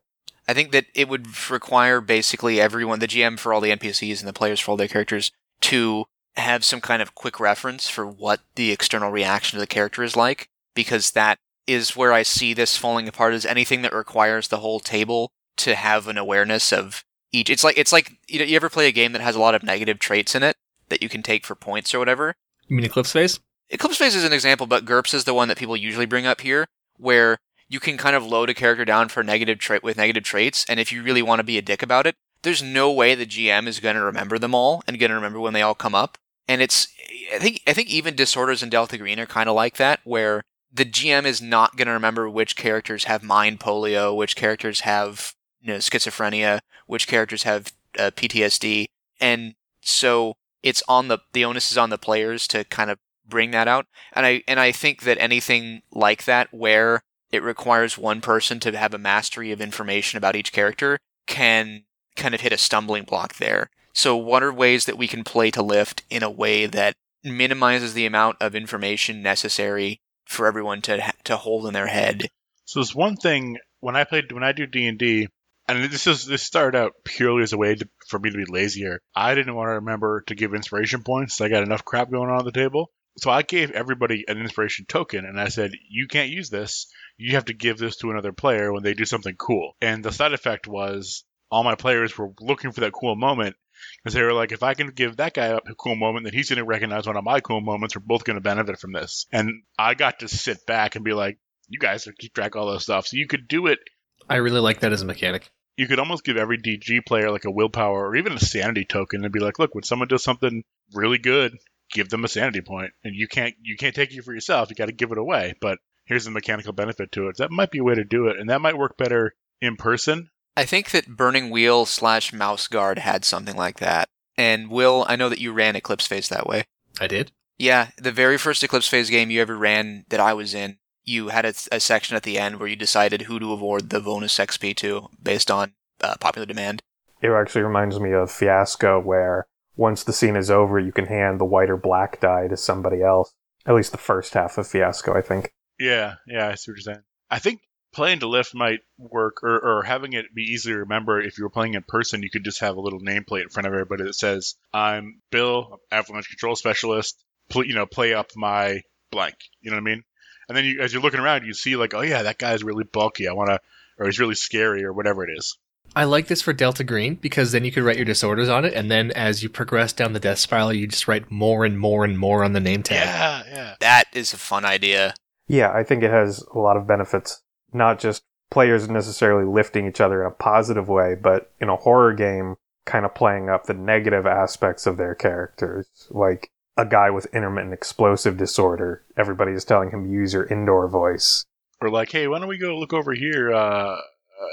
I 0.49 0.55
think 0.55 0.73
that 0.73 0.87
it 0.95 1.11
would 1.11 1.51
require 1.51 2.01
basically 2.01 2.59
everyone, 2.59 3.01
the 3.01 3.07
GM 3.07 3.39
for 3.39 3.53
all 3.53 3.61
the 3.61 3.77
NPCs 3.77 4.21
and 4.21 4.29
the 4.29 4.33
players 4.33 4.61
for 4.61 4.71
all 4.71 4.77
their 4.79 4.89
characters, 4.89 5.31
to 5.63 6.07
have 6.37 6.65
some 6.65 6.81
kind 6.81 7.03
of 7.03 7.15
quick 7.15 7.39
reference 7.39 7.89
for 7.89 8.07
what 8.07 8.41
the 8.55 8.71
external 8.73 9.11
reaction 9.11 9.59
of 9.59 9.61
the 9.61 9.67
character 9.67 10.03
is 10.03 10.17
like, 10.17 10.49
because 10.75 11.11
that 11.11 11.39
is 11.67 11.97
where 11.97 12.15
I 12.15 12.23
see 12.23 12.55
this 12.55 12.79
falling 12.79 13.09
apart. 13.09 13.35
Is 13.35 13.45
anything 13.45 13.83
that 13.83 13.93
requires 13.93 14.49
the 14.49 14.59
whole 14.59 14.81
table 14.81 15.33
to 15.59 15.75
have 15.75 16.09
an 16.09 16.17
awareness 16.17 16.73
of 16.73 17.03
each. 17.33 17.51
It's 17.51 17.65
like 17.65 17.79
it's 17.79 17.93
like 17.93 18.13
you, 18.29 18.39
know, 18.39 18.45
you 18.45 18.57
ever 18.57 18.71
play 18.71 18.89
a 18.89 18.93
game 18.93 19.13
that 19.13 19.23
has 19.23 19.37
a 19.37 19.41
lot 19.41 19.55
of 19.55 19.63
negative 19.63 19.99
traits 19.99 20.35
in 20.35 20.43
it 20.43 20.57
that 20.89 21.03
you 21.03 21.09
can 21.09 21.23
take 21.23 21.45
for 21.45 21.55
points 21.55 21.95
or 21.95 21.99
whatever. 21.99 22.35
You 22.69 22.77
mean 22.77 22.87
Eclipse 22.87 23.13
Phase? 23.13 23.41
Eclipse 23.71 23.97
Phase 23.97 24.15
is 24.15 24.25
an 24.25 24.33
example, 24.33 24.67
but 24.67 24.85
GURPS 24.85 25.15
is 25.15 25.25
the 25.25 25.35
one 25.35 25.49
that 25.49 25.59
people 25.59 25.77
usually 25.77 26.07
bring 26.07 26.27
up 26.27 26.41
here, 26.41 26.67
where 26.97 27.39
you 27.69 27.81
can 27.81 27.97
kind 27.97 28.15
of 28.15 28.25
load 28.25 28.49
a 28.49 28.55
character 28.55 28.85
down 28.85 29.09
for 29.09 29.25
negative 29.25 29.59
trait 29.59 29.83
with 29.83 29.97
negative 29.97 30.23
traits, 30.23 30.65
and 30.69 30.79
if 30.79 30.93
you 30.93 31.03
really 31.03 31.23
want 31.23 31.41
to 31.41 31.45
be 31.45 31.59
a 31.59 31.63
dick 31.63 31.83
about 31.83 32.07
it, 32.07 32.15
there's 32.43 32.63
no 32.63 32.93
way 32.93 33.15
the 33.15 33.27
GM 33.27 33.67
is 33.67 33.81
going 33.81 33.97
to 33.97 34.03
remember 34.03 34.39
them 34.39 34.55
all 34.55 34.85
and 34.87 34.99
going 35.01 35.11
to 35.11 35.17
remember 35.17 35.41
when 35.41 35.53
they 35.53 35.63
all 35.63 35.75
come 35.75 35.95
up. 35.95 36.17
And 36.47 36.63
it's, 36.63 36.87
I 37.35 37.39
think, 37.39 37.61
I 37.67 37.73
think 37.73 37.89
even 37.91 38.15
disorders 38.15 38.63
in 38.63 38.71
Delta 38.71 38.97
Green 38.99 39.19
are 39.19 39.27
kind 39.27 39.49
of 39.49 39.57
like 39.57 39.79
that, 39.79 39.99
where 40.05 40.43
the 40.73 40.85
GM 40.85 41.25
is 41.25 41.43
not 41.43 41.77
going 41.77 41.87
to 41.87 41.93
remember 41.93 42.31
which 42.31 42.55
characters 42.55 43.05
have 43.05 43.25
mind 43.25 43.59
polio, 43.59 44.15
which 44.15 44.37
characters 44.37 44.81
have 44.81 45.35
know, 45.67 45.79
schizophrenia, 45.79 46.61
which 46.87 47.09
characters 47.09 47.43
have 47.45 47.73
uh, 47.99 48.11
PTSD, 48.11 48.87
and 49.21 49.55
so 49.81 50.37
it's 50.63 50.83
on 50.89 51.09
the 51.09 51.19
the 51.33 51.45
onus 51.45 51.71
is 51.71 51.79
on 51.79 51.91
the 51.91 51.99
players 51.99 52.47
to 52.49 52.65
kind 52.65 52.91
of 52.91 52.99
bring 53.29 53.51
that 53.53 53.69
out. 53.69 53.87
And 54.13 54.27
I 54.27 54.43
and 54.49 54.61
I 54.61 54.73
think 54.73 55.03
that 55.03 55.19
anything 55.19 55.83
like 55.93 56.25
that 56.25 56.53
where 56.53 57.03
it 57.33 57.43
requires 57.43 57.99
one 57.99 58.21
person 58.21 58.61
to 58.61 58.77
have 58.77 58.95
a 58.95 58.99
mastery 58.99 59.53
of 59.53 59.61
information 59.61 60.17
about 60.17 60.37
each 60.37 60.53
character 60.53 60.99
can 61.27 61.85
kind 62.15 62.35
of 62.35 62.41
hit 62.41 62.53
a 62.53 62.59
stumbling 62.59 63.05
block 63.05 63.37
there. 63.37 63.69
So 63.93 64.17
what 64.17 64.43
are 64.43 64.53
ways 64.53 64.85
that 64.85 64.99
we 64.99 65.09
can 65.09 65.25
play 65.25 65.51
to 65.53 65.63
lift 65.63 66.03
in 66.11 66.23
a 66.23 66.31
way 66.31 66.67
that 66.67 66.95
minimizes 67.25 67.95
the 67.95 68.07
amount 68.07 68.37
of 68.41 68.55
information 68.55 69.23
necessary 69.23 70.01
for 70.25 70.47
everyone 70.47 70.83
to 70.83 71.13
to 71.25 71.37
hold 71.37 71.67
in 71.67 71.75
their 71.75 71.89
head? 71.89 72.29
So 72.65 72.81
there's 72.81 72.95
one 72.95 73.17
thing 73.17 73.59
when 73.81 73.97
I 73.97 74.05
played 74.05 74.33
when 74.33 74.43
I 74.43 74.53
do 74.53 74.67
D 74.67 74.87
and 74.87 74.99
D, 74.99 75.29
and 75.69 75.91
this 75.91 76.07
is 76.07 76.25
this 76.27 76.43
started 76.43 76.79
out 76.79 76.93
purely 77.05 77.43
as 77.43 77.53
a 77.53 77.59
way 77.59 77.75
to, 77.75 77.89
for 78.09 78.19
me 78.19 78.31
to 78.31 78.37
be 78.37 78.45
lazier. 78.49 79.01
I 79.15 79.35
didn't 79.35 79.55
want 79.55 79.69
to 79.69 79.75
remember 79.75 80.23
to 80.29 80.35
give 80.35 80.55
inspiration 80.55 81.03
points. 81.03 81.37
So 81.37 81.45
I 81.45 81.49
got 81.49 81.65
enough 81.65 81.85
crap 81.85 82.11
going 82.11 82.31
on 82.31 82.39
at 82.39 82.45
the 82.45 82.53
table. 82.53 82.93
So 83.19 83.31
I 83.31 83.43
gave 83.43 83.71
everybody 83.71 84.25
an 84.29 84.39
inspiration 84.39 84.85
token, 84.87 85.25
and 85.25 85.41
I 85.41 85.49
said, 85.49 85.73
"You 85.89 86.07
can't 86.07 86.31
use 86.31 86.51
this. 86.51 86.87
You 87.17 87.33
have 87.33 87.47
to 87.47 87.55
give 87.55 87.79
this 87.79 87.97
to 87.99 88.11
another 88.11 88.33
player 88.33 88.73
when 88.73 88.83
they 88.83 88.95
do 88.95 89.07
something 89.07 89.35
cool." 89.37 89.73
And 89.81 90.05
the 90.05 90.13
side 90.13 90.35
effect 90.35 90.69
was 90.69 91.25
all 91.51 91.65
my 91.65 91.77
players 91.77 92.17
were 92.17 92.33
looking 92.41 92.73
for 92.73 92.83
that 92.83 92.93
cool 92.93 93.17
moment 93.17 93.57
because 93.99 94.15
they 94.15 94.23
were 94.23 94.35
like, 94.35 94.53
"If 94.53 94.63
I 94.63 94.75
can 94.75 94.89
give 94.89 95.17
that 95.17 95.35
guy 95.35 95.47
a 95.47 95.75
cool 95.79 95.97
moment, 95.97 96.25
then 96.25 96.35
he's 96.35 96.51
going 96.51 96.59
to 96.59 96.65
recognize 96.65 97.07
one 97.07 97.17
of 97.17 97.25
my 97.25 97.41
cool 97.41 97.61
moments. 97.61 97.97
We're 97.97 98.03
both 98.05 98.25
going 98.25 98.37
to 98.37 98.43
benefit 98.43 98.79
from 98.79 98.93
this." 98.93 99.27
And 99.33 99.63
I 99.79 99.95
got 99.95 100.21
to 100.21 100.29
sit 100.29 100.67
back 100.67 100.95
and 100.95 101.05
be 101.05 101.15
like, 101.15 101.39
"You 101.69 101.79
guys 101.79 102.07
keep 102.19 102.35
track 102.35 102.55
of 102.55 102.61
all 102.61 102.73
this 102.73 102.83
stuff." 102.83 103.07
So 103.07 103.17
you 103.17 103.27
could 103.27 103.49
do 103.49 103.67
it 103.67 103.81
I 104.29 104.37
really 104.37 104.61
like 104.61 104.81
that 104.81 104.93
as 104.93 105.03
a 105.03 105.07
mechanic. 105.07 105.51
You 105.77 105.87
could 105.87 105.99
almost 105.99 106.25
give 106.25 106.37
every 106.37 106.59
DG 106.59 107.05
player 107.05 107.31
like 107.31 107.45
a 107.45 107.51
willpower 107.51 108.09
or 108.09 108.17
even 108.17 108.33
a 108.33 108.41
sanity 108.41 108.85
token 108.85 109.25
and 109.25 109.33
be 109.33 109.41
like, 109.41 109.59
look, 109.59 109.75
when 109.75 109.85
someone 109.85 110.09
does 110.09 110.25
something 110.25 110.65
really 110.95 111.19
good, 111.19 111.57
give 111.93 112.09
them 112.09 112.25
a 112.25 112.29
sanity 112.29 112.61
point. 112.61 112.93
And 113.05 113.15
you 113.15 113.29
can't 113.29 113.55
you 113.63 113.77
can't 113.77 113.95
take 113.95 114.13
it 114.13 114.25
for 114.25 114.35
yourself. 114.35 114.71
You 114.71 114.77
got 114.77 114.87
to 114.87 114.93
give 114.93 115.13
it 115.13 115.19
away. 115.19 115.55
But 115.61 115.79
here's 116.07 116.25
the 116.25 116.31
mechanical 116.31 116.73
benefit 116.73 117.13
to 117.13 117.29
it. 117.29 117.37
That 117.37 117.51
might 117.51 117.71
be 117.71 117.79
a 117.79 117.85
way 117.85 117.95
to 117.95 118.05
do 118.05 118.29
it, 118.29 118.39
and 118.39 118.49
that 118.51 118.61
might 118.61 118.79
work 118.79 118.97
better 118.97 119.35
in 119.61 119.77
person. 119.77 120.31
I 120.57 120.65
think 120.65 120.91
that 120.93 121.09
Burning 121.09 121.51
Wheel 121.51 121.85
slash 121.85 122.33
Mouse 122.33 122.67
Guard 122.67 122.99
had 122.99 123.25
something 123.25 123.57
like 123.57 123.79
that. 123.81 124.09
And 124.39 124.71
Will, 124.71 125.05
I 125.09 125.17
know 125.17 125.29
that 125.29 125.41
you 125.41 125.53
ran 125.53 125.77
Eclipse 125.77 126.07
Phase 126.07 126.29
that 126.29 126.47
way. 126.47 126.65
I 126.99 127.07
did. 127.07 127.33
Yeah, 127.59 127.89
the 127.99 128.13
very 128.13 128.39
first 128.39 128.63
Eclipse 128.63 128.89
Phase 128.89 129.11
game 129.11 129.31
you 129.31 129.41
ever 129.41 129.57
ran 129.57 130.05
that 130.09 130.21
I 130.21 130.35
was 130.35 130.55
in, 130.55 130.79
you 131.07 131.29
had 131.29 131.47
a, 131.47 131.55
a 131.73 131.81
section 131.81 132.17
at 132.17 132.25
the 132.25 132.39
end 132.39 132.59
where 132.59 132.69
you 132.69 132.77
decided 132.77 133.23
who 133.23 133.39
to 133.39 133.53
award 133.53 133.91
the 133.91 134.01
bonus 134.01 134.37
XP 134.37 134.77
to 134.77 135.09
based 135.23 135.51
on 135.51 135.73
uh, 136.03 136.17
popular 136.21 136.45
demand. 136.45 136.83
It 137.23 137.31
actually 137.31 137.63
reminds 137.63 137.99
me 137.99 138.13
of 138.13 138.31
Fiasco, 138.31 139.01
where 139.01 139.47
once 139.77 140.05
the 140.05 140.13
scene 140.13 140.37
is 140.37 140.51
over, 140.51 140.79
you 140.79 140.93
can 140.93 141.07
hand 141.07 141.41
the 141.41 141.45
white 141.45 141.71
or 141.71 141.77
black 141.77 142.21
die 142.21 142.49
to 142.49 142.57
somebody 142.57 143.03
else. 143.03 143.33
At 143.65 143.75
least 143.75 143.93
the 143.93 143.99
first 143.99 144.35
half 144.35 144.59
of 144.59 144.67
Fiasco, 144.67 145.15
I 145.15 145.23
think. 145.23 145.53
Yeah, 145.79 146.15
yeah, 146.27 146.49
I 146.49 146.55
see 146.55 146.71
what 146.71 146.77
you're 146.77 146.95
saying. 146.95 147.05
I 147.31 147.39
think 147.39 147.61
playing 147.93 148.21
to 148.21 148.29
lift 148.29 148.55
might 148.55 148.81
work, 148.99 149.43
or, 149.43 149.59
or 149.59 149.83
having 149.83 150.13
it 150.13 150.35
be 150.35 150.43
easy 150.43 150.71
to 150.71 150.79
remember. 150.79 151.21
If 151.21 151.39
you 151.39 151.45
were 151.45 151.51
playing 151.51 151.75
in 151.75 151.83
person, 151.83 152.23
you 152.23 152.31
could 152.31 152.45
just 152.45 152.61
have 152.61 152.77
a 152.77 152.81
little 152.81 153.01
nameplate 153.01 153.43
in 153.43 153.49
front 153.49 153.67
of 153.67 153.73
everybody 153.73 154.05
that 154.05 154.15
says, 154.15 154.55
"I'm 154.73 155.21
Bill, 155.31 155.81
avalanche 155.91 156.29
control 156.29 156.57
specialist. 156.57 157.23
Pl- 157.49 157.65
you 157.65 157.75
know, 157.75 157.87
play 157.87 158.15
up 158.15 158.31
my 158.37 158.83
blank." 159.11 159.37
You 159.61 159.71
know 159.71 159.79
what 159.79 159.83
I 159.83 159.95
mean? 159.95 160.05
And 160.49 160.57
then 160.57 160.65
you, 160.65 160.81
as 160.81 160.93
you're 160.93 161.03
looking 161.03 161.21
around, 161.21 161.45
you 161.47 161.55
see 161.55 161.77
like, 161.77 161.95
"Oh 161.95 162.03
yeah, 162.03 162.23
that 162.23 162.39
guy's 162.39 162.63
really 162.63 162.85
bulky. 162.85 163.29
I 163.29 163.33
want 163.33 163.51
to," 163.51 163.61
or 163.99 164.07
he's 164.07 164.21
really 164.21 164.35
scary, 164.35 164.85
or 164.85 164.93
whatever 164.93 165.25
it 165.25 165.37
is. 165.37 165.57
I 165.95 166.05
like 166.05 166.27
this 166.27 166.43
for 166.43 166.53
Delta 166.53 166.85
Green 166.85 167.15
because 167.15 167.53
then 167.53 167.65
you 167.65 167.73
could 167.73 167.83
write 167.83 167.97
your 167.97 168.05
disorders 168.05 168.49
on 168.49 168.65
it, 168.65 168.75
and 168.75 168.91
then 168.91 169.13
as 169.13 169.43
you 169.43 169.49
progress 169.49 169.93
down 169.93 170.13
the 170.13 170.21
death 170.21 170.39
spiral, 170.39 170.73
you 170.73 170.87
just 170.87 171.09
write 171.09 171.31
more 171.31 171.65
and 171.65 171.79
more 171.79 172.05
and 172.05 172.19
more 172.19 172.45
on 172.45 172.53
the 172.53 172.61
name 172.61 172.83
tag. 172.83 173.07
Yeah, 173.07 173.43
yeah. 173.47 173.75
That 173.81 174.05
is 174.13 174.33
a 174.33 174.37
fun 174.37 174.65
idea. 174.65 175.15
Yeah, 175.49 175.73
I 175.73 175.85
think 175.85 176.03
it 176.03 176.11
has 176.11 176.45
a 176.55 176.59
lot 176.59 176.77
of 176.77 176.87
benefits. 176.87 177.43
Not 177.73 177.99
just 177.99 178.25
players 178.51 178.89
necessarily 178.89 179.45
lifting 179.45 179.87
each 179.87 180.01
other 180.01 180.23
in 180.23 180.29
a 180.29 180.35
positive 180.35 180.89
way, 180.89 181.15
but 181.15 181.53
in 181.61 181.69
a 181.69 181.77
horror 181.77 182.13
game, 182.13 182.57
kind 182.85 183.05
of 183.05 183.15
playing 183.15 183.49
up 183.49 183.65
the 183.65 183.75
negative 183.75 184.27
aspects 184.27 184.87
of 184.87 184.97
their 184.97 185.15
characters. 185.15 185.87
Like 186.11 186.51
a 186.77 186.85
guy 186.85 187.11
with 187.11 187.27
intermittent 187.35 187.73
explosive 187.73 188.37
disorder, 188.37 189.05
everybody 189.17 189.53
is 189.53 189.65
telling 189.65 189.91
him 189.91 190.11
use 190.11 190.33
your 190.33 190.47
indoor 190.47 190.89
voice. 190.89 191.45
Or 191.81 191.91
like, 191.91 192.11
hey, 192.11 192.29
why 192.29 192.39
don't 192.39 192.49
we 192.49 192.59
go 192.59 192.79
look 192.79 192.93
over 192.93 193.13
here? 193.13 193.53
Uh, 193.53 193.97
uh, 193.97 194.01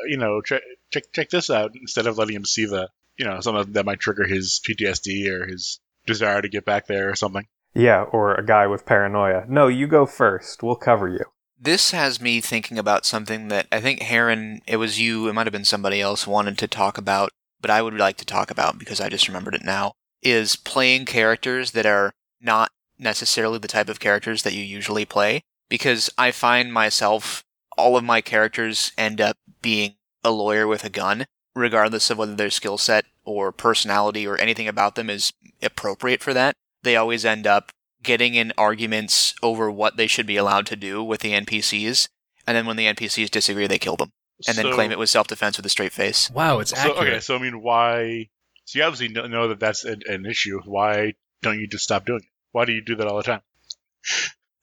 you 0.07 0.17
know, 0.17 0.41
check 0.41 0.61
check 0.91 1.03
check 1.13 1.30
this 1.30 1.49
out 1.49 1.71
instead 1.76 2.07
of 2.07 2.17
letting 2.17 2.36
him 2.36 2.45
see 2.45 2.65
the, 2.65 2.89
you 3.17 3.26
know, 3.26 3.39
something 3.39 3.74
that 3.74 3.86
might 3.86 3.99
trigger 3.99 4.26
his 4.26 4.61
PTSD 4.67 5.28
or 5.30 5.45
his 5.45 5.80
desire 6.05 6.41
to 6.41 6.49
get 6.49 6.65
back 6.65 6.88
there 6.88 7.09
or 7.09 7.15
something. 7.15 7.45
Yeah, 7.74 8.03
or 8.03 8.36
a 8.36 8.45
guy 8.45 8.67
with 8.67 8.86
paranoia. 8.86 9.45
No, 9.47 9.67
you 9.67 9.88
go 9.88 10.05
first. 10.05 10.61
We'll 10.61 10.76
cover 10.76 11.09
you. 11.09 11.26
This 11.59 11.91
has 11.91 12.21
me 12.21 12.41
thinking 12.41 12.78
about 12.78 13.05
something 13.05 13.47
that 13.47 13.67
I 13.71 13.80
think 13.80 14.01
Heron, 14.01 14.61
it 14.67 14.78
was 14.78 14.99
you, 14.99 15.28
it 15.28 15.34
might 15.34 15.47
have 15.47 15.53
been 15.53 15.65
somebody 15.65 16.01
else, 16.01 16.28
wanted 16.28 16.57
to 16.57 16.67
talk 16.67 16.97
about, 16.97 17.32
but 17.61 17.71
I 17.71 17.82
would 17.82 17.93
like 17.93 18.17
to 18.17 18.26
talk 18.26 18.51
about 18.51 18.78
because 18.78 18.99
I 18.99 19.07
just 19.07 19.28
remembered 19.28 19.55
it 19.55 19.63
now, 19.63 19.93
is 20.24 20.55
playing 20.55 21.05
characters 21.05 21.71
that 21.71 21.86
are 21.86 22.13
not 22.41 22.71
necessarily 22.99 23.59
the 23.59 23.67
type 23.67 23.89
of 23.89 23.99
characters 23.99 24.43
that 24.43 24.53
you 24.53 24.63
usually 24.63 25.05
play. 25.05 25.41
Because 25.69 26.09
I 26.17 26.32
find 26.32 26.71
myself, 26.74 27.43
all 27.78 27.97
of 27.97 28.03
my 28.03 28.21
characters 28.21 28.91
end 28.97 29.19
up 29.19 29.38
being 29.61 29.95
a 30.24 30.32
lawyer 30.32 30.67
with 30.67 30.84
a 30.84 30.89
gun, 30.89 31.26
regardless 31.55 32.09
of 32.09 32.17
whether 32.17 32.36
their 32.36 32.49
skill 32.49 32.78
set 32.78 33.05
or 33.26 33.51
personality 33.51 34.28
or 34.28 34.38
anything 34.38 34.67
about 34.67 34.95
them 34.95 35.09
is 35.09 35.34
appropriate 35.61 36.21
for 36.21 36.34
that. 36.34 36.55
They 36.84 36.95
always 36.95 37.26
end 37.26 37.47
up 37.47 37.71
getting 38.03 38.36
in 38.36 38.51
arguments 38.57 39.34
over 39.41 39.71
what 39.71 39.95
they 39.97 40.07
should 40.07 40.28
be 40.28 40.36
allowed 40.38 40.65
to 40.67 40.76
do 40.76 41.01
with 41.03 41.21
the 41.21 41.32
NPCs, 41.32 42.09
and 42.45 42.55
then 42.57 42.65
when 42.65 42.76
the 42.76 42.86
NPCs 42.86 43.32
disagree, 43.32 43.65
they 43.67 43.80
kill 43.80 43.95
them, 43.95 44.11
and 44.45 44.57
then 44.57 44.74
claim 44.74 44.91
it 44.91 44.99
was 44.99 45.09
self 45.09 45.28
defense 45.28 45.55
with 45.57 45.65
a 45.65 45.69
straight 45.69 45.93
face. 45.93 46.30
Wow, 46.30 46.59
it's 46.59 46.71
So, 46.71 46.78
accurate. 46.78 46.97
okay, 47.13 47.19
so 47.21 47.36
I 47.38 47.39
mean, 47.39 47.61
why? 47.61 48.28
So 48.66 48.80
you 48.80 48.86
obviously 48.86 49.09
know 49.09 49.49
that 49.49 49.59
that's 49.59 49.84
an, 49.86 50.01
an 50.07 50.26
issue. 50.26 50.59
Why 50.66 51.14
don't 51.41 51.59
you 51.59 51.68
just 51.68 51.84
stop 51.84 52.05
doing 52.05 52.20
it? 52.20 52.30
Why 52.51 52.66
do 52.66 52.72
you 52.72 52.82
do 52.84 52.95
that 52.95 53.07
all 53.07 53.18
the 53.18 53.24
time? 53.24 53.41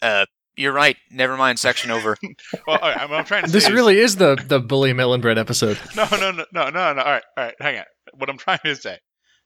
Uh, 0.02 0.26
you're 0.56 0.72
right. 0.72 0.96
Never 1.10 1.36
mind. 1.36 1.58
Section 1.58 1.90
over. 1.90 2.16
Well, 2.66 2.78
all 2.80 2.88
right, 2.88 2.98
I'm, 3.00 3.12
I'm 3.12 3.24
trying 3.24 3.44
to 3.44 3.50
This 3.50 3.64
say 3.64 3.70
is- 3.70 3.74
really 3.74 3.98
is 3.98 4.16
the 4.16 4.36
the 4.46 4.60
bully 4.60 4.92
melon 4.92 5.20
bread 5.20 5.38
episode. 5.38 5.78
no, 5.96 6.06
no, 6.10 6.30
no, 6.32 6.44
no, 6.52 6.70
no, 6.70 6.70
no. 6.70 6.80
All 6.80 6.94
right, 6.94 7.22
all 7.36 7.44
right, 7.44 7.54
hang 7.60 7.78
on. 7.78 7.84
What 8.14 8.28
I'm 8.28 8.38
trying 8.38 8.58
to 8.64 8.74
say, 8.76 8.98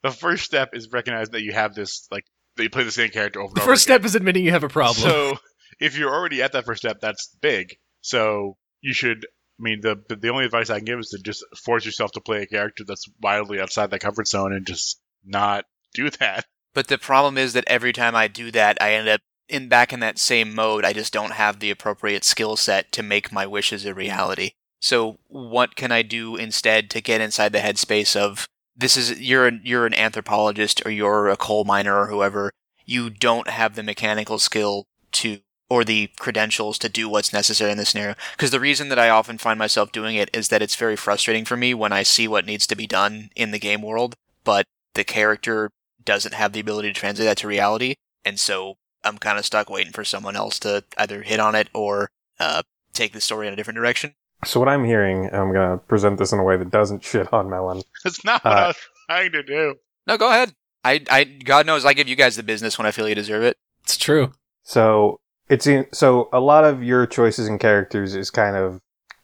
the 0.03 0.11
first 0.11 0.45
step 0.45 0.71
is 0.73 0.89
recognizing 0.91 1.33
that 1.33 1.43
you 1.43 1.53
have 1.53 1.75
this, 1.75 2.07
like, 2.11 2.25
that 2.57 2.63
you 2.63 2.71
play 2.71 2.85
the 2.85 2.91
same 2.91 3.11
character 3.11 3.41
over 3.41 3.49
and 3.49 3.57
The 3.57 3.61
over. 3.63 3.73
first 3.73 3.87
again. 3.87 3.99
step 4.01 4.05
is 4.07 4.15
admitting 4.15 4.45
you 4.45 4.51
have 4.53 4.65
a 4.65 4.69
problem. 4.69 4.97
So 5.09 5.37
if 5.81 5.97
you're 5.99 6.13
already 6.13 6.43
at 6.43 6.53
that 6.53 6.65
first 6.65 6.83
step, 6.83 7.01
that's 7.01 7.29
big. 7.41 7.77
So 8.01 8.57
you 8.81 8.95
should. 8.95 9.27
I 9.59 9.63
mean, 9.63 9.81
the 9.81 9.97
the 10.09 10.29
only 10.31 10.45
advice 10.45 10.71
I 10.71 10.79
can 10.79 10.85
give 10.85 10.99
is 10.99 11.11
to 11.11 11.19
just 11.19 11.45
force 11.65 11.85
yourself 11.85 12.13
to 12.13 12.21
play 12.21 12.43
a 12.43 12.47
character 12.47 12.85
that's 12.85 13.09
wildly 13.23 13.61
outside 13.61 13.91
that 13.91 14.01
comfort 14.01 14.27
zone 14.27 14.53
and 14.53 14.67
just 14.67 15.01
not 15.25 15.65
do 15.95 16.11
that. 16.11 16.47
But 16.75 16.89
the 16.89 16.99
problem 16.99 17.39
is 17.39 17.53
that 17.53 17.65
every 17.67 17.93
time 17.93 18.17
I 18.17 18.27
do 18.27 18.51
that, 18.51 18.77
I 18.81 18.95
end 18.95 19.09
up 19.09 19.21
in 19.49 19.69
back 19.69 19.93
in 19.93 20.01
that 20.01 20.19
same 20.19 20.55
mode. 20.55 20.85
I 20.85 20.93
just 20.93 21.13
don't 21.13 21.33
have 21.33 21.61
the 21.61 21.71
appropriate 21.71 22.25
skill 22.25 22.57
set 22.57 22.91
to 22.93 23.03
make 23.03 23.31
my 23.31 23.47
wishes 23.47 23.85
a 23.85 23.95
reality. 23.95 24.53
So 24.81 25.19
what 25.29 25.77
can 25.77 25.93
I 25.93 26.03
do 26.03 26.37
instead 26.37 26.91
to 26.91 27.01
get 27.01 27.21
inside 27.21 27.53
the 27.53 27.61
headspace 27.61 28.17
of 28.17 28.49
this 28.77 28.97
is 28.97 29.21
you're 29.21 29.47
an, 29.47 29.61
you're 29.65 29.87
an 29.87 29.95
anthropologist 29.95 30.85
or 30.85 30.91
you're 30.91 31.29
a 31.29 31.37
coal 31.37 31.65
miner 31.65 31.97
or 31.97 32.09
whoever. 32.09 32.51
You 32.85 33.09
don't 33.09 33.49
have 33.49 33.77
the 33.77 33.83
mechanical 33.83 34.39
skill 34.39 34.87
to 35.13 35.39
or 35.71 35.85
the 35.85 36.11
credentials 36.19 36.79
to 36.79 36.89
do 36.89 37.09
what's 37.09 37.33
necessary 37.33 37.71
in 37.73 37.79
this 37.79 37.91
scenario. 37.91 38.15
Because 38.33 38.51
the 38.51 38.61
reason 38.61 38.89
that 38.91 38.99
I 38.99 39.09
often 39.09 39.39
find 39.39 39.59
myself 39.59 39.93
doing 39.93 40.17
it 40.17 40.29
is 40.33 40.49
that 40.49 40.63
it's 40.63 40.77
very 40.77 40.97
frustrating 40.97 41.45
for 41.45 41.57
me 41.57 41.73
when 41.75 41.93
I 41.93 42.03
see 42.03 42.29
what 42.29 42.47
needs 42.47 42.67
to 42.67 42.77
be 42.77 42.87
done 42.87 43.31
in 43.35 43.51
the 43.51 43.59
game 43.59 43.83
world, 43.83 44.15
but 44.45 44.67
the 44.95 45.05
character 45.05 45.71
doesn't 46.05 46.35
have 46.35 46.53
the 46.53 46.61
ability 46.61 46.93
to 46.93 47.01
translate 47.01 47.27
that 47.27 47.39
to 47.39 47.49
reality, 47.49 47.95
and 48.25 48.39
so 48.39 48.75
I'm 49.03 49.19
kind 49.19 49.39
of 49.39 49.45
stuck 49.47 49.71
waiting 49.71 49.93
for 49.93 50.05
someone 50.05 50.37
else 50.37 50.59
to 50.61 50.85
either 50.99 51.23
hit 51.23 51.41
on 51.41 51.55
it 51.55 51.69
or 51.75 52.11
uh, 52.39 52.63
take 52.93 53.13
the 53.13 53.21
story 53.21 53.47
in 53.47 53.53
a 53.53 53.57
different 53.57 53.77
direction. 53.77 54.15
So 54.45 54.61
what 54.61 54.69
I'm 54.69 54.85
hearing, 54.85 55.27
and 55.27 55.37
I'm 55.37 55.53
gonna 55.53 55.79
present 55.79 56.19
this 56.19 56.33
in 56.33 56.39
a 56.39 56.45
way 56.45 56.57
that 56.59 56.71
doesn't 56.71 57.03
shit 57.05 57.33
on 57.33 57.49
Melon. 57.49 57.83
That's 58.05 58.23
not 58.25 58.45
what 58.45 58.53
Uh, 58.53 58.57
I 58.57 58.67
was 58.69 58.77
trying 59.09 59.33
to 59.33 59.43
do. 59.43 59.75
No, 60.07 60.19
go 60.19 60.29
ahead. 60.29 60.53
I, 60.85 61.03
I, 61.11 61.25
God 61.25 61.65
knows, 61.65 61.87
I 61.87 61.95
give 61.95 62.09
you 62.09 62.17
guys 62.17 62.37
the 62.37 62.43
business 62.43 62.77
when 62.77 62.87
I 62.87 62.91
feel 62.91 63.09
you 63.09 63.15
deserve 63.15 63.43
it. 63.43 63.57
It's 63.85 63.97
true. 63.97 64.33
So 64.63 65.21
it's 65.49 65.67
in, 65.67 65.87
so 65.93 66.29
a 66.33 66.41
lot 66.41 66.65
of 66.65 66.83
your 66.83 67.07
choices 67.07 67.49
and 67.49 67.61
characters 67.61 68.15
is 68.15 68.31
kind 68.31 68.57
of 68.57 68.81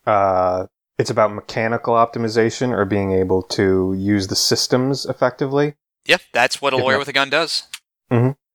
uh, 0.06 0.66
it's 0.98 1.10
about 1.10 1.32
mechanical 1.32 1.94
optimization 1.94 2.70
or 2.70 2.84
being 2.84 3.12
able 3.12 3.42
to 3.42 3.94
use 3.96 4.26
the 4.26 4.36
systems 4.36 5.06
effectively. 5.06 5.74
Yep, 6.06 6.22
that's 6.32 6.60
what 6.60 6.72
a 6.72 6.76
lawyer 6.76 6.94
enough. 6.94 7.00
with 7.00 7.08
a 7.08 7.12
gun 7.12 7.30
does. 7.30 7.64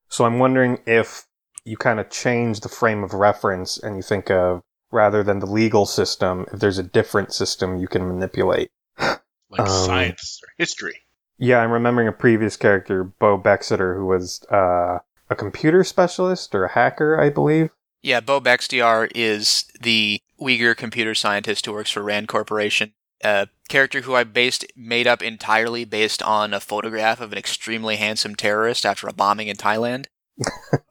So 0.10 0.26
I'm 0.26 0.40
wondering 0.40 0.80
if 0.86 1.26
you 1.64 1.78
kind 1.78 2.00
of 2.00 2.10
change 2.10 2.60
the 2.60 2.70
frame 2.70 3.04
of 3.04 3.14
reference 3.14 3.78
and 3.78 3.96
you 3.96 4.02
think 4.04 4.30
of 4.30 4.62
rather 4.92 5.24
than 5.24 5.40
the 5.40 5.46
legal 5.46 5.86
system, 5.86 6.46
if 6.54 6.60
there's 6.60 6.78
a 6.78 6.84
different 6.84 7.34
system 7.34 7.78
you 7.78 7.88
can 7.88 8.08
manipulate. 8.08 8.70
Like 9.48 9.62
Um, 9.62 9.68
science 9.68 10.42
or 10.44 10.50
history. 10.58 11.02
Yeah, 11.38 11.60
I'm 11.60 11.72
remembering 11.72 12.08
a 12.08 12.12
previous 12.12 12.58
character, 12.58 13.04
Bo 13.04 13.38
Bexeter, 13.38 13.96
who 13.96 14.08
was 14.08 14.44
uh, 14.50 15.00
a 15.30 15.36
computer 15.36 15.84
specialist 15.84 16.54
or 16.54 16.66
a 16.66 16.72
hacker, 16.74 17.20
I 17.20 17.30
believe. 17.30 17.70
Yeah, 18.02 18.20
Bo 18.20 18.40
Baxtiar 18.40 19.10
is 19.16 19.66
the 19.82 20.20
Uyghur 20.40 20.76
computer 20.78 21.16
scientist 21.16 21.66
who 21.66 21.74
works 21.74 21.92
for 21.92 22.04
Rand 22.04 22.28
Corporation. 22.28 22.94
A 23.24 23.48
character 23.70 24.02
who 24.02 24.14
I 24.14 24.24
based 24.24 24.66
made 24.76 25.08
up 25.08 25.24
entirely 25.24 25.86
based 25.86 26.22
on 26.22 26.54
a 26.54 26.60
photograph 26.60 27.20
of 27.20 27.32
an 27.32 27.38
extremely 27.38 27.96
handsome 27.96 28.36
terrorist 28.36 28.86
after 28.86 29.08
a 29.08 29.14
bombing 29.14 29.48
in 29.48 29.56
Thailand. 29.58 30.06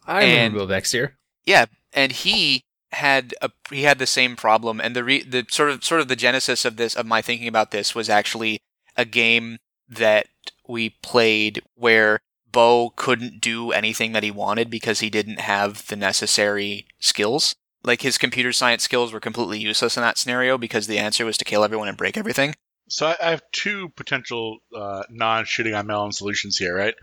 I 0.07 0.23
And- 0.23 0.33
remember 0.33 0.59
Bill 0.59 0.67
Baxter. 0.69 1.17
Yeah, 1.47 1.67
and 1.93 2.11
he 2.13 2.63
had 2.93 3.35
a 3.43 3.51
he 3.71 3.83
had 3.83 3.99
the 3.99 4.07
same 4.07 4.35
problem, 4.37 4.81
and 4.81 4.97
the 4.97 5.05
re, 5.05 5.23
the 5.23 5.45
sort 5.51 5.69
of 5.71 5.85
sort 5.85 6.01
of 6.01 6.09
the 6.09 6.17
genesis 6.17 6.65
of 6.65 6.77
this 6.77 6.95
of 6.95 7.05
my 7.07 7.21
thinking 7.21 7.49
about 7.49 7.71
this 7.71 7.95
was 7.95 8.09
actually 8.09 8.61
a 8.97 9.05
game 9.05 9.59
that 9.89 10.27
we 10.67 10.91
played 11.03 11.61
where 11.75 12.21
Bo 12.55 12.91
couldn't 12.95 13.41
do 13.41 13.73
anything 13.73 14.13
that 14.13 14.23
he 14.23 14.31
wanted 14.31 14.71
because 14.71 15.01
he 15.01 15.11
didn't 15.11 15.41
have 15.41 15.87
the 15.89 15.97
necessary 15.97 16.87
skills. 17.01 17.55
Like 17.83 18.01
his 18.01 18.17
computer 18.17 18.53
science 18.53 18.85
skills 18.85 19.13
were 19.13 19.21
completely 19.21 19.59
useless 19.59 19.99
in 19.99 20.03
that 20.03 20.17
scenario 20.17 20.57
because 20.57 20.87
the 20.87 20.99
answer 20.99 21.27
was 21.27 21.37
to 21.39 21.45
kill 21.45 21.65
everyone 21.65 21.89
and 21.89 21.99
break 21.99 22.17
everything. 22.17 22.55
So 22.89 23.13
I, 23.21 23.31
have 23.31 23.43
two 23.51 23.89
potential 23.91 24.59
uh, 24.75 25.03
non-shitting 25.11 25.77
on 25.77 25.87
melon 25.87 26.13
solutions 26.13 26.57
here, 26.57 26.75
right? 26.75 26.95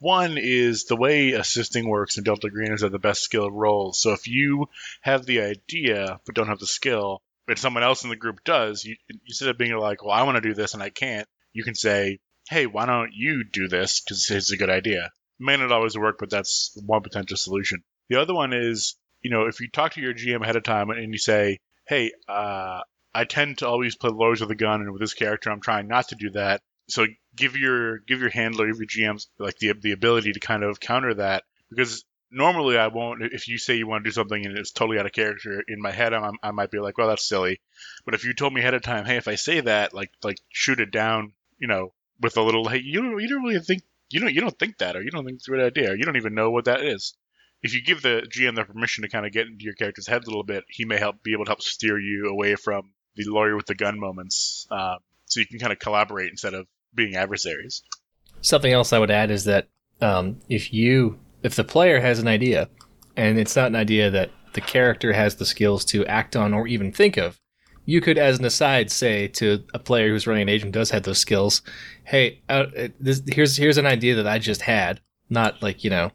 One 0.00 0.36
is 0.36 0.84
the 0.84 0.96
way 0.96 1.32
assisting 1.32 1.88
works 1.88 2.18
in 2.18 2.24
Delta 2.24 2.50
Green 2.50 2.72
is 2.72 2.84
at 2.84 2.92
the 2.92 2.98
best 2.98 3.22
skill 3.22 3.50
roles. 3.50 3.98
So 4.00 4.12
if 4.12 4.28
you 4.28 4.68
have 5.00 5.24
the 5.24 5.40
idea 5.40 6.20
but 6.26 6.34
don't 6.34 6.48
have 6.48 6.58
the 6.58 6.66
skill, 6.66 7.22
but 7.46 7.58
someone 7.58 7.84
else 7.84 8.04
in 8.04 8.10
the 8.10 8.16
group 8.16 8.44
does, 8.44 8.84
you 8.84 8.96
instead 9.26 9.48
of 9.48 9.58
being 9.58 9.76
like, 9.76 10.04
"Well, 10.04 10.12
I 10.12 10.24
want 10.24 10.36
to 10.36 10.48
do 10.48 10.54
this 10.54 10.74
and 10.74 10.82
I 10.82 10.90
can't," 10.90 11.28
you 11.52 11.64
can 11.64 11.74
say, 11.74 12.18
"Hey, 12.50 12.66
why 12.66 12.84
don't 12.84 13.14
you 13.14 13.44
do 13.44 13.68
this? 13.68 14.00
Because 14.00 14.30
it's 14.30 14.50
a 14.50 14.56
good 14.56 14.70
idea." 14.70 15.06
It 15.06 15.12
May 15.38 15.56
not 15.56 15.72
always 15.72 15.96
work, 15.96 16.16
but 16.18 16.30
that's 16.30 16.76
one 16.84 17.02
potential 17.02 17.36
solution. 17.36 17.82
The 18.08 18.20
other 18.20 18.34
one 18.34 18.52
is, 18.52 18.96
you 19.22 19.30
know, 19.30 19.46
if 19.46 19.60
you 19.60 19.70
talk 19.70 19.94
to 19.94 20.00
your 20.00 20.12
GM 20.12 20.42
ahead 20.42 20.56
of 20.56 20.64
time 20.64 20.90
and 20.90 21.12
you 21.12 21.18
say, 21.18 21.58
"Hey, 21.86 22.12
uh, 22.28 22.82
I 23.14 23.24
tend 23.24 23.58
to 23.58 23.68
always 23.68 23.96
play 23.96 24.10
lawyers 24.10 24.40
with 24.40 24.50
a 24.50 24.56
gun, 24.56 24.82
and 24.82 24.92
with 24.92 25.00
this 25.00 25.14
character, 25.14 25.50
I'm 25.50 25.60
trying 25.60 25.88
not 25.88 26.08
to 26.08 26.16
do 26.16 26.30
that." 26.30 26.60
So 26.88 27.06
give 27.36 27.56
your 27.56 27.98
give 28.00 28.20
your 28.20 28.30
handler, 28.30 28.66
give 28.66 28.78
your 28.78 28.86
GMs 28.86 29.28
like 29.38 29.56
the 29.58 29.72
the 29.72 29.92
ability 29.92 30.32
to 30.32 30.40
kind 30.40 30.64
of 30.64 30.80
counter 30.80 31.14
that 31.14 31.44
because 31.70 32.04
normally 32.30 32.78
I 32.78 32.88
won't. 32.88 33.22
If 33.22 33.48
you 33.48 33.58
say 33.58 33.76
you 33.76 33.86
want 33.86 34.04
to 34.04 34.08
do 34.10 34.14
something 34.14 34.44
and 34.44 34.58
it's 34.58 34.72
totally 34.72 34.98
out 34.98 35.06
of 35.06 35.12
character, 35.12 35.62
in 35.68 35.80
my 35.80 35.90
head 35.90 36.12
I'm, 36.12 36.36
I 36.42 36.50
might 36.50 36.70
be 36.70 36.78
like, 36.78 36.98
well, 36.98 37.08
that's 37.08 37.28
silly. 37.28 37.60
But 38.04 38.14
if 38.14 38.24
you 38.24 38.34
told 38.34 38.52
me 38.52 38.60
ahead 38.60 38.74
of 38.74 38.82
time, 38.82 39.04
hey, 39.04 39.16
if 39.16 39.28
I 39.28 39.36
say 39.36 39.60
that, 39.60 39.94
like 39.94 40.10
like 40.22 40.38
shoot 40.48 40.80
it 40.80 40.90
down, 40.90 41.32
you 41.58 41.68
know, 41.68 41.92
with 42.20 42.36
a 42.36 42.42
little, 42.42 42.68
hey, 42.68 42.80
you 42.82 43.02
don't 43.02 43.20
you 43.20 43.28
don't 43.28 43.42
really 43.42 43.60
think 43.60 43.82
you 44.10 44.20
don't 44.20 44.34
you 44.34 44.40
don't 44.40 44.58
think 44.58 44.78
that, 44.78 44.96
or 44.96 45.02
you 45.02 45.10
don't 45.10 45.24
think 45.24 45.36
it's 45.36 45.48
a 45.48 45.50
good 45.50 45.60
idea, 45.60 45.90
or 45.90 45.96
you 45.96 46.04
don't 46.04 46.16
even 46.16 46.34
know 46.34 46.50
what 46.50 46.66
that 46.66 46.82
is. 46.82 47.14
If 47.62 47.74
you 47.74 47.82
give 47.82 48.02
the 48.02 48.26
GM 48.28 48.56
the 48.56 48.64
permission 48.64 49.02
to 49.02 49.08
kind 49.08 49.26
of 49.26 49.32
get 49.32 49.46
into 49.46 49.64
your 49.64 49.74
character's 49.74 50.06
head 50.06 50.22
a 50.22 50.26
little 50.26 50.44
bit, 50.44 50.64
he 50.68 50.84
may 50.84 50.98
help 50.98 51.22
be 51.22 51.32
able 51.32 51.44
to 51.44 51.50
help 51.50 51.62
steer 51.62 51.98
you 51.98 52.30
away 52.30 52.56
from 52.56 52.92
the 53.16 53.24
lawyer 53.26 53.56
with 53.56 53.66
the 53.66 53.74
gun 53.74 53.98
moments, 53.98 54.66
uh, 54.70 54.96
so 55.26 55.40
you 55.40 55.46
can 55.46 55.58
kind 55.58 55.72
of 55.72 55.78
collaborate 55.78 56.30
instead 56.30 56.54
of 56.54 56.66
being 56.94 57.16
adversaries. 57.16 57.82
Something 58.40 58.72
else 58.72 58.92
I 58.92 58.98
would 58.98 59.10
add 59.10 59.30
is 59.30 59.44
that 59.44 59.68
um, 60.00 60.40
if 60.48 60.72
you, 60.72 61.18
if 61.42 61.54
the 61.54 61.64
player 61.64 62.00
has 62.00 62.18
an 62.18 62.28
idea, 62.28 62.68
and 63.16 63.38
it's 63.38 63.56
not 63.56 63.66
an 63.66 63.76
idea 63.76 64.10
that 64.10 64.30
the 64.54 64.60
character 64.60 65.12
has 65.12 65.36
the 65.36 65.46
skills 65.46 65.84
to 65.86 66.06
act 66.06 66.36
on 66.36 66.54
or 66.54 66.66
even 66.66 66.92
think 66.92 67.16
of, 67.16 67.38
you 67.90 68.00
could, 68.00 68.18
as 68.18 68.38
an 68.38 68.44
aside, 68.44 68.90
say 68.90 69.26
to 69.28 69.64
a 69.74 69.78
player 69.78 70.08
who's 70.08 70.26
running 70.26 70.42
an 70.42 70.48
agent 70.48 70.72
does 70.72 70.90
have 70.90 71.02
those 71.02 71.18
skills, 71.18 71.62
"Hey, 72.04 72.40
uh, 72.48 72.66
this, 73.00 73.22
here's 73.26 73.56
here's 73.56 73.78
an 73.78 73.86
idea 73.86 74.14
that 74.14 74.26
I 74.26 74.38
just 74.38 74.62
had, 74.62 75.00
not 75.28 75.60
like 75.60 75.82
you 75.82 75.90
know, 75.90 76.12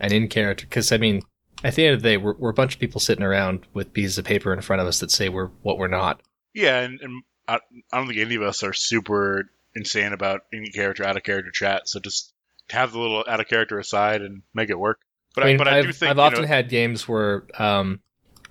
an 0.00 0.12
in 0.12 0.28
character." 0.28 0.66
Because 0.66 0.92
I 0.92 0.98
mean, 0.98 1.22
at 1.64 1.74
the 1.74 1.86
end 1.86 1.94
of 1.94 2.02
the 2.02 2.08
day, 2.10 2.16
we're, 2.18 2.34
we're 2.34 2.50
a 2.50 2.54
bunch 2.54 2.74
of 2.74 2.80
people 2.80 3.00
sitting 3.00 3.24
around 3.24 3.66
with 3.72 3.94
pieces 3.94 4.18
of 4.18 4.26
paper 4.26 4.52
in 4.52 4.60
front 4.60 4.82
of 4.82 4.88
us 4.88 5.00
that 5.00 5.10
say 5.10 5.28
we're 5.28 5.50
what 5.62 5.78
we're 5.78 5.88
not. 5.88 6.20
Yeah, 6.54 6.80
and, 6.80 7.00
and 7.00 7.22
I, 7.48 7.58
I 7.92 7.98
don't 7.98 8.08
think 8.08 8.20
any 8.20 8.34
of 8.34 8.42
us 8.42 8.62
are 8.62 8.74
super 8.74 9.50
insane 9.74 10.12
about 10.12 10.42
in 10.52 10.66
character, 10.66 11.04
out 11.04 11.16
of 11.16 11.22
character 11.22 11.50
chat. 11.50 11.88
So 11.88 12.00
just 12.00 12.34
have 12.70 12.92
the 12.92 12.98
little 12.98 13.24
out 13.26 13.40
of 13.40 13.48
character 13.48 13.78
aside 13.78 14.20
and 14.20 14.42
make 14.52 14.68
it 14.68 14.78
work. 14.78 15.00
But 15.34 15.44
I, 15.44 15.46
mean, 15.46 15.56
but 15.56 15.68
I 15.68 15.76
have 15.76 15.86
do 15.86 15.92
think 15.92 16.10
I've 16.10 16.18
often 16.18 16.42
know, 16.42 16.48
had 16.48 16.68
games 16.68 17.08
where, 17.08 17.44
um, 17.58 18.00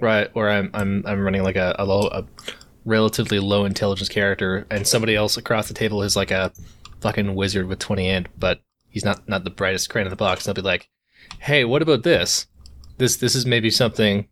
right, 0.02 0.34
where 0.36 0.50
I'm 0.50 0.70
I'm 0.74 1.04
I'm 1.06 1.22
running 1.22 1.44
like 1.44 1.56
a, 1.56 1.76
a 1.80 1.86
low, 1.86 2.08
a 2.08 2.26
relatively 2.86 3.40
low 3.40 3.66
intelligence 3.66 4.10
character, 4.10 4.66
and 4.70 4.88
somebody 4.88 5.16
else 5.16 5.38
across 5.38 5.68
the 5.68 5.74
table 5.74 6.02
is 6.04 6.16
like 6.16 6.32
a 6.32 6.52
fucking 7.00 7.36
wizard 7.36 7.68
with 7.68 7.80
twenty 7.80 8.08
int, 8.08 8.28
but 8.38 8.62
he's 8.90 9.06
not 9.06 9.28
not 9.30 9.44
the 9.44 9.50
brightest 9.50 9.90
crayon 9.90 10.08
in 10.08 10.10
the 10.10 10.16
box. 10.16 10.46
And 10.46 10.56
they'll 10.56 10.62
be 10.62 10.68
like, 10.68 10.90
"Hey, 11.40 11.64
what 11.64 11.82
about 11.82 12.04
this? 12.04 12.48
This 12.98 13.18
this 13.18 13.36
is 13.36 13.46
maybe 13.46 13.70
something 13.70 14.28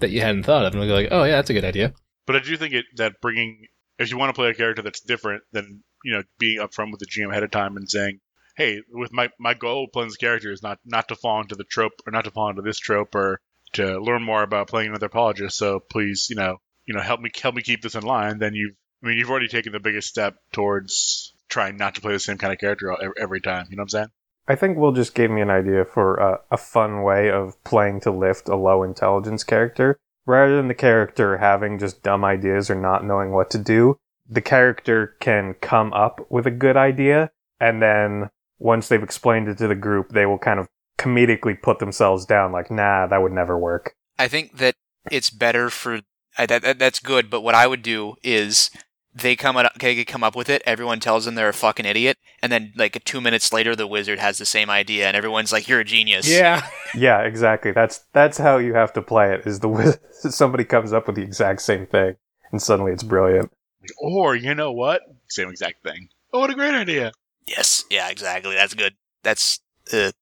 that 0.00 0.10
you 0.10 0.20
hadn't 0.20 0.44
thought 0.44 0.66
of," 0.66 0.74
and 0.74 0.80
we'll 0.80 0.88
be 0.88 1.02
like, 1.02 1.12
"Oh 1.12 1.24
yeah, 1.24 1.36
that's 1.36 1.50
a 1.50 1.54
good 1.54 1.64
idea." 1.64 1.94
But 2.26 2.36
I 2.36 2.40
do 2.40 2.56
think 2.56 2.74
it, 2.74 2.84
that 2.96 3.14
bringing, 3.20 3.66
if 3.98 4.10
you 4.10 4.18
want 4.18 4.30
to 4.30 4.38
play 4.38 4.50
a 4.50 4.54
character 4.54 4.82
that's 4.82 5.00
different, 5.00 5.42
then 5.52 5.82
you 6.04 6.12
know 6.12 6.22
being 6.38 6.58
upfront 6.58 6.90
with 6.90 7.00
the 7.00 7.06
GM 7.06 7.30
ahead 7.30 7.42
of 7.42 7.50
time 7.50 7.76
and 7.76 7.88
saying, 7.88 8.20
"Hey, 8.56 8.82
with 8.90 9.12
my 9.12 9.30
my 9.38 9.54
goal 9.54 9.88
playing 9.92 10.08
this 10.08 10.16
character 10.16 10.52
is 10.52 10.62
not 10.62 10.78
not 10.84 11.08
to 11.08 11.16
fall 11.16 11.40
into 11.40 11.54
the 11.54 11.64
trope 11.64 11.92
or 12.06 12.10
not 12.10 12.24
to 12.24 12.30
fall 12.30 12.50
into 12.50 12.62
this 12.62 12.78
trope 12.78 13.14
or 13.14 13.40
to 13.74 14.00
learn 14.00 14.22
more 14.22 14.42
about 14.42 14.68
playing 14.68 14.88
an 14.88 14.94
anthropologist. 14.94 15.56
So 15.56 15.80
please, 15.80 16.28
you 16.30 16.36
know, 16.36 16.58
you 16.86 16.94
know, 16.94 17.00
help 17.00 17.20
me 17.20 17.30
help 17.40 17.54
me 17.54 17.62
keep 17.62 17.82
this 17.82 17.94
in 17.94 18.02
line." 18.02 18.38
Then 18.38 18.54
you, 18.54 18.72
I 19.02 19.08
mean, 19.08 19.18
you've 19.18 19.30
already 19.30 19.48
taken 19.48 19.72
the 19.72 19.80
biggest 19.80 20.08
step 20.08 20.36
towards 20.52 21.34
trying 21.48 21.76
not 21.76 21.94
to 21.94 22.00
play 22.00 22.12
the 22.12 22.20
same 22.20 22.38
kind 22.38 22.52
of 22.52 22.58
character 22.58 22.92
every, 22.92 23.14
every 23.18 23.40
time. 23.40 23.66
You 23.70 23.76
know 23.76 23.82
what 23.82 23.84
I'm 23.84 23.88
saying? 23.90 24.08
I 24.48 24.56
think 24.56 24.76
Will 24.76 24.92
just 24.92 25.14
gave 25.14 25.30
me 25.30 25.40
an 25.40 25.50
idea 25.50 25.84
for 25.84 26.16
a, 26.16 26.40
a 26.50 26.56
fun 26.56 27.02
way 27.02 27.30
of 27.30 27.62
playing 27.62 28.00
to 28.00 28.10
lift 28.10 28.48
a 28.48 28.56
low 28.56 28.82
intelligence 28.82 29.44
character. 29.44 29.96
Rather 30.26 30.56
than 30.56 30.68
the 30.68 30.74
character 30.74 31.38
having 31.38 31.78
just 31.78 32.02
dumb 32.02 32.24
ideas 32.24 32.70
or 32.70 32.74
not 32.74 33.04
knowing 33.04 33.32
what 33.32 33.50
to 33.50 33.58
do, 33.58 33.96
the 34.28 34.40
character 34.40 35.16
can 35.20 35.54
come 35.54 35.92
up 35.92 36.24
with 36.30 36.46
a 36.46 36.50
good 36.50 36.76
idea, 36.76 37.30
and 37.60 37.82
then 37.82 38.30
once 38.58 38.88
they've 38.88 39.02
explained 39.02 39.48
it 39.48 39.58
to 39.58 39.68
the 39.68 39.74
group, 39.74 40.10
they 40.10 40.26
will 40.26 40.38
kind 40.38 40.60
of 40.60 40.68
comedically 41.02 41.60
put 41.60 41.78
themselves 41.78 42.24
down, 42.24 42.52
like, 42.52 42.70
nah, 42.70 43.06
that 43.06 43.22
would 43.22 43.32
never 43.32 43.58
work. 43.58 43.94
I 44.18 44.28
think 44.28 44.58
that 44.58 44.74
it's 45.10 45.30
better 45.30 45.68
for 45.70 46.00
I, 46.38 46.46
that, 46.46 46.62
that. 46.62 46.78
That's 46.78 47.00
good, 47.00 47.28
but 47.28 47.42
what 47.42 47.54
I 47.54 47.66
would 47.66 47.82
do 47.82 48.14
is 48.22 48.70
they 49.14 49.36
come 49.36 49.56
up, 49.56 49.72
they 49.78 50.04
come 50.04 50.24
up 50.24 50.34
with 50.36 50.48
it. 50.48 50.62
Everyone 50.64 51.00
tells 51.00 51.24
them 51.24 51.34
they're 51.34 51.48
a 51.48 51.52
fucking 51.52 51.84
idiot, 51.84 52.16
and 52.40 52.50
then 52.50 52.72
like 52.76 53.02
two 53.04 53.20
minutes 53.20 53.52
later, 53.52 53.76
the 53.76 53.86
wizard 53.86 54.18
has 54.18 54.38
the 54.38 54.46
same 54.46 54.70
idea, 54.70 55.06
and 55.06 55.16
everyone's 55.16 55.52
like, 55.52 55.68
"You're 55.68 55.80
a 55.80 55.84
genius." 55.84 56.28
Yeah, 56.28 56.66
Yeah, 56.94 57.20
exactly. 57.20 57.72
That's 57.72 58.00
that's 58.12 58.38
how 58.38 58.58
you 58.58 58.74
have 58.74 58.92
to 58.94 59.02
play 59.02 59.34
it. 59.34 59.46
Is 59.46 59.60
the 59.60 59.68
wiz- 59.68 59.98
somebody 60.34 60.64
comes 60.64 60.92
up 60.92 61.06
with 61.06 61.16
the 61.16 61.22
exact 61.22 61.62
same 61.62 61.86
thing, 61.86 62.16
and 62.50 62.62
suddenly 62.62 62.92
it's 62.92 63.02
brilliant. 63.02 63.50
Or 63.98 64.36
you 64.36 64.54
know 64.54 64.72
what? 64.72 65.02
Same 65.28 65.50
exact 65.50 65.82
thing. 65.82 66.08
Oh, 66.32 66.40
what 66.40 66.50
a 66.50 66.54
great 66.54 66.74
idea! 66.74 67.12
Yes. 67.46 67.84
Yeah. 67.90 68.08
Exactly. 68.08 68.54
That's 68.54 68.74
good. 68.74 68.94
That's 69.22 69.60
uh, 69.92 70.12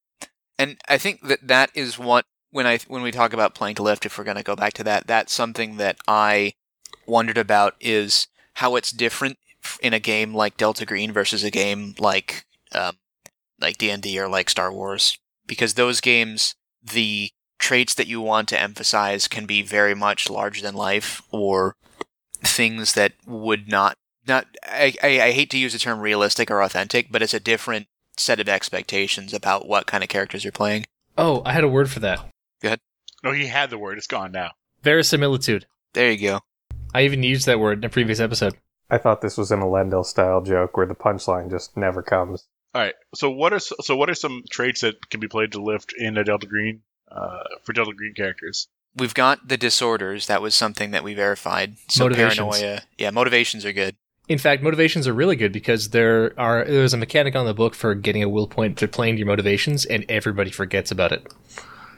and 0.61 0.77
I 0.87 0.99
think 0.99 1.27
that 1.27 1.49
that 1.49 1.71
is 1.75 1.99
what 1.99 2.27
when 2.51 2.67
I 2.67 2.79
when 2.87 3.01
we 3.01 3.11
talk 3.11 3.33
about 3.33 3.55
to 3.55 3.83
lift, 3.83 4.05
if 4.05 4.19
we're 4.19 4.25
going 4.25 4.37
to 4.37 4.43
go 4.43 4.55
back 4.55 4.75
to 4.75 4.85
that, 4.85 5.07
that's 5.07 5.33
something 5.33 5.79
that 5.79 5.97
I 6.07 6.53
wondered 7.07 7.39
about 7.39 7.77
is 7.81 8.29
how 8.55 8.77
it's 8.77 8.91
different 8.91 9.39
in 9.83 9.95
a 9.95 9.99
game 10.01 10.35
like 10.35 10.59
Delta 10.59 10.85
Green 10.85 11.13
versus 11.13 11.43
a 11.45 11.51
game 11.51 11.95
like 11.99 12.45
um, 12.73 12.99
like 13.59 13.79
D 13.79 13.89
and 13.89 14.03
D 14.03 14.21
or 14.21 14.29
like 14.29 14.51
Star 14.51 14.71
Wars, 14.71 15.17
because 15.47 15.75
those 15.75 16.03
games 16.03 16.55
the 16.83 17.31
traits 17.59 17.95
that 17.95 18.07
you 18.07 18.21
want 18.21 18.49
to 18.51 18.61
emphasize 18.61 19.29
can 19.29 19.47
be 19.47 19.63
very 19.63 19.95
much 19.95 20.29
larger 20.29 20.61
than 20.61 20.75
life 20.75 21.23
or 21.31 21.75
things 22.43 22.93
that 22.93 23.13
would 23.27 23.67
not 23.67 23.97
not 24.29 24.47
I, 24.63 24.95
I, 25.03 25.21
I 25.23 25.31
hate 25.33 25.49
to 25.51 25.59
use 25.59 25.73
the 25.73 25.79
term 25.79 26.01
realistic 26.01 26.51
or 26.51 26.63
authentic, 26.63 27.11
but 27.11 27.23
it's 27.23 27.33
a 27.33 27.41
different 27.41 27.87
set 28.17 28.41
of 28.41 28.49
expectations 28.49 29.33
about 29.33 29.67
what 29.67 29.87
kind 29.87 30.03
of 30.03 30.09
characters 30.11 30.45
you're 30.45 30.53
playing. 30.53 30.87
Oh, 31.17 31.43
I 31.45 31.53
had 31.53 31.65
a 31.65 31.69
word 31.69 31.91
for 31.91 32.01
that. 32.01 32.27
No, 33.23 33.33
he 33.33 33.47
had 33.47 33.69
the 33.69 33.77
word. 33.79 33.99
It's 33.99 34.07
gone 34.07 34.33
now. 34.33 34.53
Verisimilitude. 34.83 35.67
There 35.93 36.11
you 36.11 36.29
go. 36.29 36.41
I 36.95 37.03
even 37.03 37.23
used 37.23 37.45
that 37.47 37.61
word 37.61 37.79
in 37.79 37.85
a 37.85 37.91
previous 37.91 38.19
episode. 38.19 38.57
I 38.89 38.99
thought 38.99 39.21
this 39.21 39.37
was 39.37 39.51
an 39.51 39.61
Elendil 39.61 40.05
style 40.07 40.41
joke 40.41 40.77
where 40.77 40.87
the 40.87 40.95
punchline 40.95 41.51
just 41.51 41.77
never 41.77 42.03
comes. 42.03 42.47
All 42.75 42.81
right. 42.81 42.95
So 43.15 43.31
what 43.31 43.53
are 43.53 43.59
so 43.59 43.95
what 43.97 44.09
are 44.09 44.15
some 44.15 44.43
traits 44.51 44.81
that 44.81 45.11
can 45.11 45.21
be 45.21 45.29
played 45.29 45.53
to 45.53 45.63
lift 45.63 45.93
in 45.97 46.17
a 46.17 46.25
Delta 46.25 46.47
Green 46.47 46.81
uh, 47.11 47.45
for 47.63 47.73
Delta 47.73 47.93
Green 47.93 48.15
characters? 48.15 48.69
We've 48.97 49.15
got 49.15 49.47
the 49.49 49.57
disorders. 49.57 50.27
That 50.27 50.43
was 50.43 50.55
something 50.55 50.91
that 50.93 51.05
we 51.05 51.15
verified. 51.15 51.77
So 51.89 52.05
Motivations. 52.05 52.59
paranoia. 52.59 52.81
Yeah, 52.99 53.11
motivations 53.11 53.65
are 53.65 53.73
good. 53.73 53.97
In 54.31 54.39
fact, 54.39 54.63
motivations 54.63 55.09
are 55.09 55.13
really 55.13 55.35
good 55.35 55.51
because 55.51 55.89
there 55.89 56.39
are 56.39 56.65
there's 56.65 56.95
a 56.95 56.97
mechanic 56.97 57.35
on 57.35 57.47
the 57.47 57.53
book 57.53 57.75
for 57.75 57.97
getting 57.97 58.23
a 58.23 58.29
will 58.29 58.47
point 58.47 58.79
to 58.79 58.87
playing 58.87 59.19
your 59.19 59.27
motivations, 59.27 59.85
and 59.85 60.05
everybody 60.09 60.53
forgets 60.53 60.93
about 60.93 61.11
it. 61.11 61.27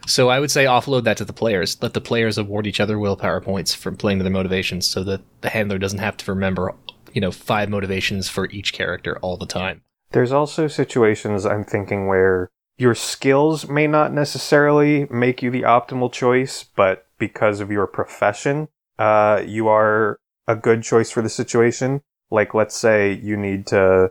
So 0.07 0.31
I 0.31 0.41
would 0.41 0.51
say 0.51 0.65
offload 0.65 1.05
that 1.05 1.19
to 1.19 1.27
the 1.27 1.35
players. 1.35 1.77
Let 1.83 1.93
the 1.93 2.01
players 2.01 2.39
award 2.39 2.67
each 2.67 2.81
other 2.81 2.99
willpower 2.99 3.43
points 3.43 3.75
from 3.75 3.99
playing 3.99 4.19
to 4.19 4.23
their 4.25 4.33
motivations, 4.33 4.87
so 4.87 5.05
that 5.05 5.21
the 5.43 5.51
handler 5.51 5.77
doesn't 5.77 5.99
have 5.99 6.17
to 6.17 6.33
remember, 6.33 6.75
you 7.13 7.21
know, 7.21 7.31
five 7.31 7.69
motivations 7.69 8.31
for 8.31 8.47
each 8.47 8.73
character 8.73 9.19
all 9.19 9.37
the 9.37 9.45
time. 9.45 9.83
There's 10.13 10.33
also 10.33 10.69
situations 10.69 11.45
I'm 11.45 11.65
thinking 11.65 12.07
where 12.07 12.49
your 12.79 12.95
skills 12.95 13.69
may 13.69 13.87
not 13.87 14.11
necessarily 14.11 15.07
make 15.11 15.43
you 15.43 15.51
the 15.51 15.63
optimal 15.63 16.11
choice, 16.11 16.65
but 16.65 17.09
because 17.19 17.61
of 17.61 17.71
your 17.71 17.87
profession, 17.87 18.69
uh, 18.99 19.43
you 19.47 19.69
are 19.69 20.17
a 20.49 20.57
good 20.57 20.83
choice 20.83 21.11
for 21.11 21.21
the 21.21 21.29
situation. 21.29 22.01
Like, 22.33 22.55
let's 22.55 22.77
say 22.77 23.13
you 23.13 23.37
need 23.37 23.67
to 23.67 24.11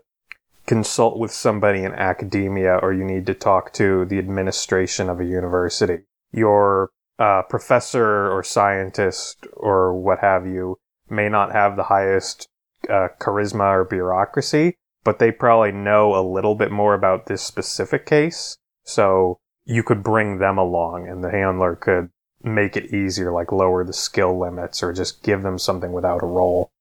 consult 0.68 1.18
with 1.18 1.32
somebody 1.32 1.84
in 1.84 1.92
academia 1.94 2.78
or 2.78 2.94
you 2.94 3.04
need 3.04 3.26
to 3.26 3.34
talk 3.34 3.74
to 3.74 4.06
the 4.06 4.20
administration 4.20 5.10
of 5.10 5.20
a 5.20 5.26
university. 5.26 6.04
Your 6.32 6.92
uh, 7.18 7.42
professor 7.50 8.32
or 8.32 8.44
scientist 8.44 9.48
or 9.54 10.00
what 10.00 10.20
have 10.20 10.46
you 10.46 10.78
may 11.10 11.30
not 11.30 11.52
have 11.52 11.76
the 11.76 11.86
highest 11.86 12.48
uh, 12.88 13.08
charisma 13.20 13.74
or 13.74 13.86
bureaucracy, 13.86 14.76
but 15.04 15.18
they 15.18 15.32
probably 15.32 15.72
know 15.72 16.16
a 16.16 16.22
little 16.22 16.56
bit 16.56 16.72
more 16.72 16.94
about 16.94 17.26
this 17.26 17.42
specific 17.42 18.06
case. 18.06 18.56
So 18.86 19.40
you 19.66 19.82
could 19.82 20.04
bring 20.04 20.38
them 20.38 20.60
along 20.60 21.08
and 21.08 21.24
the 21.24 21.32
handler 21.32 21.76
could 21.76 22.10
make 22.44 22.78
it 22.78 22.94
easier, 22.94 23.32
like 23.32 23.52
lower 23.52 23.84
the 23.84 23.94
skill 23.94 24.40
limits 24.40 24.84
or 24.84 24.94
just 24.94 25.24
give 25.24 25.42
them 25.42 25.58
something 25.58 25.92
without 25.92 26.24
a 26.24 26.28
roll. 26.28 26.72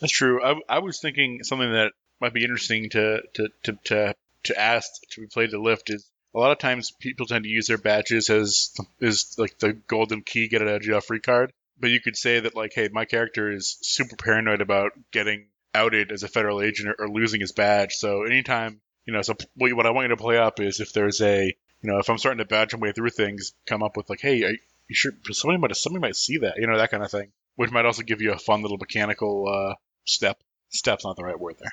That's 0.00 0.12
true. 0.12 0.42
I, 0.42 0.54
I 0.68 0.78
was 0.80 1.00
thinking 1.00 1.42
something 1.42 1.72
that 1.72 1.92
might 2.20 2.34
be 2.34 2.44
interesting 2.44 2.90
to 2.90 3.22
to, 3.34 3.48
to, 3.64 3.78
to 3.84 4.14
to 4.44 4.60
ask 4.60 4.88
to 5.10 5.20
be 5.22 5.26
played 5.26 5.50
to 5.50 5.60
lift 5.60 5.90
is 5.90 6.08
a 6.34 6.38
lot 6.38 6.52
of 6.52 6.58
times 6.58 6.92
people 7.00 7.26
tend 7.26 7.44
to 7.44 7.50
use 7.50 7.66
their 7.66 7.78
badges 7.78 8.28
as 8.30 8.74
is 9.00 9.34
like 9.38 9.58
the 9.58 9.72
golden 9.72 10.22
key 10.22 10.48
get 10.48 10.82
jail 10.82 11.00
free 11.00 11.20
card. 11.20 11.52
But 11.78 11.90
you 11.90 12.00
could 12.00 12.16
say 12.16 12.40
that 12.40 12.56
like, 12.56 12.72
hey, 12.74 12.88
my 12.90 13.04
character 13.04 13.50
is 13.50 13.76
super 13.82 14.16
paranoid 14.16 14.60
about 14.60 14.92
getting 15.12 15.48
outed 15.74 16.10
as 16.10 16.22
a 16.22 16.28
federal 16.28 16.62
agent 16.62 16.88
or, 16.88 17.04
or 17.04 17.08
losing 17.08 17.40
his 17.40 17.52
badge. 17.52 17.94
So 17.94 18.22
anytime 18.22 18.80
you 19.06 19.12
know, 19.12 19.22
so 19.22 19.34
what, 19.54 19.72
what 19.72 19.86
I 19.86 19.90
want 19.90 20.06
you 20.06 20.16
to 20.16 20.22
play 20.22 20.36
up 20.36 20.60
is 20.60 20.80
if 20.80 20.92
there's 20.92 21.20
a 21.20 21.46
you 21.80 21.90
know 21.90 21.98
if 21.98 22.10
I'm 22.10 22.18
starting 22.18 22.38
to 22.38 22.44
badge 22.44 22.74
my 22.74 22.80
way 22.80 22.92
through 22.92 23.10
things, 23.10 23.52
come 23.66 23.82
up 23.82 23.96
with 23.96 24.10
like, 24.10 24.20
hey, 24.20 24.42
are 24.44 24.52
you 24.88 24.94
sure 24.94 25.12
somebody 25.32 25.58
might 25.58 25.76
somebody 25.76 26.00
might 26.00 26.16
see 26.16 26.38
that, 26.38 26.56
you 26.58 26.66
know, 26.66 26.78
that 26.78 26.90
kind 26.90 27.02
of 27.02 27.10
thing, 27.10 27.32
which 27.56 27.70
might 27.70 27.86
also 27.86 28.02
give 28.02 28.20
you 28.20 28.32
a 28.32 28.38
fun 28.38 28.62
little 28.62 28.78
mechanical 28.78 29.48
uh, 29.48 29.74
step. 30.06 30.38
Step's 30.70 31.04
not 31.04 31.16
the 31.16 31.24
right 31.24 31.38
word 31.38 31.56
there. 31.58 31.72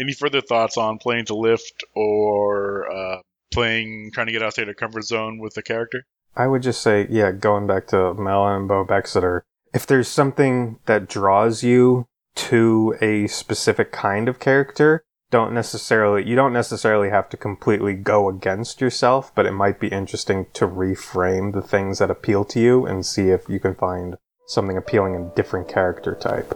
Any 0.00 0.12
further 0.12 0.40
thoughts 0.40 0.76
on 0.76 0.98
playing 0.98 1.26
to 1.26 1.34
lift 1.34 1.84
or 1.94 2.90
uh, 2.90 3.20
playing 3.52 4.10
trying 4.12 4.26
to 4.26 4.32
get 4.32 4.42
outside 4.42 4.66
your 4.66 4.74
comfort 4.74 5.04
zone 5.04 5.38
with 5.38 5.54
the 5.54 5.62
character? 5.62 6.04
I 6.36 6.46
would 6.46 6.62
just 6.62 6.82
say, 6.82 7.06
yeah, 7.10 7.32
going 7.32 7.66
back 7.66 7.86
to 7.88 8.14
Mel 8.14 8.46
and 8.46 8.68
Bo 8.68 8.84
Bexeter, 8.84 9.44
if 9.74 9.86
there's 9.86 10.08
something 10.08 10.78
that 10.86 11.08
draws 11.08 11.62
you 11.62 12.06
to 12.36 12.96
a 13.00 13.26
specific 13.26 13.90
kind 13.90 14.28
of 14.28 14.38
character, 14.38 15.04
don't 15.30 15.52
necessarily 15.52 16.26
you 16.26 16.36
don't 16.36 16.52
necessarily 16.52 17.10
have 17.10 17.28
to 17.30 17.36
completely 17.36 17.94
go 17.94 18.28
against 18.28 18.80
yourself, 18.80 19.34
but 19.34 19.46
it 19.46 19.52
might 19.52 19.80
be 19.80 19.88
interesting 19.88 20.46
to 20.54 20.66
reframe 20.66 21.52
the 21.52 21.62
things 21.62 21.98
that 21.98 22.10
appeal 22.10 22.44
to 22.46 22.60
you 22.60 22.86
and 22.86 23.04
see 23.04 23.30
if 23.30 23.48
you 23.48 23.60
can 23.60 23.74
find 23.74 24.16
something 24.46 24.76
appealing 24.76 25.14
in 25.14 25.22
a 25.22 25.34
different 25.34 25.68
character 25.68 26.14
type. 26.14 26.54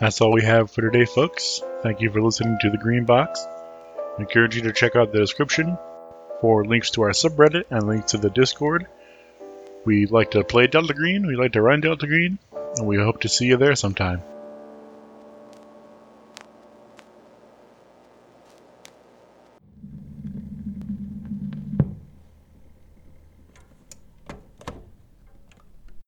That's 0.00 0.22
all 0.22 0.32
we 0.32 0.42
have 0.44 0.70
for 0.70 0.80
today, 0.80 1.04
folks. 1.04 1.60
Thank 1.82 2.00
you 2.00 2.10
for 2.10 2.22
listening 2.22 2.56
to 2.62 2.70
the 2.70 2.78
Green 2.78 3.04
Box. 3.04 3.46
I 4.16 4.22
encourage 4.22 4.56
you 4.56 4.62
to 4.62 4.72
check 4.72 4.96
out 4.96 5.12
the 5.12 5.18
description 5.18 5.76
for 6.40 6.64
links 6.64 6.92
to 6.92 7.02
our 7.02 7.10
subreddit 7.10 7.64
and 7.68 7.86
links 7.86 8.12
to 8.12 8.16
the 8.16 8.30
Discord. 8.30 8.86
We 9.84 10.06
like 10.06 10.30
to 10.30 10.42
play 10.42 10.68
Delta 10.68 10.94
Green, 10.94 11.26
we 11.26 11.36
like 11.36 11.52
to 11.52 11.60
run 11.60 11.82
Delta 11.82 12.06
Green, 12.06 12.38
and 12.76 12.86
we 12.86 12.96
hope 12.96 13.20
to 13.20 13.28
see 13.28 13.44
you 13.44 13.58
there 13.58 13.76
sometime. 13.76 14.22